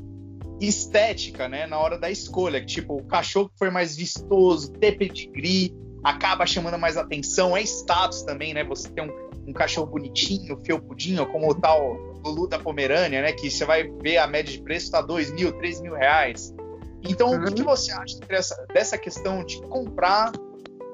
estética, 0.60 1.48
né? 1.48 1.66
Na 1.66 1.78
hora 1.78 1.98
da 1.98 2.10
escolha. 2.10 2.64
Tipo, 2.64 2.96
o 2.96 3.04
cachorro 3.04 3.48
que 3.48 3.58
for 3.58 3.70
mais 3.70 3.96
vistoso, 3.96 4.72
ter 4.72 4.92
pedigree, 4.92 5.74
acaba 6.02 6.46
chamando 6.46 6.78
mais 6.78 6.96
atenção. 6.96 7.56
É 7.56 7.62
status 7.62 8.22
também, 8.22 8.54
né? 8.54 8.64
Você 8.64 8.88
tem 8.88 9.04
um, 9.04 9.48
um 9.48 9.52
cachorro 9.52 9.86
bonitinho, 9.86 10.58
felpudinho, 10.64 11.26
como 11.26 11.50
o 11.50 11.54
tal 11.54 11.94
Lulu 12.24 12.48
da 12.48 12.58
Pomerânia, 12.58 13.22
né? 13.22 13.32
Que 13.32 13.50
você 13.50 13.64
vai 13.64 13.84
ver 14.02 14.18
a 14.18 14.26
média 14.26 14.52
de 14.52 14.62
preço 14.62 14.90
tá 14.90 15.00
dois 15.00 15.32
mil, 15.32 15.52
três 15.52 15.80
mil 15.80 15.94
reais. 15.94 16.54
Então, 17.02 17.30
uhum. 17.30 17.40
o 17.40 17.44
que, 17.46 17.54
que, 17.54 17.62
você 17.62 17.90
acha 17.90 18.18
dessa, 18.20 18.66
dessa 18.72 18.96
questão 18.96 19.44
de 19.44 19.60
comprar 19.62 20.30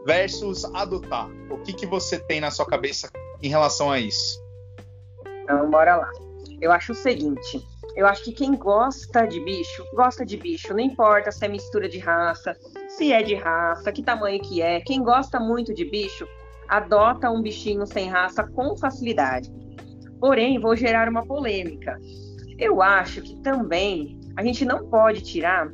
versus 0.06 0.64
adotar? 0.74 1.28
O 1.50 1.58
que, 1.58 1.74
que 1.74 1.86
você 1.86 2.18
tem 2.18 2.40
na 2.40 2.50
sua 2.50 2.64
cabeça 2.64 3.10
em 3.42 3.48
relação 3.48 3.90
a 3.90 3.98
isso? 3.98 4.42
Então, 5.42 5.70
bora 5.70 5.96
lá. 5.96 6.10
Eu 6.60 6.72
acho 6.72 6.92
o 6.92 6.94
seguinte: 6.94 7.64
eu 7.96 8.06
acho 8.06 8.22
que 8.24 8.32
quem 8.32 8.54
gosta 8.54 9.26
de 9.26 9.40
bicho, 9.40 9.84
gosta 9.94 10.24
de 10.24 10.36
bicho, 10.36 10.72
não 10.72 10.80
importa 10.80 11.32
se 11.32 11.44
é 11.44 11.48
mistura 11.48 11.88
de 11.88 11.98
raça, 11.98 12.56
se 12.88 13.12
é 13.12 13.22
de 13.22 13.34
raça, 13.34 13.90
que 13.92 14.02
tamanho 14.02 14.40
que 14.40 14.62
é. 14.62 14.80
Quem 14.80 15.02
gosta 15.02 15.40
muito 15.40 15.74
de 15.74 15.84
bicho, 15.84 16.26
adota 16.68 17.30
um 17.30 17.42
bichinho 17.42 17.86
sem 17.86 18.08
raça 18.08 18.44
com 18.44 18.76
facilidade. 18.76 19.50
Porém, 20.20 20.60
vou 20.60 20.76
gerar 20.76 21.08
uma 21.08 21.26
polêmica. 21.26 21.98
Eu 22.58 22.82
acho 22.82 23.22
que 23.22 23.36
também 23.40 24.18
a 24.36 24.42
gente 24.42 24.64
não 24.64 24.88
pode 24.88 25.22
tirar 25.22 25.68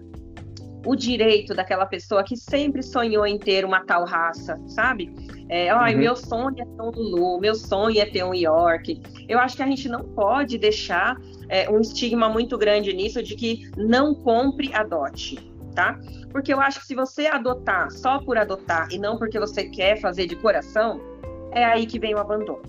o 0.85 0.95
direito 0.95 1.55
daquela 1.55 1.87
pessoa 1.87 2.22
que 2.22 2.37
sempre 2.37 2.82
sonhou 2.82 3.26
em 3.26 3.39
ter 3.39 3.64
uma 3.64 3.85
tal 3.85 4.05
raça, 4.05 4.61
sabe? 4.66 5.14
É, 5.49 5.70
ai, 5.70 5.95
uhum. 5.95 6.01
meu 6.01 6.16
sonho 6.16 6.55
é 6.59 6.64
ter 6.64 6.82
um 6.82 6.91
Lulu, 6.91 7.41
meu 7.41 7.55
sonho 7.55 8.01
é 8.01 8.07
ter 8.07 8.24
um 8.24 8.35
York. 8.35 9.01
Eu 9.28 9.39
acho 9.39 9.57
que 9.57 9.62
a 9.62 9.66
gente 9.66 9.89
não 9.89 10.05
pode 10.05 10.59
deixar 10.59 11.16
é, 11.49 11.68
um 11.70 11.80
estigma 11.80 12.28
muito 12.28 12.57
grande 12.59 12.93
nisso 12.93 13.22
de 13.22 13.35
que 13.35 13.70
não 13.76 14.14
compre, 14.14 14.74
adote, 14.74 15.39
tá? 15.74 15.99
Porque 16.30 16.53
eu 16.53 16.61
acho 16.61 16.80
que 16.80 16.87
se 16.87 16.95
você 16.95 17.26
adotar 17.26 17.91
só 17.91 18.18
por 18.18 18.37
adotar 18.37 18.89
e 18.91 18.99
não 18.99 19.18
porque 19.18 19.39
você 19.39 19.68
quer 19.68 20.01
fazer 20.01 20.26
de 20.26 20.37
coração, 20.37 21.01
é 21.53 21.64
aí 21.64 21.87
que 21.87 21.99
vem 21.99 22.14
o 22.14 22.18
abandono. 22.18 22.62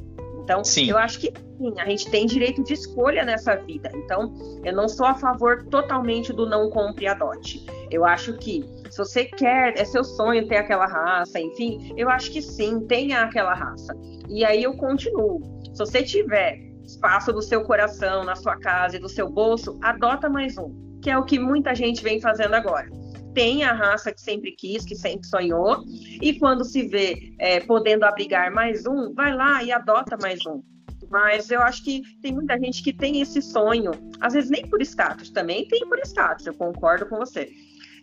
Então, 0.46 0.64
sim. 0.64 0.88
eu 0.88 0.98
acho 0.98 1.20
que 1.20 1.34
sim, 1.58 1.74
a 1.80 1.86
gente 1.90 2.10
tem 2.12 2.28
direito 2.28 2.64
de 2.64 2.74
escolha 2.74 3.26
nessa 3.26 3.56
vida. 3.56 3.90
Então, 3.96 4.32
eu 4.64 4.74
não 4.76 4.88
sou 4.88 5.08
a 5.08 5.16
favor 5.16 5.66
totalmente 5.66 6.32
do 6.32 6.48
não 6.48 6.70
compre 6.70 7.06
e 7.06 7.08
adote. 7.08 7.66
Eu 7.90 8.06
acho 8.06 8.38
que 8.38 8.64
se 8.92 8.98
você 8.98 9.26
quer, 9.26 9.74
é 9.76 9.84
seu 9.84 10.04
sonho 10.04 10.48
ter 10.48 10.58
aquela 10.58 10.86
raça, 10.86 11.40
enfim, 11.40 11.92
eu 11.98 12.10
acho 12.12 12.32
que 12.32 12.44
sim, 12.44 12.82
tenha 12.82 13.22
aquela 13.22 13.56
raça. 13.56 13.98
E 14.30 14.46
aí 14.46 14.62
eu 14.62 14.78
continuo. 14.78 15.42
Se 15.74 15.80
você 15.80 16.04
tiver 16.04 16.60
espaço 16.84 17.34
do 17.34 17.42
seu 17.42 17.64
coração, 17.64 18.24
na 18.24 18.36
sua 18.36 18.56
casa 18.58 18.98
e 18.98 19.00
do 19.00 19.10
seu 19.10 19.28
bolso, 19.28 19.80
adota 19.82 20.30
mais 20.30 20.60
um, 20.60 21.00
que 21.02 21.10
é 21.10 21.18
o 21.18 21.26
que 21.26 21.40
muita 21.40 21.74
gente 21.74 22.04
vem 22.04 22.22
fazendo 22.22 22.54
agora 22.54 22.88
tem 23.36 23.64
a 23.64 23.74
raça 23.74 24.12
que 24.12 24.22
sempre 24.22 24.54
quis, 24.54 24.86
que 24.86 24.96
sempre 24.96 25.28
sonhou, 25.28 25.84
e 26.22 26.40
quando 26.40 26.64
se 26.64 26.88
vê 26.88 27.36
é, 27.38 27.60
podendo 27.60 28.06
abrigar 28.06 28.52
mais 28.52 28.88
um, 28.88 29.14
vai 29.14 29.36
lá 29.36 29.62
e 29.62 29.72
adota 29.72 30.18
mais 30.20 30.40
um. 30.48 30.64
Mas 31.12 31.52
eu 31.52 31.62
acho 31.62 31.84
que 31.84 32.02
tem 32.22 32.34
muita 32.34 32.58
gente 32.58 32.82
que 32.82 32.92
tem 32.92 33.22
esse 33.22 33.42
sonho, 33.42 33.92
às 34.20 34.34
vezes 34.34 34.50
nem 34.50 34.68
por 34.68 34.82
status, 34.82 35.30
também 35.30 35.68
tem 35.68 35.88
por 35.88 36.00
status, 36.00 36.48
eu 36.48 36.54
concordo 36.56 37.06
com 37.06 37.18
você. 37.18 37.52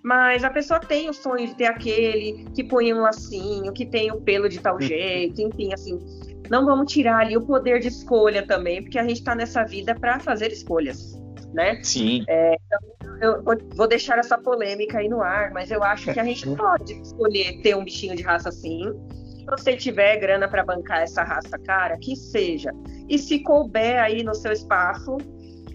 Mas 0.05 0.45
a 0.45 0.51
pessoa 0.51 0.79
tem 0.79 1.09
o 1.09 1.13
sonho 1.13 1.47
de 1.47 1.55
ter 1.55 1.67
aquele 1.67 2.45
que 2.55 2.63
põe 2.63 2.93
um 2.93 3.01
lacinho, 3.01 3.73
que 3.73 3.87
tem 3.87 4.13
o 4.13 4.21
pelo 4.21 4.49
de 4.49 4.61
tal 4.61 4.81
jeito, 4.81 5.41
enfim, 5.41 5.73
assim. 5.73 5.99
Não 6.51 6.67
vamos 6.67 6.93
tirar 6.93 7.21
ali 7.21 7.37
o 7.37 7.47
poder 7.47 7.81
de 7.81 7.89
escolha 7.89 8.47
também, 8.47 8.83
porque 8.83 8.99
a 8.99 9.03
gente 9.03 9.19
está 9.19 9.35
nessa 9.35 9.65
vida 9.65 9.95
para 9.95 10.21
fazer 10.21 10.53
escolhas, 10.53 11.15
né? 11.53 11.81
Sim. 11.83 12.25
É, 12.29 12.55
então, 12.55 12.81
eu 13.21 13.43
vou 13.75 13.87
deixar 13.87 14.19
essa 14.19 14.37
polêmica 14.37 14.99
aí 14.99 15.09
no 15.09 15.23
ar, 15.23 15.53
mas 15.53 15.71
eu 15.71 15.83
acho 15.83 16.13
que 16.13 16.19
a 16.19 16.25
gente 16.25 16.49
pode 16.57 16.93
escolher 17.01 17.61
ter 17.63 17.77
um 17.77 17.85
bichinho 17.85 18.17
de 18.17 18.23
raça 18.23 18.49
assim. 18.49 18.93
Se 19.39 19.45
você 19.47 19.77
tiver 19.77 20.17
grana 20.19 20.49
para 20.49 20.65
bancar 20.65 21.03
essa 21.03 21.23
raça 21.23 21.59
cara, 21.59 21.97
que 21.99 22.17
seja. 22.17 22.71
E 23.09 23.19
se 23.19 23.41
couber 23.41 24.01
aí 24.01 24.23
no 24.23 24.35
seu 24.35 24.53
espaço, 24.53 25.17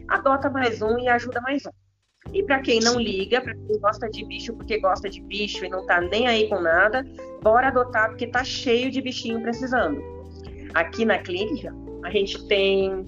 adota 0.08 0.50
mais 0.50 0.82
um 0.82 0.98
e 1.00 1.08
ajuda 1.08 1.42
mais 1.42 1.66
um. 1.66 2.34
E 2.34 2.44
para 2.44 2.60
quem 2.60 2.80
não 2.82 3.00
liga, 3.00 3.40
para 3.42 3.54
quem 3.54 3.80
gosta 3.80 4.10
de 4.10 4.26
bicho 4.26 4.54
porque 4.54 4.80
gosta 4.80 5.10
de 5.10 5.22
bicho 5.22 5.64
e 5.64 5.70
não 5.70 5.86
tá 5.86 6.02
nem 6.02 6.28
aí 6.28 6.50
com 6.50 6.60
nada, 6.60 7.06
bora 7.42 7.68
adotar 7.68 8.10
porque 8.10 8.28
tá 8.28 8.44
cheio 8.44 8.92
de 8.92 9.02
bichinho 9.02 9.42
precisando. 9.42 10.02
Aqui 10.74 11.06
na 11.06 11.18
clínica, 11.20 11.74
a 12.04 12.10
gente 12.10 12.46
tem 12.48 13.06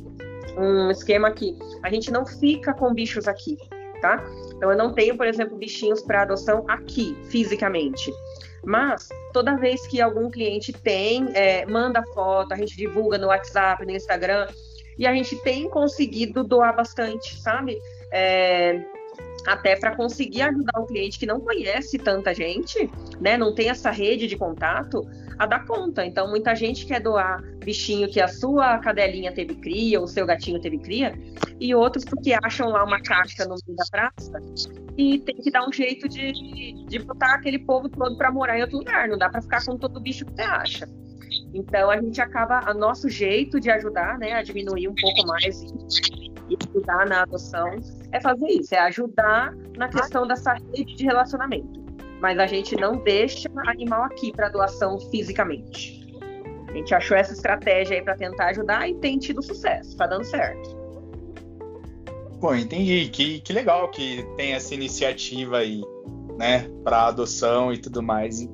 um 0.57 0.89
esquema 0.89 1.31
que 1.31 1.57
a 1.83 1.89
gente 1.89 2.11
não 2.11 2.25
fica 2.25 2.73
com 2.73 2.93
bichos 2.93 3.27
aqui 3.27 3.57
tá? 3.99 4.23
Então 4.55 4.71
eu 4.71 4.77
não 4.77 4.93
tenho, 4.93 5.15
por 5.15 5.27
exemplo, 5.27 5.57
bichinhos 5.57 6.01
para 6.01 6.23
adoção 6.23 6.65
aqui, 6.67 7.17
fisicamente. 7.29 8.11
Mas 8.63 9.07
toda 9.31 9.55
vez 9.55 9.87
que 9.87 10.01
algum 10.01 10.29
cliente 10.29 10.73
tem, 10.73 11.29
é, 11.33 11.65
manda 11.65 12.03
foto, 12.13 12.53
a 12.53 12.55
gente 12.55 12.75
divulga 12.75 13.17
no 13.17 13.27
WhatsApp, 13.27 13.85
no 13.85 13.91
Instagram, 13.91 14.47
e 14.97 15.07
a 15.07 15.13
gente 15.13 15.35
tem 15.43 15.69
conseguido 15.69 16.43
doar 16.43 16.75
bastante, 16.75 17.39
sabe? 17.39 17.79
É, 18.11 18.83
até 19.47 19.75
para 19.77 19.95
conseguir 19.95 20.41
ajudar 20.41 20.79
o 20.79 20.85
cliente 20.85 21.17
que 21.17 21.25
não 21.25 21.39
conhece 21.39 21.97
tanta 21.97 22.33
gente, 22.33 22.89
né? 23.21 23.37
Não 23.37 23.55
tem 23.55 23.69
essa 23.69 23.91
rede 23.91 24.27
de 24.27 24.35
contato, 24.35 25.07
a 25.37 25.45
dar 25.45 25.65
conta. 25.65 26.05
Então, 26.05 26.29
muita 26.29 26.53
gente 26.53 26.85
quer 26.85 26.99
doar 26.99 27.41
bichinho 27.63 28.09
que 28.09 28.19
a 28.19 28.27
sua 28.27 28.77
cadelinha 28.79 29.31
teve 29.31 29.55
cria, 29.55 29.99
ou 29.99 30.05
o 30.05 30.07
seu 30.07 30.25
gatinho 30.25 30.59
teve 30.59 30.77
cria, 30.77 31.17
e 31.59 31.75
outros 31.75 32.05
porque 32.05 32.33
acham 32.43 32.69
lá 32.69 32.83
uma 32.83 33.01
caixa 33.01 33.43
no 33.45 33.55
meio 33.65 33.77
da 33.77 33.85
praça 33.91 34.41
e 34.97 35.19
tem 35.19 35.35
que 35.35 35.51
dar 35.51 35.67
um 35.67 35.71
jeito 35.71 36.07
de, 36.07 36.73
de 36.85 36.99
botar 36.99 37.35
aquele 37.35 37.59
povo 37.59 37.89
todo 37.89 38.17
para 38.17 38.31
morar 38.31 38.57
em 38.57 38.61
outro 38.61 38.77
lugar. 38.77 39.07
Não 39.07 39.17
dá 39.17 39.29
para 39.29 39.41
ficar 39.41 39.65
com 39.65 39.77
todo 39.77 39.99
bicho 39.99 40.25
que 40.25 40.33
você 40.33 40.41
acha. 40.41 40.89
Então, 41.53 41.89
a 41.89 41.99
gente 41.99 42.21
acaba, 42.21 42.59
a 42.65 42.73
nosso 42.73 43.09
jeito 43.09 43.59
de 43.59 43.69
ajudar, 43.69 44.17
né, 44.17 44.33
a 44.33 44.43
diminuir 44.43 44.87
um 44.87 44.95
pouco 44.95 45.27
mais 45.27 45.61
e, 45.61 46.31
e 46.49 46.57
ajudar 46.69 47.07
na 47.07 47.21
adoção, 47.23 47.69
é 48.11 48.19
fazer 48.19 48.47
isso, 48.47 48.73
é 48.73 48.79
ajudar 48.79 49.53
na 49.77 49.89
questão 49.89 50.27
dessa 50.27 50.53
rede 50.53 50.95
de 50.95 51.03
relacionamento 51.03 51.79
mas 52.19 52.37
a 52.37 52.45
gente 52.45 52.75
não 52.75 52.97
deixa 52.97 53.49
animal 53.67 54.03
aqui 54.03 54.31
para 54.31 54.49
doação 54.49 54.99
fisicamente. 55.09 55.99
A 56.67 56.73
gente 56.73 56.93
achou 56.93 57.17
essa 57.17 57.33
estratégia 57.33 57.97
aí 57.97 58.03
para 58.03 58.15
tentar 58.15 58.47
ajudar 58.47 58.87
e 58.87 58.93
tem 58.95 59.17
tido 59.17 59.41
sucesso, 59.41 59.89
está 59.89 60.05
dando 60.05 60.23
certo. 60.23 60.78
Pô, 62.39 62.55
entendi. 62.55 63.09
Que, 63.09 63.41
que 63.41 63.53
legal 63.53 63.89
que 63.91 64.25
tem 64.37 64.53
essa 64.53 64.73
iniciativa 64.73 65.57
aí, 65.57 65.81
né, 66.37 66.69
para 66.83 67.07
adoção 67.07 67.73
e 67.73 67.77
tudo 67.77 68.01
mais. 68.01 68.47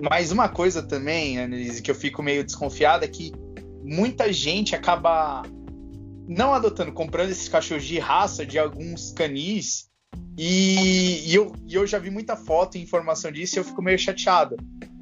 Mas 0.00 0.30
uma 0.30 0.48
coisa 0.48 0.82
também, 0.82 1.38
Annelise, 1.38 1.82
que 1.82 1.90
eu 1.90 1.94
fico 1.94 2.22
meio 2.22 2.44
desconfiada 2.44 3.04
é 3.04 3.08
que 3.08 3.32
muita 3.82 4.32
gente 4.32 4.74
acaba 4.74 5.42
não 6.28 6.54
adotando, 6.54 6.92
comprando 6.92 7.30
esses 7.30 7.48
cachorros 7.48 7.84
de 7.84 7.98
raça 7.98 8.46
de 8.46 8.58
alguns 8.58 9.12
canis 9.12 9.90
e, 10.38 11.28
e, 11.28 11.34
eu, 11.34 11.52
e 11.66 11.74
eu 11.74 11.86
já 11.86 11.98
vi 11.98 12.10
muita 12.10 12.36
foto 12.36 12.76
e 12.76 12.82
informação 12.82 13.30
disso 13.30 13.56
e 13.56 13.58
eu 13.58 13.64
fico 13.64 13.82
meio 13.82 13.98
chateado. 13.98 14.56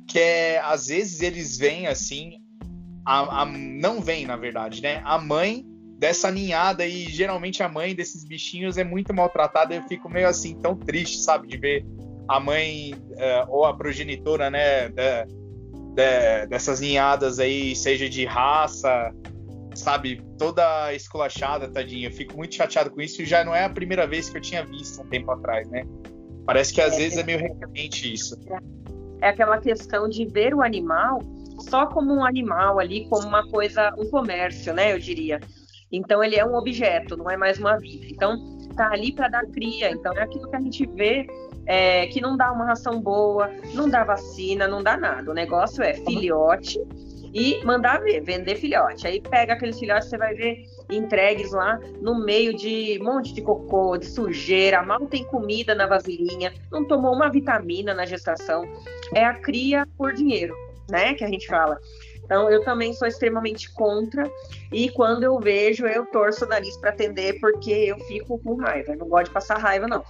Que 0.06 0.18
é, 0.18 0.60
às 0.60 0.86
vezes 0.86 1.22
eles 1.22 1.56
vêm 1.56 1.86
assim, 1.86 2.38
a, 3.06 3.42
a, 3.42 3.46
não 3.46 4.00
vem, 4.00 4.26
na 4.26 4.36
verdade, 4.36 4.82
né? 4.82 5.00
A 5.04 5.18
mãe 5.18 5.64
dessa 6.02 6.32
ninhada 6.32 6.84
e 6.84 7.04
geralmente 7.04 7.62
a 7.62 7.68
mãe 7.68 7.94
desses 7.94 8.24
bichinhos 8.24 8.76
é 8.76 8.82
muito 8.82 9.14
maltratada. 9.14 9.72
Eu 9.72 9.84
fico 9.84 10.08
meio 10.08 10.26
assim, 10.26 10.56
tão 10.56 10.74
triste, 10.74 11.18
sabe, 11.18 11.46
de 11.46 11.56
ver 11.56 11.86
a 12.26 12.40
mãe 12.40 12.92
uh, 12.92 13.46
ou 13.48 13.64
a 13.64 13.72
progenitora, 13.72 14.50
né, 14.50 14.88
de, 14.88 15.26
de, 15.94 16.46
dessas 16.48 16.80
ninhadas 16.80 17.38
aí, 17.38 17.76
seja 17.76 18.08
de 18.08 18.24
raça, 18.24 19.14
sabe, 19.76 20.20
toda 20.36 20.92
esculachada, 20.92 21.70
tadinha. 21.70 22.08
Eu 22.08 22.12
fico 22.12 22.36
muito 22.36 22.56
chateado 22.56 22.90
com 22.90 23.00
isso 23.00 23.22
e 23.22 23.24
já 23.24 23.44
não 23.44 23.54
é 23.54 23.64
a 23.64 23.70
primeira 23.70 24.04
vez 24.04 24.28
que 24.28 24.36
eu 24.36 24.42
tinha 24.42 24.66
visto 24.66 25.00
um 25.02 25.06
tempo 25.06 25.30
atrás, 25.30 25.68
né? 25.68 25.84
Parece 26.44 26.74
que 26.74 26.80
às 26.80 26.94
é, 26.94 26.96
vezes 26.96 27.18
é 27.18 27.22
meio 27.22 27.38
recorrente 27.38 28.12
isso. 28.12 28.36
É 29.20 29.28
aquela 29.28 29.58
questão 29.58 30.08
de 30.08 30.26
ver 30.26 30.52
o 30.52 30.62
animal 30.62 31.20
só 31.60 31.86
como 31.86 32.12
um 32.12 32.24
animal 32.24 32.80
ali, 32.80 33.06
como 33.08 33.28
uma 33.28 33.48
coisa, 33.48 33.94
um 33.96 34.10
comércio, 34.10 34.74
né? 34.74 34.92
Eu 34.92 34.98
diria. 34.98 35.38
Então 35.92 36.24
ele 36.24 36.36
é 36.36 36.44
um 36.44 36.54
objeto, 36.54 37.16
não 37.16 37.30
é 37.30 37.36
mais 37.36 37.58
uma 37.58 37.78
vida. 37.78 38.06
Então 38.08 38.36
tá 38.76 38.90
ali 38.90 39.12
para 39.12 39.28
dar 39.28 39.46
cria. 39.46 39.90
Então 39.90 40.12
é 40.14 40.22
aquilo 40.22 40.48
que 40.48 40.56
a 40.56 40.60
gente 40.60 40.86
vê 40.86 41.26
é, 41.66 42.06
que 42.06 42.20
não 42.20 42.36
dá 42.36 42.50
uma 42.52 42.64
ração 42.64 43.00
boa, 43.00 43.50
não 43.74 43.88
dá 43.88 44.02
vacina, 44.02 44.66
não 44.66 44.82
dá 44.82 44.96
nada. 44.96 45.30
O 45.30 45.34
negócio 45.34 45.82
é 45.82 45.94
filhote 45.94 46.80
e 47.34 47.64
mandar 47.64 48.00
ver, 48.00 48.20
vender 48.20 48.56
filhote. 48.56 49.06
Aí 49.06 49.20
pega 49.20 49.54
aqueles 49.54 49.78
filhotes, 49.78 50.08
você 50.08 50.18
vai 50.18 50.34
ver 50.34 50.64
entregues 50.90 51.52
lá 51.52 51.78
no 52.00 52.24
meio 52.24 52.54
de 52.54 52.98
um 53.00 53.04
monte 53.04 53.32
de 53.32 53.40
cocô, 53.40 53.96
de 53.96 54.06
sujeira, 54.06 54.82
mal 54.82 55.06
tem 55.06 55.24
comida 55.24 55.74
na 55.74 55.86
vasilhinha, 55.86 56.52
não 56.70 56.84
tomou 56.84 57.14
uma 57.14 57.30
vitamina 57.30 57.94
na 57.94 58.04
gestação. 58.04 58.64
É 59.14 59.24
a 59.24 59.34
cria 59.34 59.86
por 59.96 60.12
dinheiro, 60.12 60.54
né? 60.90 61.14
Que 61.14 61.24
a 61.24 61.28
gente 61.28 61.46
fala. 61.46 61.78
Então, 62.32 62.48
eu 62.48 62.64
também 62.64 62.94
sou 62.94 63.06
extremamente 63.06 63.70
contra. 63.74 64.24
E 64.72 64.88
quando 64.88 65.22
eu 65.22 65.38
vejo, 65.38 65.86
eu 65.86 66.06
torço 66.06 66.46
o 66.46 66.48
nariz 66.48 66.74
para 66.78 66.88
atender, 66.88 67.38
porque 67.40 67.70
eu 67.70 67.98
fico 68.06 68.38
com 68.38 68.54
raiva. 68.54 68.92
Eu 68.92 68.98
não 69.00 69.06
gosto 69.06 69.26
de 69.26 69.34
passar 69.34 69.58
raiva, 69.58 69.86
não. 69.86 70.02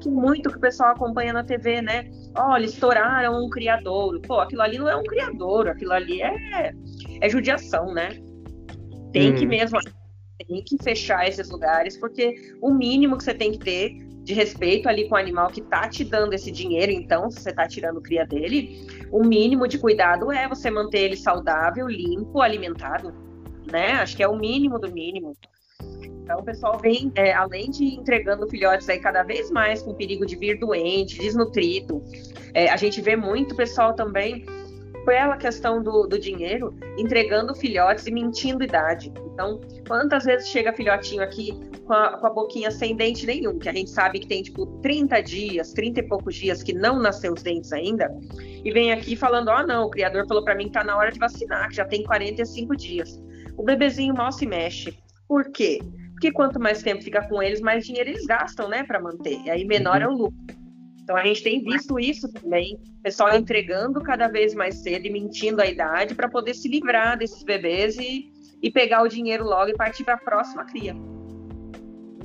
Que 0.00 0.08
muito 0.08 0.48
que 0.48 0.56
o 0.56 0.60
pessoal 0.60 0.92
acompanha 0.92 1.34
na 1.34 1.44
TV, 1.44 1.82
né? 1.82 2.10
Olha, 2.34 2.64
estouraram 2.64 3.44
um 3.44 3.50
criador. 3.50 4.18
Pô, 4.22 4.40
aquilo 4.40 4.62
ali 4.62 4.78
não 4.78 4.88
é 4.88 4.96
um 4.96 5.02
criador, 5.02 5.68
aquilo 5.68 5.92
ali 5.92 6.22
é, 6.22 6.72
é 7.20 7.28
judiação, 7.28 7.92
né? 7.92 8.08
Tem 9.12 9.32
hum. 9.32 9.36
que 9.36 9.44
mesmo 9.44 9.78
tem 10.48 10.64
que 10.64 10.82
fechar 10.82 11.28
esses 11.28 11.50
lugares, 11.50 11.98
porque 11.98 12.56
o 12.62 12.72
mínimo 12.72 13.18
que 13.18 13.24
você 13.24 13.34
tem 13.34 13.52
que 13.52 13.58
ter 13.58 14.05
de 14.26 14.34
respeito 14.34 14.88
ali 14.88 15.08
com 15.08 15.14
o 15.14 15.18
animal 15.18 15.46
que 15.50 15.62
tá 15.62 15.88
te 15.88 16.02
dando 16.02 16.32
esse 16.32 16.50
dinheiro, 16.50 16.90
então, 16.90 17.30
se 17.30 17.40
você 17.40 17.52
tá 17.52 17.68
tirando 17.68 18.00
cria 18.00 18.26
dele, 18.26 18.84
o 19.12 19.22
mínimo 19.22 19.68
de 19.68 19.78
cuidado 19.78 20.32
é 20.32 20.48
você 20.48 20.68
manter 20.68 20.98
ele 20.98 21.16
saudável, 21.16 21.86
limpo, 21.86 22.40
alimentado, 22.40 23.14
né? 23.70 23.92
Acho 23.92 24.16
que 24.16 24.24
é 24.24 24.28
o 24.28 24.36
mínimo 24.36 24.80
do 24.80 24.90
mínimo. 24.90 25.36
Então, 26.24 26.40
o 26.40 26.42
pessoal 26.42 26.76
vem, 26.76 27.12
é, 27.14 27.32
além 27.32 27.70
de 27.70 27.84
entregando 27.84 28.48
filhotes 28.48 28.88
aí 28.88 28.98
cada 28.98 29.22
vez 29.22 29.48
mais 29.48 29.80
com 29.80 29.94
perigo 29.94 30.26
de 30.26 30.34
vir 30.34 30.58
doente, 30.58 31.20
desnutrido, 31.20 32.02
é, 32.52 32.68
a 32.68 32.76
gente 32.76 33.00
vê 33.00 33.14
muito 33.14 33.54
pessoal 33.54 33.94
também 33.94 34.44
pela 35.06 35.36
questão 35.36 35.80
do, 35.80 36.04
do 36.08 36.18
dinheiro, 36.18 36.76
entregando 36.98 37.54
filhotes 37.54 38.08
e 38.08 38.10
mentindo 38.10 38.64
idade. 38.64 39.12
Então, 39.32 39.60
quantas 39.86 40.24
vezes 40.24 40.48
chega 40.48 40.72
filhotinho 40.72 41.22
aqui 41.22 41.52
com 41.86 41.92
a, 41.92 42.18
com 42.18 42.26
a, 42.26 42.30
boquinha 42.30 42.72
sem 42.72 42.96
dente 42.96 43.24
nenhum, 43.24 43.56
que 43.56 43.68
a 43.68 43.72
gente 43.72 43.88
sabe 43.88 44.18
que 44.18 44.26
tem 44.26 44.42
tipo 44.42 44.66
30 44.82 45.22
dias, 45.22 45.72
30 45.72 46.00
e 46.00 46.02
poucos 46.02 46.34
dias 46.34 46.60
que 46.60 46.72
não 46.72 46.98
nasceu 46.98 47.32
os 47.32 47.42
dentes 47.42 47.72
ainda, 47.72 48.12
e 48.64 48.72
vem 48.72 48.92
aqui 48.92 49.14
falando: 49.14 49.48
ó, 49.48 49.60
oh, 49.60 49.66
não, 49.66 49.84
o 49.86 49.90
criador 49.90 50.26
falou 50.26 50.42
para 50.44 50.56
mim 50.56 50.64
que 50.64 50.72
tá 50.72 50.82
na 50.82 50.96
hora 50.96 51.12
de 51.12 51.20
vacinar, 51.20 51.68
que 51.68 51.76
já 51.76 51.84
tem 51.84 52.02
45 52.02 52.76
dias. 52.76 53.22
O 53.56 53.62
bebezinho 53.62 54.12
mal 54.12 54.32
se 54.32 54.44
mexe. 54.44 54.98
Por 55.28 55.52
quê? 55.52 55.78
Porque 56.14 56.32
quanto 56.32 56.58
mais 56.58 56.82
tempo 56.82 57.04
fica 57.04 57.26
com 57.28 57.40
eles, 57.40 57.60
mais 57.60 57.86
dinheiro 57.86 58.10
eles 58.10 58.26
gastam, 58.26 58.68
né, 58.68 58.82
para 58.82 59.00
manter. 59.00 59.38
E 59.44 59.50
aí 59.50 59.64
menor 59.64 60.02
é 60.02 60.08
o 60.08 60.12
lucro. 60.12 60.65
Então 61.06 61.16
a 61.16 61.24
gente 61.24 61.40
tem 61.40 61.62
visto 61.62 62.00
isso 62.00 62.28
também, 62.32 62.80
pessoal 63.00 63.38
entregando 63.38 64.00
cada 64.00 64.26
vez 64.26 64.52
mais 64.56 64.82
cedo 64.82 65.06
e 65.06 65.10
mentindo 65.10 65.62
a 65.62 65.66
idade 65.66 66.16
para 66.16 66.28
poder 66.28 66.52
se 66.52 66.66
livrar 66.66 67.16
desses 67.16 67.44
bebês 67.44 67.96
e, 67.96 68.28
e 68.60 68.72
pegar 68.72 69.04
o 69.04 69.08
dinheiro 69.08 69.44
logo 69.44 69.70
e 69.70 69.74
partir 69.74 70.02
para 70.02 70.14
a 70.14 70.18
próxima 70.18 70.64
cria. 70.64 70.96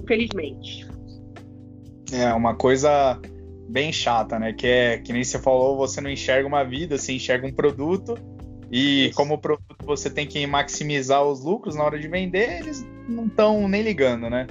Infelizmente. 0.02 0.88
É 2.12 2.34
uma 2.34 2.56
coisa 2.56 3.22
bem 3.70 3.94
chata, 3.94 4.40
né? 4.40 4.52
Que 4.52 4.66
é 4.66 4.98
que 4.98 5.14
nem 5.14 5.24
você 5.24 5.38
falou, 5.38 5.78
você 5.78 6.02
não 6.02 6.10
enxerga 6.10 6.48
uma 6.48 6.64
vida, 6.64 6.98
você 6.98 7.14
enxerga 7.14 7.46
um 7.46 7.54
produto 7.54 8.18
e 8.72 9.10
Isso. 9.10 9.16
como 9.16 9.38
produto 9.38 9.86
você 9.86 10.10
tem 10.10 10.26
que 10.26 10.48
maximizar 10.48 11.24
os 11.24 11.44
lucros 11.44 11.76
na 11.76 11.84
hora 11.84 12.00
de 12.00 12.08
vender, 12.08 12.62
eles 12.62 12.84
não 13.08 13.28
estão 13.28 13.68
nem 13.68 13.84
ligando, 13.84 14.28
né? 14.28 14.48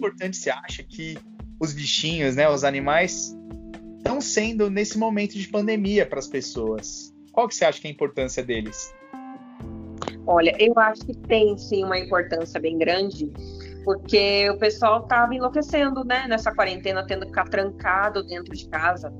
Importante 0.00 0.38
você 0.38 0.50
acha 0.50 0.82
que 0.82 1.18
os 1.60 1.74
bichinhos, 1.74 2.36
né, 2.36 2.48
os 2.48 2.64
animais, 2.64 3.36
estão 3.98 4.18
sendo 4.20 4.70
nesse 4.70 4.98
momento 4.98 5.34
de 5.34 5.46
pandemia 5.46 6.06
para 6.06 6.18
as 6.18 6.26
pessoas? 6.26 7.14
Qual 7.32 7.46
que 7.46 7.54
você 7.54 7.66
acha 7.66 7.80
que 7.80 7.86
é 7.86 7.90
a 7.90 7.92
importância 7.92 8.42
deles? 8.42 8.92
Olha, 10.26 10.56
eu 10.58 10.72
acho 10.78 11.04
que 11.04 11.16
tem 11.16 11.56
sim 11.58 11.84
uma 11.84 11.98
importância 11.98 12.58
bem 12.58 12.78
grande, 12.78 13.30
porque 13.84 14.48
o 14.50 14.58
pessoal 14.58 15.02
estava 15.02 15.34
enlouquecendo, 15.34 16.04
né, 16.04 16.26
nessa 16.28 16.54
quarentena, 16.54 17.06
tendo 17.06 17.22
que 17.22 17.28
ficar 17.28 17.48
trancado 17.48 18.22
dentro 18.24 18.54
de 18.54 18.68
casa. 18.68 19.12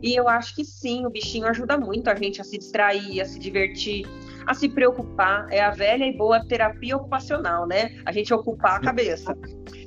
E 0.00 0.14
eu 0.14 0.28
acho 0.28 0.54
que 0.54 0.64
sim, 0.64 1.04
o 1.04 1.10
bichinho 1.10 1.46
ajuda 1.46 1.76
muito 1.76 2.08
a 2.08 2.14
gente 2.14 2.40
a 2.40 2.44
se 2.44 2.58
distrair, 2.58 3.20
a 3.20 3.24
se 3.24 3.38
divertir, 3.38 4.06
a 4.48 4.54
se 4.54 4.68
preocupar. 4.68 5.46
É 5.50 5.60
a 5.60 5.70
velha 5.70 6.04
e 6.04 6.16
boa 6.16 6.42
terapia 6.44 6.96
ocupacional, 6.96 7.66
né? 7.66 8.00
A 8.06 8.10
gente 8.10 8.32
ocupar 8.32 8.76
a 8.76 8.80
cabeça. 8.80 9.36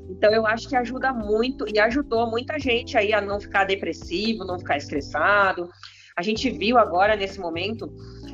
Então 0.08 0.32
eu 0.32 0.46
acho 0.46 0.70
que 0.70 0.76
ajuda 0.76 1.12
muito 1.12 1.66
e 1.68 1.80
ajudou 1.80 2.30
muita 2.30 2.60
gente 2.60 2.96
aí 2.96 3.12
a 3.12 3.20
não 3.20 3.40
ficar 3.40 3.66
depressivo, 3.66 4.46
não 4.46 4.60
ficar 4.60 4.78
estressado. 4.78 5.68
A 6.16 6.22
gente 6.22 6.50
viu 6.52 6.78
agora 6.78 7.16
nesse 7.16 7.40
momento 7.40 7.92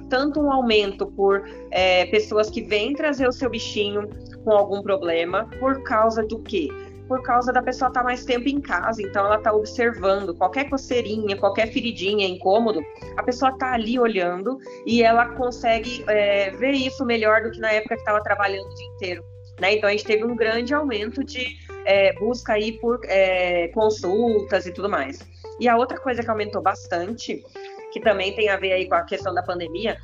tanto 0.09 0.41
um 0.41 0.51
aumento 0.51 1.07
por 1.07 1.43
é, 1.71 2.05
pessoas 2.07 2.49
que 2.49 2.61
vêm 2.61 2.93
trazer 2.93 3.27
o 3.27 3.31
seu 3.31 3.49
bichinho 3.49 4.09
com 4.43 4.51
algum 4.51 4.81
problema 4.81 5.49
por 5.59 5.81
causa 5.83 6.25
do 6.25 6.39
quê? 6.39 6.67
Por 7.07 7.23
causa 7.23 7.53
da 7.53 7.61
pessoa 7.61 7.87
estar 7.87 8.01
tá 8.01 8.03
mais 8.03 8.25
tempo 8.25 8.49
em 8.49 8.59
casa, 8.59 9.01
então 9.01 9.25
ela 9.25 9.37
está 9.37 9.53
observando 9.53 10.35
qualquer 10.35 10.69
coceirinha, 10.69 11.37
qualquer 11.37 11.71
feridinha, 11.71 12.27
incômodo, 12.27 12.81
a 13.15 13.23
pessoa 13.23 13.51
está 13.51 13.73
ali 13.73 13.97
olhando 13.97 14.57
e 14.85 15.01
ela 15.01 15.27
consegue 15.35 16.03
é, 16.07 16.51
ver 16.51 16.71
isso 16.71 17.05
melhor 17.05 17.43
do 17.43 17.51
que 17.51 17.59
na 17.59 17.71
época 17.71 17.95
que 17.95 18.01
estava 18.01 18.21
trabalhando 18.21 18.65
o 18.65 18.75
dia 18.75 18.87
inteiro. 18.87 19.23
Né? 19.59 19.75
Então 19.75 19.89
a 19.89 19.91
gente 19.91 20.05
teve 20.05 20.23
um 20.23 20.35
grande 20.35 20.73
aumento 20.73 21.23
de 21.23 21.57
é, 21.85 22.13
busca 22.13 22.53
aí 22.53 22.73
por 22.73 22.99
é, 23.05 23.69
consultas 23.69 24.65
e 24.65 24.73
tudo 24.73 24.89
mais. 24.89 25.19
E 25.59 25.67
a 25.67 25.77
outra 25.77 25.99
coisa 25.99 26.21
que 26.21 26.29
aumentou 26.29 26.61
bastante, 26.61 27.43
que 27.91 27.99
também 27.99 28.35
tem 28.35 28.49
a 28.49 28.57
ver 28.57 28.73
aí 28.73 28.87
com 28.87 28.95
a 28.95 29.03
questão 29.03 29.33
da 29.33 29.41
pandemia, 29.41 29.97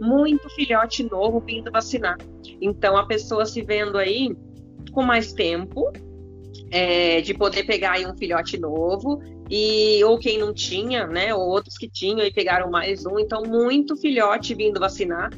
muito 0.00 0.48
filhote 0.50 1.04
novo 1.04 1.40
vindo 1.40 1.70
vacinar. 1.70 2.16
Então 2.60 2.96
a 2.96 3.06
pessoa 3.06 3.46
se 3.46 3.62
vendo 3.62 3.98
aí 3.98 4.36
com 4.92 5.02
mais 5.02 5.32
tempo 5.32 5.92
é, 6.70 7.20
de 7.20 7.34
poder 7.34 7.64
pegar 7.64 7.92
aí 7.92 8.06
um 8.06 8.16
filhote 8.16 8.58
novo 8.58 9.20
e 9.50 10.02
ou 10.04 10.18
quem 10.18 10.38
não 10.38 10.52
tinha, 10.52 11.06
né, 11.06 11.34
ou 11.34 11.40
outros 11.40 11.78
que 11.78 11.88
tinham 11.88 12.26
e 12.26 12.32
pegaram 12.32 12.70
mais 12.70 13.06
um, 13.06 13.18
então 13.18 13.42
muito 13.42 13.96
filhote 13.96 14.54
vindo 14.54 14.80
vacinar 14.80 15.30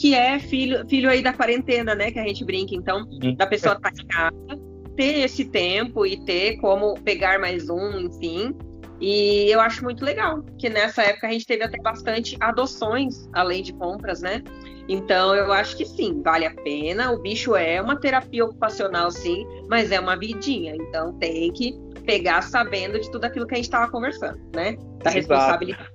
que 0.00 0.14
é 0.14 0.38
filho, 0.38 0.88
filho 0.88 1.10
aí 1.10 1.22
da 1.22 1.34
quarentena, 1.34 1.94
né? 1.94 2.10
Que 2.10 2.18
a 2.18 2.26
gente 2.26 2.42
brinca, 2.42 2.74
então, 2.74 3.06
da 3.36 3.46
pessoa 3.46 3.74
estar 3.74 3.92
tá 3.92 4.02
em 4.02 4.06
casa, 4.06 4.62
ter 4.96 5.20
esse 5.20 5.44
tempo 5.44 6.06
e 6.06 6.24
ter 6.24 6.56
como 6.56 6.94
pegar 7.02 7.38
mais 7.38 7.68
um, 7.68 8.00
enfim. 8.00 8.56
E 8.98 9.50
eu 9.50 9.60
acho 9.60 9.84
muito 9.84 10.02
legal, 10.02 10.42
que 10.58 10.70
nessa 10.70 11.02
época 11.02 11.26
a 11.26 11.32
gente 11.32 11.46
teve 11.46 11.62
até 11.62 11.78
bastante 11.82 12.36
adoções, 12.40 13.28
além 13.34 13.62
de 13.62 13.74
compras, 13.74 14.22
né? 14.22 14.42
Então 14.88 15.34
eu 15.34 15.52
acho 15.52 15.76
que 15.76 15.84
sim, 15.84 16.22
vale 16.22 16.46
a 16.46 16.54
pena. 16.54 17.12
O 17.12 17.18
bicho 17.18 17.54
é 17.54 17.80
uma 17.80 17.96
terapia 17.96 18.44
ocupacional, 18.44 19.10
sim, 19.10 19.46
mas 19.68 19.90
é 19.92 20.00
uma 20.00 20.16
vidinha. 20.16 20.74
Então 20.74 21.12
tem 21.18 21.52
que 21.52 21.78
pegar 22.04 22.42
sabendo 22.42 22.98
de 22.98 23.10
tudo 23.10 23.24
aquilo 23.24 23.46
que 23.46 23.54
a 23.54 23.56
gente 23.56 23.66
estava 23.66 23.90
conversando, 23.90 24.40
né? 24.54 24.76
Da 25.02 25.10
responsabilidade. 25.10 25.90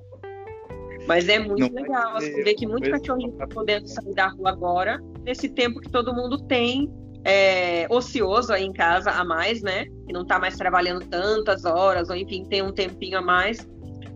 Mas 1.08 1.30
é 1.30 1.38
muito 1.38 1.72
não 1.72 1.82
legal 1.82 2.14
você 2.14 2.44
ver 2.44 2.56
que 2.56 2.66
muito 2.66 2.90
cachorrinho 2.90 3.32
está 3.32 3.48
podendo 3.48 3.88
sair 3.88 4.14
da 4.16 4.28
rua 4.28 4.50
agora, 4.50 5.00
nesse 5.24 5.50
tempo 5.50 5.80
que 5.80 5.90
todo 5.90 6.14
mundo 6.14 6.42
tem 6.48 6.92
é, 7.24 7.86
ocioso 7.90 8.54
aí 8.54 8.64
em 8.64 8.74
casa 8.74 9.12
a 9.12 9.24
mais, 9.24 9.62
né? 9.62 9.86
Que 10.08 10.14
não 10.14 10.22
está 10.22 10.40
mais 10.40 10.56
trabalhando 10.56 11.06
tantas 11.08 11.66
horas, 11.66 12.10
ou 12.10 12.16
enfim, 12.16 12.44
tem 12.46 12.62
um 12.62 12.72
tempinho 12.72 13.20
a 13.20 13.22
mais, 13.22 13.68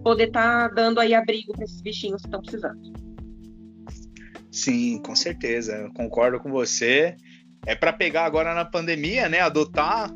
poder 0.04 0.28
estar 0.28 0.70
tá 0.70 0.76
dando 0.76 1.00
aí 1.00 1.14
abrigo 1.14 1.54
para 1.54 1.64
esses 1.64 1.82
bichinhos 1.82 2.22
que 2.22 2.28
estão 2.28 2.42
precisando. 2.42 2.80
Sim, 4.60 5.02
com 5.02 5.16
certeza. 5.16 5.74
Eu 5.74 5.94
concordo 5.94 6.40
com 6.40 6.52
você. 6.52 7.16
É 7.66 7.76
para 7.76 7.94
pegar 7.94 8.26
agora 8.26 8.54
na 8.54 8.66
pandemia, 8.66 9.30
né? 9.30 9.40
Adotar 9.40 10.12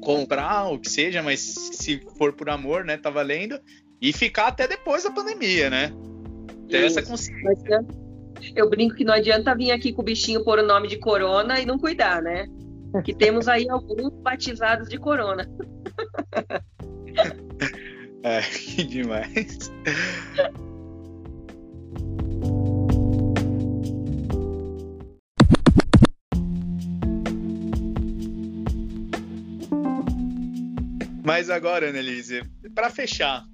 comprar 0.00 0.72
o 0.72 0.78
que 0.78 0.88
seja, 0.88 1.22
mas 1.22 1.40
se 1.40 2.00
for 2.16 2.32
por 2.32 2.48
amor, 2.48 2.84
né, 2.84 2.96
tá 2.96 3.10
valendo. 3.10 3.60
E 4.00 4.12
ficar 4.12 4.46
até 4.46 4.66
depois 4.66 5.04
da 5.04 5.10
pandemia, 5.10 5.68
né? 5.68 5.92
Ter 6.68 6.86
essa 6.86 7.02
consciência. 7.02 7.84
Eu 8.56 8.70
brinco 8.70 8.94
que 8.94 9.04
não 9.04 9.12
adianta 9.12 9.54
vir 9.54 9.70
aqui 9.72 9.92
com 9.92 10.00
o 10.00 10.04
bichinho 10.04 10.42
pôr 10.42 10.58
o 10.58 10.66
nome 10.66 10.88
de 10.88 10.98
corona 10.98 11.60
e 11.60 11.66
não 11.66 11.78
cuidar, 11.78 12.22
né? 12.22 12.46
Que 13.04 13.14
temos 13.14 13.46
aí 13.46 13.68
alguns 13.68 14.10
batizados 14.22 14.88
de 14.88 14.96
corona. 14.96 15.46
é, 18.24 18.40
que 18.56 18.84
demais. 18.84 19.70
Mas 31.30 31.48
agora, 31.48 31.88
Annelise, 31.88 32.42
para 32.74 32.90
fechar, 32.90 33.44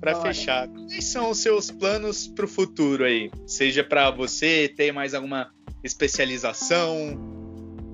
para 0.00 0.16
fechar, 0.22 0.66
quais 0.66 1.04
são 1.04 1.30
os 1.30 1.38
seus 1.38 1.70
planos 1.70 2.26
para 2.26 2.44
o 2.44 2.48
futuro 2.48 3.04
aí? 3.04 3.30
Seja 3.46 3.84
para 3.84 4.10
você 4.10 4.68
ter 4.76 4.90
mais 4.90 5.14
alguma 5.14 5.48
especialização, 5.84 7.16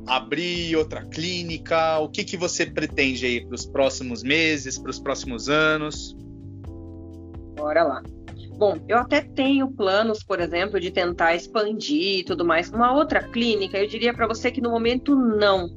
abrir 0.06 0.74
outra 0.76 1.04
clínica, 1.04 1.98
o 1.98 2.08
que 2.08 2.24
que 2.24 2.38
você 2.38 2.64
pretende 2.64 3.26
aí 3.26 3.44
para 3.44 3.54
os 3.54 3.66
próximos 3.66 4.22
meses, 4.22 4.78
para 4.78 4.90
os 4.90 4.98
próximos 4.98 5.50
anos? 5.50 6.16
Bora 7.54 7.84
lá. 7.84 8.02
Bom, 8.56 8.82
eu 8.88 8.96
até 8.96 9.20
tenho 9.20 9.70
planos, 9.70 10.24
por 10.24 10.40
exemplo, 10.40 10.80
de 10.80 10.90
tentar 10.90 11.34
expandir 11.34 12.20
e 12.20 12.24
tudo 12.24 12.46
mais. 12.46 12.70
Uma 12.70 12.94
outra 12.94 13.22
clínica, 13.22 13.76
eu 13.76 13.86
diria 13.86 14.14
para 14.14 14.26
você 14.26 14.50
que 14.50 14.62
no 14.62 14.70
momento 14.70 15.14
não 15.14 15.68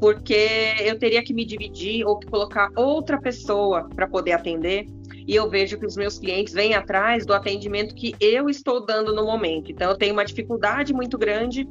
porque 0.00 0.74
eu 0.80 0.98
teria 0.98 1.22
que 1.22 1.34
me 1.34 1.44
dividir 1.44 2.06
ou 2.06 2.18
que 2.18 2.26
colocar 2.26 2.70
outra 2.74 3.20
pessoa 3.20 3.88
para 3.94 4.08
poder 4.08 4.32
atender. 4.32 4.86
E 5.28 5.36
eu 5.36 5.48
vejo 5.48 5.78
que 5.78 5.86
os 5.86 5.94
meus 5.94 6.18
clientes 6.18 6.54
vêm 6.54 6.74
atrás 6.74 7.26
do 7.26 7.34
atendimento 7.34 7.94
que 7.94 8.16
eu 8.18 8.48
estou 8.48 8.84
dando 8.84 9.14
no 9.14 9.24
momento. 9.24 9.70
Então, 9.70 9.90
eu 9.90 9.96
tenho 9.96 10.14
uma 10.14 10.24
dificuldade 10.24 10.94
muito 10.94 11.18
grande 11.18 11.68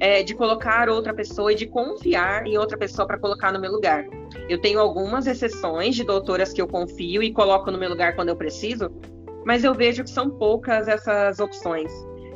é, 0.00 0.22
de 0.22 0.34
colocar 0.34 0.88
outra 0.88 1.14
pessoa 1.14 1.52
e 1.52 1.54
de 1.54 1.66
confiar 1.66 2.46
em 2.46 2.58
outra 2.58 2.76
pessoa 2.76 3.06
para 3.06 3.18
colocar 3.18 3.52
no 3.52 3.60
meu 3.60 3.70
lugar. 3.70 4.04
Eu 4.48 4.60
tenho 4.60 4.80
algumas 4.80 5.26
exceções 5.26 5.94
de 5.94 6.04
doutoras 6.04 6.52
que 6.52 6.60
eu 6.60 6.66
confio 6.66 7.22
e 7.22 7.32
coloco 7.32 7.70
no 7.70 7.78
meu 7.78 7.88
lugar 7.88 8.14
quando 8.14 8.28
eu 8.28 8.36
preciso, 8.36 8.90
mas 9.46 9.64
eu 9.64 9.72
vejo 9.72 10.02
que 10.02 10.10
são 10.10 10.28
poucas 10.30 10.88
essas 10.88 11.38
opções. 11.38 11.90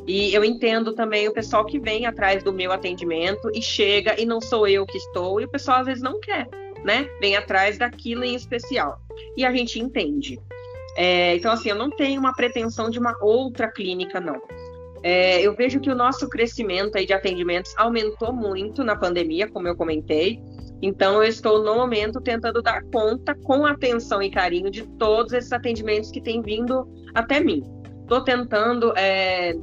E 0.06 0.34
eu 0.34 0.44
entendo 0.44 0.94
também 0.94 1.28
o 1.28 1.32
pessoal 1.32 1.64
que 1.64 1.78
vem 1.78 2.06
atrás 2.06 2.42
do 2.42 2.52
meu 2.52 2.72
atendimento 2.72 3.50
e 3.54 3.62
chega 3.62 4.20
e 4.20 4.26
não 4.26 4.40
sou 4.40 4.66
eu 4.66 4.84
que 4.84 4.98
estou, 4.98 5.40
e 5.40 5.44
o 5.44 5.48
pessoal 5.48 5.80
às 5.80 5.86
vezes 5.86 6.02
não 6.02 6.18
quer, 6.18 6.48
né? 6.84 7.08
Vem 7.20 7.36
atrás 7.36 7.78
daquilo 7.78 8.24
em 8.24 8.34
especial. 8.34 8.98
E 9.36 9.44
a 9.44 9.52
gente 9.52 9.78
entende. 9.78 10.40
É, 10.96 11.36
então, 11.36 11.52
assim, 11.52 11.70
eu 11.70 11.76
não 11.76 11.90
tenho 11.90 12.20
uma 12.20 12.34
pretensão 12.34 12.90
de 12.90 12.98
uma 12.98 13.16
outra 13.20 13.70
clínica, 13.70 14.20
não. 14.20 14.40
É, 15.02 15.40
eu 15.40 15.54
vejo 15.54 15.80
que 15.80 15.90
o 15.90 15.94
nosso 15.94 16.28
crescimento 16.28 16.96
aí 16.96 17.06
de 17.06 17.12
atendimentos 17.12 17.74
aumentou 17.76 18.32
muito 18.32 18.84
na 18.84 18.94
pandemia, 18.94 19.48
como 19.48 19.68
eu 19.68 19.76
comentei. 19.76 20.40
Então, 20.80 21.22
eu 21.22 21.28
estou 21.28 21.62
no 21.62 21.74
momento 21.76 22.20
tentando 22.20 22.60
dar 22.60 22.82
conta 22.92 23.34
com 23.34 23.64
atenção 23.64 24.20
e 24.22 24.30
carinho 24.30 24.70
de 24.70 24.82
todos 24.98 25.32
esses 25.32 25.52
atendimentos 25.52 26.10
que 26.10 26.20
têm 26.20 26.42
vindo 26.42 26.86
até 27.14 27.40
mim. 27.40 27.62
Estou 28.02 28.22
tentando 28.22 28.92
é, 28.96 29.54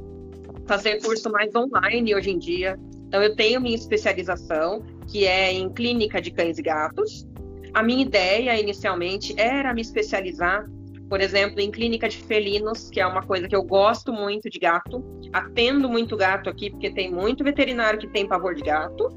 fazer 0.70 1.02
curso 1.02 1.32
mais 1.32 1.54
online 1.56 2.14
hoje 2.14 2.30
em 2.30 2.38
dia. 2.38 2.80
Então, 3.08 3.24
eu 3.24 3.36
tenho 3.36 3.60
minha 3.60 3.76
especialização, 3.76 4.84
que 5.08 5.26
é 5.26 5.52
em 5.52 5.68
clínica 5.68 6.22
de 6.22 6.30
cães 6.30 6.60
e 6.60 6.62
gatos. 6.62 7.28
A 7.74 7.82
minha 7.82 8.04
ideia, 8.04 8.56
inicialmente, 8.60 9.34
era 9.36 9.74
me 9.74 9.82
especializar, 9.82 10.70
por 11.10 11.22
exemplo, 11.22 11.60
em 11.60 11.72
clínica 11.72 12.08
de 12.08 12.18
felinos, 12.18 12.88
que 12.92 13.02
é 13.02 13.08
uma 13.08 13.24
coisa 13.24 13.48
que 13.48 13.56
eu 13.56 13.64
gosto 13.64 14.14
muito 14.14 14.48
de 14.48 14.60
gato. 14.60 15.04
Atendo 15.34 15.90
muito 15.90 16.16
gato 16.16 16.52
aqui, 16.52 16.70
porque 16.70 16.92
tem 16.92 17.12
muito 17.12 17.44
veterinário 17.44 18.00
que 18.00 18.08
tem 18.08 18.28
pavor 18.28 18.54
de 18.54 18.62
gato. 18.62 19.10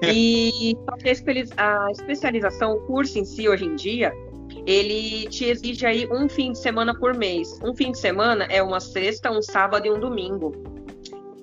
E 0.00 0.76
a 1.56 1.90
especialização, 1.90 2.74
o 2.74 2.86
curso 2.86 3.18
em 3.18 3.24
si, 3.24 3.48
hoje 3.48 3.64
em 3.64 3.74
dia, 3.74 4.12
ele 4.66 5.28
te 5.28 5.44
exige 5.44 5.86
aí 5.86 6.08
um 6.10 6.28
fim 6.28 6.52
de 6.52 6.58
semana 6.58 6.94
por 6.94 7.14
mês. 7.14 7.58
Um 7.62 7.74
fim 7.74 7.92
de 7.92 7.98
semana 7.98 8.44
é 8.44 8.62
uma 8.62 8.80
sexta, 8.80 9.30
um 9.30 9.42
sábado 9.42 9.86
e 9.86 9.90
um 9.90 9.98
domingo. 10.00 10.52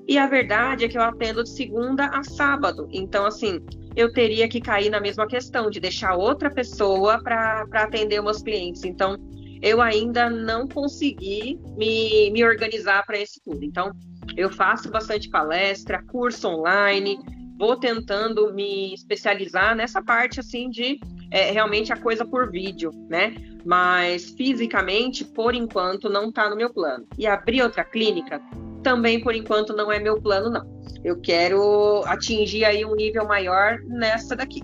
E 0.07 0.17
a 0.17 0.27
verdade 0.27 0.85
é 0.85 0.87
que 0.87 0.97
eu 0.97 1.01
atendo 1.01 1.43
de 1.43 1.49
segunda 1.49 2.05
a 2.07 2.23
sábado. 2.23 2.87
Então, 2.91 3.25
assim, 3.25 3.59
eu 3.95 4.11
teria 4.13 4.47
que 4.47 4.61
cair 4.61 4.89
na 4.89 4.99
mesma 4.99 5.25
questão 5.27 5.69
de 5.69 5.79
deixar 5.79 6.15
outra 6.15 6.51
pessoa 6.51 7.21
para 7.23 7.65
atender 7.73 8.21
meus 8.21 8.41
clientes. 8.41 8.83
Então, 8.83 9.17
eu 9.61 9.81
ainda 9.81 10.29
não 10.29 10.67
consegui 10.67 11.59
me, 11.75 12.29
me 12.31 12.43
organizar 12.43 13.03
para 13.05 13.17
isso 13.17 13.39
tudo. 13.43 13.63
Então, 13.63 13.91
eu 14.37 14.51
faço 14.51 14.91
bastante 14.91 15.29
palestra, 15.29 16.03
curso 16.03 16.47
online, 16.47 17.17
vou 17.57 17.77
tentando 17.77 18.53
me 18.53 18.93
especializar 18.93 19.75
nessa 19.75 20.01
parte 20.01 20.39
assim 20.39 20.69
de 20.69 20.99
é, 21.31 21.51
realmente 21.51 21.91
a 21.91 21.97
coisa 21.97 22.25
por 22.25 22.51
vídeo, 22.51 22.91
né? 23.09 23.35
Mas 23.65 24.29
fisicamente, 24.31 25.25
por 25.25 25.55
enquanto, 25.55 26.09
não 26.09 26.29
está 26.29 26.49
no 26.49 26.55
meu 26.55 26.71
plano. 26.71 27.05
E 27.17 27.25
abrir 27.25 27.61
outra 27.61 27.83
clínica 27.83 28.41
também, 28.83 29.19
por 29.19 29.33
enquanto, 29.33 29.75
não 29.75 29.91
é 29.91 29.99
meu 29.99 30.21
plano, 30.21 30.49
não. 30.49 30.81
Eu 31.03 31.19
quero 31.19 32.03
atingir 32.05 32.65
aí 32.65 32.85
um 32.85 32.95
nível 32.95 33.25
maior 33.25 33.79
nessa 33.85 34.35
daqui. 34.35 34.61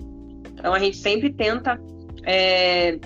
Então 0.52 0.72
a 0.72 0.78
gente 0.78 0.96
sempre 0.96 1.32
tenta 1.32 1.80
é, 2.24 2.98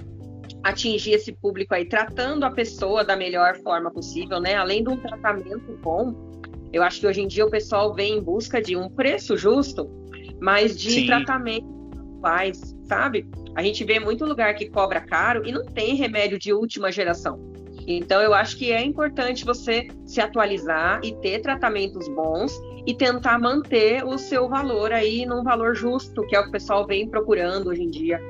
atingir 0.63 1.13
esse 1.13 1.33
público 1.33 1.75
aí, 1.75 1.89
tratando 1.89 2.45
a 2.45 2.51
pessoa 2.51 3.05
da 3.05 3.17
melhor 3.17 3.57
forma 3.63 3.91
possível, 3.91 4.41
né? 4.41 4.57
Além 4.57 4.83
de 4.83 4.91
um 4.91 4.97
tratamento 4.97 5.79
bom, 5.83 6.26
eu 6.77 6.83
acho 6.83 7.01
que 7.01 7.07
hoje 7.07 7.23
em 7.23 7.27
dia 7.27 7.45
o 7.45 7.51
pessoal 7.51 7.95
vem 7.95 8.19
em 8.19 8.23
busca 8.23 8.61
de 8.61 8.77
um 8.77 8.89
preço 8.89 9.37
justo, 9.37 9.91
mas 10.41 10.77
de 10.77 10.91
Sim. 10.91 11.07
tratamento 11.07 11.67
faz, 12.21 12.77
sabe? 12.85 13.27
A 13.55 13.63
gente 13.63 13.83
vê 13.83 13.99
muito 13.99 14.25
lugar 14.27 14.55
que 14.55 14.69
cobra 14.69 15.01
caro 15.01 15.43
e 15.47 15.53
não 15.53 15.65
tem 15.65 15.95
remédio 15.95 16.39
de 16.39 16.53
última 16.53 16.93
geração. 16.93 17.41
Então 17.87 18.21
eu 18.21 18.35
acho 18.35 18.59
que 18.59 18.73
é 18.73 18.85
importante 18.85 19.45
você 19.45 19.89
se 20.05 20.21
atualizar 20.21 21.01
e 21.03 21.15
ter 21.17 21.41
tratamentos 21.41 22.09
bons 22.09 22.53
e 22.87 22.95
tentar 22.95 23.39
manter 23.39 24.05
o 24.05 24.19
seu 24.19 24.49
valor 24.49 24.93
aí 24.93 25.25
num 25.25 25.43
valor 25.43 25.75
justo, 25.75 26.27
que 26.27 26.37
é 26.37 26.41
o 26.41 26.43
que 26.43 26.49
o 26.49 26.53
pessoal 26.53 26.87
vem 26.87 27.09
procurando 27.09 27.69
hoje 27.69 27.83
em 27.83 27.91
dia, 27.91 28.21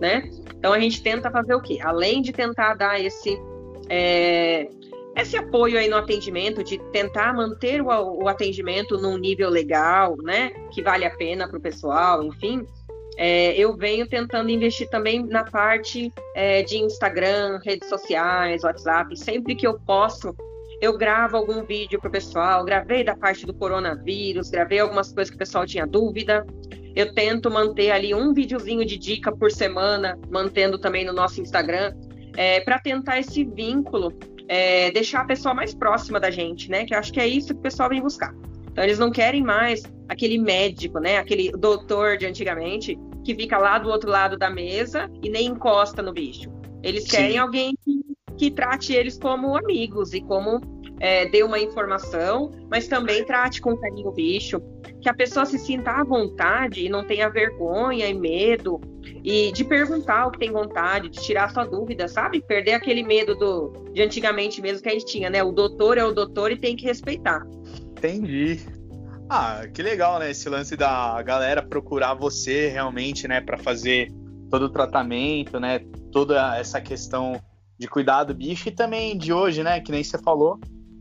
né? 0.00 0.28
Então 0.58 0.72
a 0.72 0.80
gente 0.80 1.02
tenta 1.02 1.30
fazer 1.30 1.54
o 1.54 1.62
quê? 1.62 1.78
Além 1.82 2.20
de 2.20 2.32
tentar 2.32 2.74
dar 2.74 3.00
esse 3.00 3.38
é, 3.88 4.68
esse 5.16 5.36
apoio 5.36 5.78
aí 5.78 5.88
no 5.88 5.96
atendimento, 5.96 6.62
de 6.62 6.78
tentar 6.92 7.32
manter 7.32 7.80
o, 7.80 7.86
o 7.86 8.28
atendimento 8.28 8.98
num 8.98 9.16
nível 9.16 9.48
legal, 9.48 10.16
né, 10.22 10.50
que 10.72 10.82
vale 10.82 11.04
a 11.04 11.10
pena 11.10 11.48
para 11.48 11.58
o 11.58 11.60
pessoal, 11.60 12.22
enfim, 12.22 12.66
é, 13.16 13.56
eu 13.56 13.74
venho 13.74 14.06
tentando 14.06 14.50
investir 14.50 14.88
também 14.90 15.24
na 15.24 15.42
parte 15.42 16.12
é, 16.34 16.62
de 16.62 16.76
Instagram, 16.76 17.58
redes 17.64 17.88
sociais, 17.88 18.62
WhatsApp, 18.62 19.16
sempre 19.18 19.54
que 19.54 19.66
eu 19.66 19.80
posso, 19.80 20.34
eu 20.82 20.98
gravo 20.98 21.38
algum 21.38 21.64
vídeo 21.64 21.98
para 21.98 22.08
o 22.08 22.12
pessoal, 22.12 22.62
gravei 22.62 23.02
da 23.02 23.16
parte 23.16 23.46
do 23.46 23.54
coronavírus, 23.54 24.50
gravei 24.50 24.80
algumas 24.80 25.10
coisas 25.12 25.30
que 25.30 25.36
o 25.36 25.38
pessoal 25.38 25.64
tinha 25.64 25.86
dúvida. 25.86 26.44
Eu 26.94 27.14
tento 27.14 27.50
manter 27.50 27.90
ali 27.90 28.14
um 28.14 28.34
videozinho 28.34 28.84
de 28.84 28.98
dica 28.98 29.34
por 29.34 29.50
semana, 29.50 30.18
mantendo 30.30 30.78
também 30.78 31.04
no 31.04 31.14
nosso 31.14 31.40
Instagram, 31.40 31.94
é, 32.36 32.60
para 32.60 32.78
tentar 32.78 33.18
esse 33.18 33.44
vínculo 33.44 34.12
é, 34.48 34.90
deixar 34.90 35.22
a 35.22 35.24
pessoa 35.24 35.54
mais 35.54 35.74
próxima 35.74 36.20
da 36.20 36.30
gente, 36.30 36.70
né? 36.70 36.84
Que 36.84 36.94
eu 36.94 36.98
acho 36.98 37.12
que 37.12 37.20
é 37.20 37.26
isso 37.26 37.48
que 37.48 37.60
o 37.60 37.62
pessoal 37.62 37.88
vem 37.88 38.00
buscar. 38.00 38.34
Então 38.70 38.84
eles 38.84 38.98
não 38.98 39.10
querem 39.10 39.42
mais 39.42 39.82
aquele 40.08 40.38
médico, 40.38 40.98
né? 40.98 41.18
Aquele 41.18 41.50
doutor 41.52 42.16
de 42.16 42.26
antigamente 42.26 42.98
que 43.24 43.34
fica 43.34 43.58
lá 43.58 43.78
do 43.78 43.88
outro 43.88 44.10
lado 44.10 44.36
da 44.36 44.50
mesa 44.50 45.10
e 45.22 45.28
nem 45.28 45.46
encosta 45.46 46.02
no 46.02 46.12
bicho. 46.12 46.50
Eles 46.82 47.04
Sim. 47.04 47.10
querem 47.10 47.38
alguém 47.38 47.74
que, 47.84 48.00
que, 48.38 48.50
trate 48.50 48.92
eles 48.92 49.18
como 49.18 49.56
amigos 49.56 50.12
e 50.12 50.20
como 50.20 50.60
é, 51.00 51.26
dê 51.26 51.42
uma 51.42 51.58
informação, 51.58 52.50
mas 52.70 52.88
também 52.88 53.24
trate 53.24 53.60
com 53.60 53.76
carinho 53.76 54.08
o 54.08 54.12
bicho, 54.12 54.60
que 55.00 55.08
a 55.08 55.14
pessoa 55.14 55.44
se 55.44 55.58
sinta 55.58 55.90
à 55.90 56.04
vontade 56.04 56.84
e 56.84 56.88
não 56.88 57.04
tenha 57.04 57.28
vergonha 57.28 58.08
e 58.08 58.14
medo 58.14 58.80
e 59.22 59.52
de 59.52 59.64
perguntar 59.64 60.26
o 60.26 60.30
que 60.30 60.38
tem 60.38 60.50
vontade, 60.50 61.08
de 61.08 61.20
tirar 61.20 61.50
sua 61.50 61.64
dúvida, 61.64 62.08
sabe? 62.08 62.40
Perder 62.40 62.74
aquele 62.74 63.02
medo 63.02 63.34
do 63.34 63.72
de 63.92 64.02
antigamente 64.02 64.60
mesmo 64.60 64.82
que 64.82 64.88
a 64.88 64.92
gente 64.92 65.06
tinha, 65.06 65.30
né? 65.30 65.42
O 65.42 65.52
doutor 65.52 65.98
é 65.98 66.04
o 66.04 66.12
doutor 66.12 66.50
e 66.50 66.56
tem 66.56 66.76
que 66.76 66.84
respeitar. 66.84 67.42
Entendi. 67.92 68.60
Ah, 69.28 69.62
que 69.72 69.82
legal, 69.82 70.18
né? 70.18 70.30
Esse 70.30 70.48
lance 70.48 70.76
da 70.76 71.20
galera 71.22 71.62
procurar 71.62 72.14
você 72.14 72.68
realmente, 72.68 73.26
né, 73.26 73.40
para 73.40 73.58
fazer 73.58 74.12
todo 74.50 74.66
o 74.66 74.70
tratamento, 74.70 75.58
né? 75.58 75.80
Toda 76.12 76.56
essa 76.56 76.80
questão 76.80 77.40
de 77.78 77.88
cuidar 77.88 78.24
do 78.24 78.34
bicho 78.34 78.68
e 78.68 78.72
também 78.72 79.18
de 79.18 79.32
hoje, 79.32 79.62
né? 79.62 79.80
Que 79.80 79.90
nem 79.90 80.04
você 80.04 80.18
falou, 80.18 80.58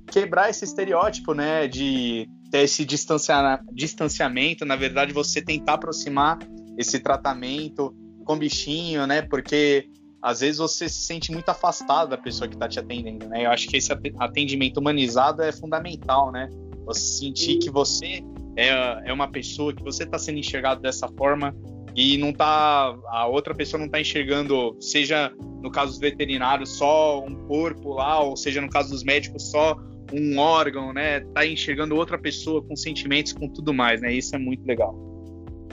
quebrar 0.07 0.49
esse 0.49 0.65
estereótipo, 0.65 1.33
né? 1.33 1.67
De 1.67 2.29
ter 2.51 2.59
esse 2.59 2.85
distanciamento, 2.85 4.65
na 4.65 4.75
verdade, 4.75 5.13
você 5.13 5.41
tentar 5.41 5.73
aproximar 5.73 6.39
esse 6.77 6.99
tratamento 6.99 7.95
com 8.23 8.37
bichinho, 8.37 9.05
né? 9.05 9.21
Porque 9.21 9.87
às 10.21 10.39
vezes 10.39 10.57
você 10.57 10.89
se 10.89 11.01
sente 11.01 11.31
muito 11.31 11.49
afastado 11.49 12.09
da 12.09 12.17
pessoa 12.17 12.47
que 12.47 12.55
está 12.55 12.67
te 12.67 12.79
atendendo, 12.79 13.27
né? 13.27 13.45
Eu 13.45 13.51
acho 13.51 13.67
que 13.67 13.77
esse 13.77 13.91
atendimento 14.19 14.77
humanizado 14.77 15.41
é 15.41 15.51
fundamental, 15.51 16.31
né? 16.31 16.49
Você 16.85 17.19
sentir 17.19 17.57
que 17.59 17.69
você 17.69 18.23
é, 18.55 19.09
é 19.09 19.13
uma 19.13 19.27
pessoa, 19.27 19.73
que 19.73 19.83
você 19.83 20.03
está 20.03 20.17
sendo 20.17 20.39
enxergado 20.39 20.81
dessa 20.81 21.07
forma 21.09 21.55
e 21.95 22.17
não 22.17 22.33
tá 22.33 22.95
a 23.07 23.27
outra 23.27 23.53
pessoa 23.55 23.79
não 23.79 23.85
está 23.85 24.01
enxergando, 24.01 24.75
seja 24.81 25.31
no 25.61 25.71
caso 25.71 25.91
dos 25.91 25.99
veterinários 25.99 26.77
só 26.77 27.23
um 27.23 27.35
corpo 27.47 27.93
lá, 27.93 28.19
ou 28.19 28.35
seja 28.35 28.61
no 28.61 28.69
caso 28.69 28.89
dos 28.89 29.03
médicos 29.03 29.49
só 29.49 29.77
um 30.13 30.37
órgão, 30.37 30.93
né? 30.93 31.21
Tá 31.33 31.45
enxergando 31.45 31.95
outra 31.95 32.17
pessoa 32.17 32.63
com 32.63 32.75
sentimentos, 32.75 33.33
com 33.33 33.47
tudo 33.47 33.73
mais, 33.73 34.01
né? 34.01 34.13
Isso 34.13 34.35
é 34.35 34.39
muito 34.39 34.65
legal. 34.65 34.95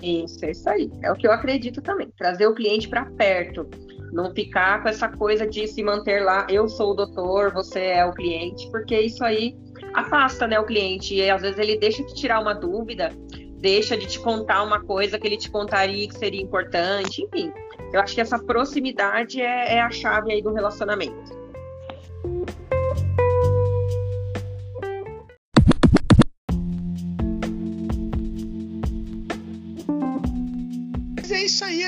Isso, 0.02 0.44
é 0.44 0.50
isso 0.50 0.68
aí. 0.68 0.90
É 1.02 1.12
o 1.12 1.14
que 1.14 1.26
eu 1.26 1.32
acredito 1.32 1.80
também. 1.80 2.10
Trazer 2.18 2.46
o 2.46 2.54
cliente 2.54 2.88
para 2.88 3.04
perto. 3.04 3.68
Não 4.12 4.34
ficar 4.34 4.82
com 4.82 4.88
essa 4.88 5.08
coisa 5.08 5.46
de 5.46 5.66
se 5.66 5.82
manter 5.82 6.22
lá, 6.22 6.46
eu 6.50 6.68
sou 6.68 6.90
o 6.90 6.94
doutor, 6.94 7.50
você 7.52 7.80
é 7.80 8.04
o 8.04 8.12
cliente, 8.12 8.70
porque 8.70 9.00
isso 9.00 9.24
aí 9.24 9.56
afasta 9.94 10.46
né, 10.46 10.58
o 10.58 10.66
cliente. 10.66 11.14
E 11.14 11.30
às 11.30 11.40
vezes 11.40 11.58
ele 11.58 11.78
deixa 11.78 12.04
de 12.04 12.14
tirar 12.14 12.40
uma 12.40 12.52
dúvida, 12.52 13.10
deixa 13.58 13.96
de 13.96 14.06
te 14.06 14.18
contar 14.18 14.64
uma 14.64 14.82
coisa 14.84 15.18
que 15.18 15.26
ele 15.26 15.38
te 15.38 15.50
contaria 15.50 16.06
que 16.08 16.18
seria 16.18 16.42
importante, 16.42 17.22
enfim. 17.22 17.50
Eu 17.92 18.00
acho 18.00 18.14
que 18.14 18.20
essa 18.20 18.38
proximidade 18.38 19.40
é, 19.40 19.76
é 19.76 19.80
a 19.80 19.90
chave 19.90 20.32
aí 20.32 20.42
do 20.42 20.52
relacionamento. 20.52 21.41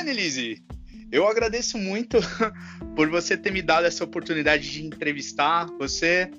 Annelise. 0.05 0.63
Eu 1.11 1.27
agradeço 1.27 1.79
muito 1.79 2.19
por 2.95 3.09
você 3.09 3.37
ter 3.37 3.51
me 3.51 3.63
dado 3.63 3.87
essa 3.87 4.05
oportunidade 4.05 4.71
de 4.71 4.85
entrevistar 4.85 5.67
você. 5.79 6.31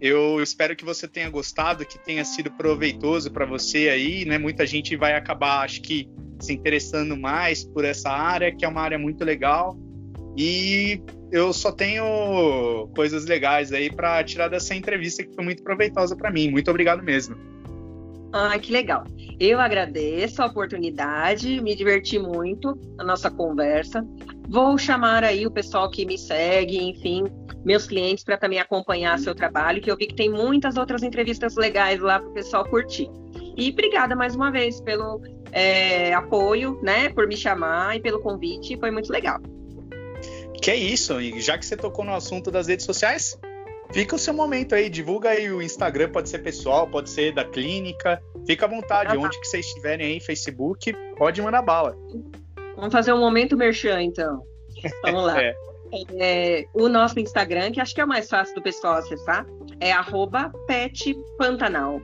Eu 0.00 0.40
espero 0.42 0.76
que 0.76 0.84
você 0.84 1.08
tenha 1.08 1.28
gostado, 1.28 1.84
que 1.84 1.98
tenha 1.98 2.24
sido 2.24 2.50
proveitoso 2.52 3.30
para 3.32 3.46
você 3.46 3.88
aí, 3.88 4.24
né? 4.24 4.38
Muita 4.38 4.66
gente 4.66 4.94
vai 4.96 5.14
acabar, 5.14 5.64
acho 5.64 5.80
que, 5.82 6.08
se 6.40 6.52
interessando 6.52 7.16
mais 7.16 7.64
por 7.64 7.84
essa 7.84 8.10
área, 8.10 8.54
que 8.54 8.64
é 8.64 8.68
uma 8.68 8.82
área 8.82 8.98
muito 8.98 9.24
legal. 9.24 9.76
E 10.36 11.02
eu 11.32 11.52
só 11.52 11.72
tenho 11.72 12.88
coisas 12.94 13.24
legais 13.24 13.72
aí 13.72 13.90
para 13.90 14.22
tirar 14.22 14.48
dessa 14.48 14.74
entrevista 14.74 15.24
que 15.24 15.34
foi 15.34 15.44
muito 15.44 15.64
proveitosa 15.64 16.14
para 16.14 16.30
mim. 16.30 16.50
Muito 16.50 16.70
obrigado 16.70 17.02
mesmo. 17.02 17.36
Ah, 18.32 18.58
que 18.58 18.72
legal. 18.72 19.04
Eu 19.40 19.60
agradeço 19.60 20.42
a 20.42 20.46
oportunidade, 20.46 21.60
me 21.62 21.74
diverti 21.74 22.18
muito 22.18 22.78
na 22.96 23.04
nossa 23.04 23.30
conversa. 23.30 24.04
Vou 24.48 24.76
chamar 24.76 25.24
aí 25.24 25.46
o 25.46 25.50
pessoal 25.50 25.90
que 25.90 26.04
me 26.04 26.18
segue, 26.18 26.82
enfim, 26.82 27.24
meus 27.64 27.86
clientes 27.86 28.24
para 28.24 28.36
também 28.36 28.58
acompanhar 28.58 29.18
seu 29.18 29.34
trabalho, 29.34 29.80
que 29.80 29.90
eu 29.90 29.96
vi 29.96 30.06
que 30.06 30.14
tem 30.14 30.30
muitas 30.30 30.76
outras 30.76 31.02
entrevistas 31.02 31.54
legais 31.56 32.00
lá 32.00 32.18
para 32.18 32.28
o 32.28 32.32
pessoal 32.32 32.64
curtir. 32.64 33.08
E 33.56 33.70
obrigada 33.70 34.14
mais 34.14 34.34
uma 34.34 34.50
vez 34.50 34.80
pelo 34.80 35.20
é, 35.52 36.12
apoio, 36.14 36.78
né, 36.82 37.08
por 37.10 37.26
me 37.26 37.36
chamar 37.36 37.96
e 37.96 38.00
pelo 38.00 38.20
convite, 38.20 38.76
foi 38.78 38.90
muito 38.90 39.10
legal. 39.10 39.40
Que 40.62 40.72
é 40.72 40.76
isso, 40.76 41.20
e 41.20 41.40
já 41.40 41.56
que 41.56 41.64
você 41.64 41.76
tocou 41.76 42.04
no 42.04 42.14
assunto 42.14 42.50
das 42.50 42.66
redes 42.66 42.84
sociais, 42.84 43.38
Fica 43.92 44.16
o 44.16 44.18
seu 44.18 44.34
momento 44.34 44.74
aí, 44.74 44.90
divulga 44.90 45.30
aí 45.30 45.50
o 45.50 45.62
Instagram, 45.62 46.10
pode 46.10 46.28
ser 46.28 46.40
pessoal, 46.40 46.86
pode 46.86 47.08
ser 47.08 47.32
da 47.32 47.44
clínica. 47.44 48.22
Fica 48.46 48.66
à 48.66 48.68
vontade, 48.68 49.16
ah, 49.16 49.18
onde 49.18 49.38
que 49.40 49.46
vocês 49.46 49.66
estiverem 49.66 50.06
aí, 50.06 50.20
Facebook, 50.20 50.92
pode 51.16 51.40
mandar 51.40 51.62
bala. 51.62 51.96
Vamos 52.76 52.92
fazer 52.92 53.12
um 53.12 53.18
momento 53.18 53.56
merchan, 53.56 54.02
então. 54.02 54.42
Vamos 55.02 55.24
lá. 55.24 55.40
é. 55.42 55.54
É, 56.20 56.66
o 56.74 56.86
nosso 56.88 57.18
Instagram, 57.18 57.72
que 57.72 57.80
acho 57.80 57.94
que 57.94 58.00
é 58.00 58.04
o 58.04 58.08
mais 58.08 58.28
fácil 58.28 58.54
do 58.54 58.62
pessoal 58.62 58.94
acessar, 58.94 59.46
é 59.80 59.92
petpantanal. 60.66 62.00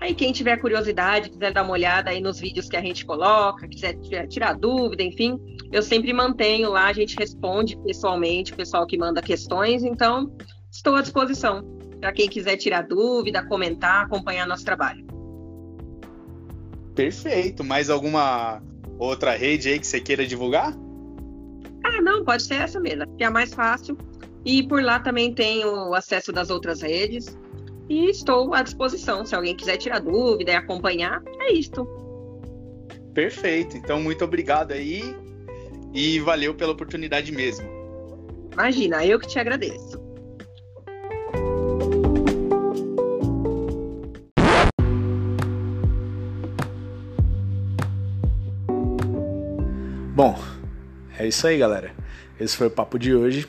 Aí 0.00 0.14
quem 0.14 0.32
tiver 0.32 0.56
curiosidade, 0.56 1.30
quiser 1.30 1.52
dar 1.52 1.62
uma 1.62 1.72
olhada 1.72 2.10
aí 2.10 2.20
nos 2.20 2.40
vídeos 2.40 2.68
que 2.68 2.76
a 2.76 2.80
gente 2.80 3.06
coloca, 3.06 3.68
quiser 3.68 3.94
tirar 4.26 4.54
dúvida, 4.54 5.02
enfim, 5.02 5.38
eu 5.70 5.80
sempre 5.80 6.12
mantenho 6.12 6.70
lá, 6.70 6.88
a 6.88 6.92
gente 6.92 7.16
responde 7.16 7.78
pessoalmente, 7.78 8.52
o 8.52 8.56
pessoal 8.56 8.84
que 8.86 8.98
manda 8.98 9.22
questões, 9.22 9.84
então 9.84 10.30
estou 10.72 10.96
à 10.96 11.02
disposição 11.02 11.62
para 12.00 12.12
quem 12.12 12.28
quiser 12.28 12.56
tirar 12.56 12.82
dúvida, 12.82 13.46
comentar, 13.46 14.06
acompanhar 14.06 14.46
nosso 14.46 14.64
trabalho. 14.64 15.06
Perfeito. 16.94 17.62
Mais 17.62 17.90
alguma 17.90 18.60
outra 18.98 19.36
rede 19.36 19.68
aí 19.68 19.78
que 19.78 19.86
você 19.86 20.00
queira 20.00 20.26
divulgar? 20.26 20.74
Ah, 21.84 22.00
não, 22.00 22.24
pode 22.24 22.42
ser 22.42 22.54
essa 22.54 22.80
mesmo, 22.80 23.06
que 23.16 23.22
é 23.22 23.26
a 23.26 23.30
mais 23.30 23.54
fácil. 23.54 23.96
E 24.44 24.66
por 24.66 24.82
lá 24.82 24.98
também 24.98 25.32
tem 25.32 25.64
o 25.64 25.94
acesso 25.94 26.32
das 26.32 26.50
outras 26.50 26.82
redes. 26.82 27.38
E 27.88 28.06
estou 28.10 28.54
à 28.54 28.62
disposição. 28.62 29.24
Se 29.24 29.34
alguém 29.34 29.54
quiser 29.54 29.76
tirar 29.76 30.00
dúvida 30.00 30.52
e 30.52 30.54
acompanhar, 30.54 31.22
é 31.40 31.52
isto. 31.52 31.86
Perfeito. 33.14 33.76
Então, 33.76 34.00
muito 34.00 34.24
obrigado 34.24 34.72
aí. 34.72 35.14
E 35.92 36.18
valeu 36.20 36.54
pela 36.54 36.72
oportunidade 36.72 37.30
mesmo. 37.30 37.68
Imagina, 38.52 39.04
eu 39.04 39.18
que 39.18 39.28
te 39.28 39.38
agradeço. 39.38 40.01
Bom, 50.22 50.38
é 51.18 51.26
isso 51.26 51.48
aí, 51.48 51.58
galera. 51.58 51.90
Esse 52.38 52.56
foi 52.56 52.68
o 52.68 52.70
papo 52.70 52.96
de 52.96 53.12
hoje. 53.12 53.48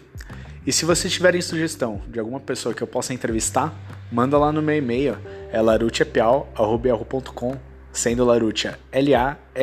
E 0.66 0.74
se 0.74 0.86
vocês 0.86 1.14
tiverem 1.14 1.40
sugestão 1.40 2.02
de 2.08 2.20
alguma 2.20 2.40
pessoa 2.40 2.74
que 2.74 2.82
eu 2.82 2.88
possa 2.88 3.14
entrevistar, 3.14 3.72
manda 4.12 4.40
lá 4.40 4.52
no 4.52 4.60
meu 4.60 4.76
e-mail, 4.76 5.16
é 5.52 5.62
larutiapiau.com, 5.62 7.58
sendo 7.92 8.26
Larutia 8.26 8.80
L-A-R-U-C-C-I-A 8.92 9.56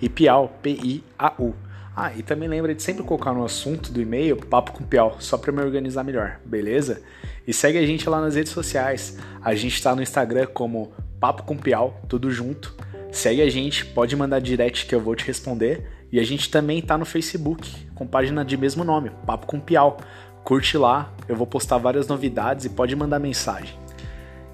e 0.00 0.08
Piau, 0.08 0.58
P-I-A-U. 0.60 1.54
Ah, 1.94 2.12
e 2.16 2.24
também 2.24 2.48
lembra 2.48 2.74
de 2.74 2.82
sempre 2.82 3.04
colocar 3.04 3.32
no 3.32 3.44
assunto 3.44 3.92
do 3.92 4.02
e-mail 4.02 4.34
Papo 4.38 4.72
com 4.72 4.82
Piau, 4.82 5.18
só 5.20 5.38
para 5.38 5.52
me 5.52 5.62
organizar 5.62 6.02
melhor, 6.02 6.40
beleza? 6.44 7.00
E 7.46 7.52
segue 7.52 7.78
a 7.78 7.86
gente 7.86 8.10
lá 8.10 8.20
nas 8.20 8.34
redes 8.34 8.50
sociais. 8.50 9.16
A 9.40 9.54
gente 9.54 9.74
está 9.74 9.94
no 9.94 10.02
Instagram 10.02 10.48
como 10.52 10.92
Papo 11.20 11.44
com 11.44 11.56
Piau, 11.56 12.02
tudo 12.08 12.28
junto. 12.28 12.74
Segue 13.12 13.42
a 13.42 13.50
gente, 13.50 13.84
pode 13.84 14.16
mandar 14.16 14.40
direct 14.40 14.86
que 14.86 14.94
eu 14.94 15.00
vou 15.00 15.14
te 15.14 15.26
responder. 15.26 15.86
E 16.10 16.18
a 16.18 16.24
gente 16.24 16.50
também 16.50 16.80
tá 16.80 16.96
no 16.96 17.04
Facebook, 17.04 17.70
com 17.94 18.06
página 18.06 18.44
de 18.44 18.56
mesmo 18.56 18.82
nome, 18.82 19.10
Papo 19.26 19.46
com 19.46 19.60
Piau. 19.60 19.98
Curte 20.42 20.76
lá, 20.76 21.12
eu 21.28 21.36
vou 21.36 21.46
postar 21.46 21.78
várias 21.78 22.08
novidades 22.08 22.64
e 22.64 22.70
pode 22.70 22.96
mandar 22.96 23.18
mensagem. 23.18 23.78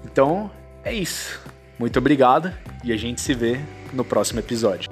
Então, 0.05 0.51
é 0.83 0.93
isso. 0.93 1.39
Muito 1.79 1.97
obrigado 1.97 2.53
e 2.83 2.91
a 2.91 2.97
gente 2.97 3.21
se 3.21 3.33
vê 3.33 3.59
no 3.93 4.03
próximo 4.03 4.39
episódio. 4.39 4.89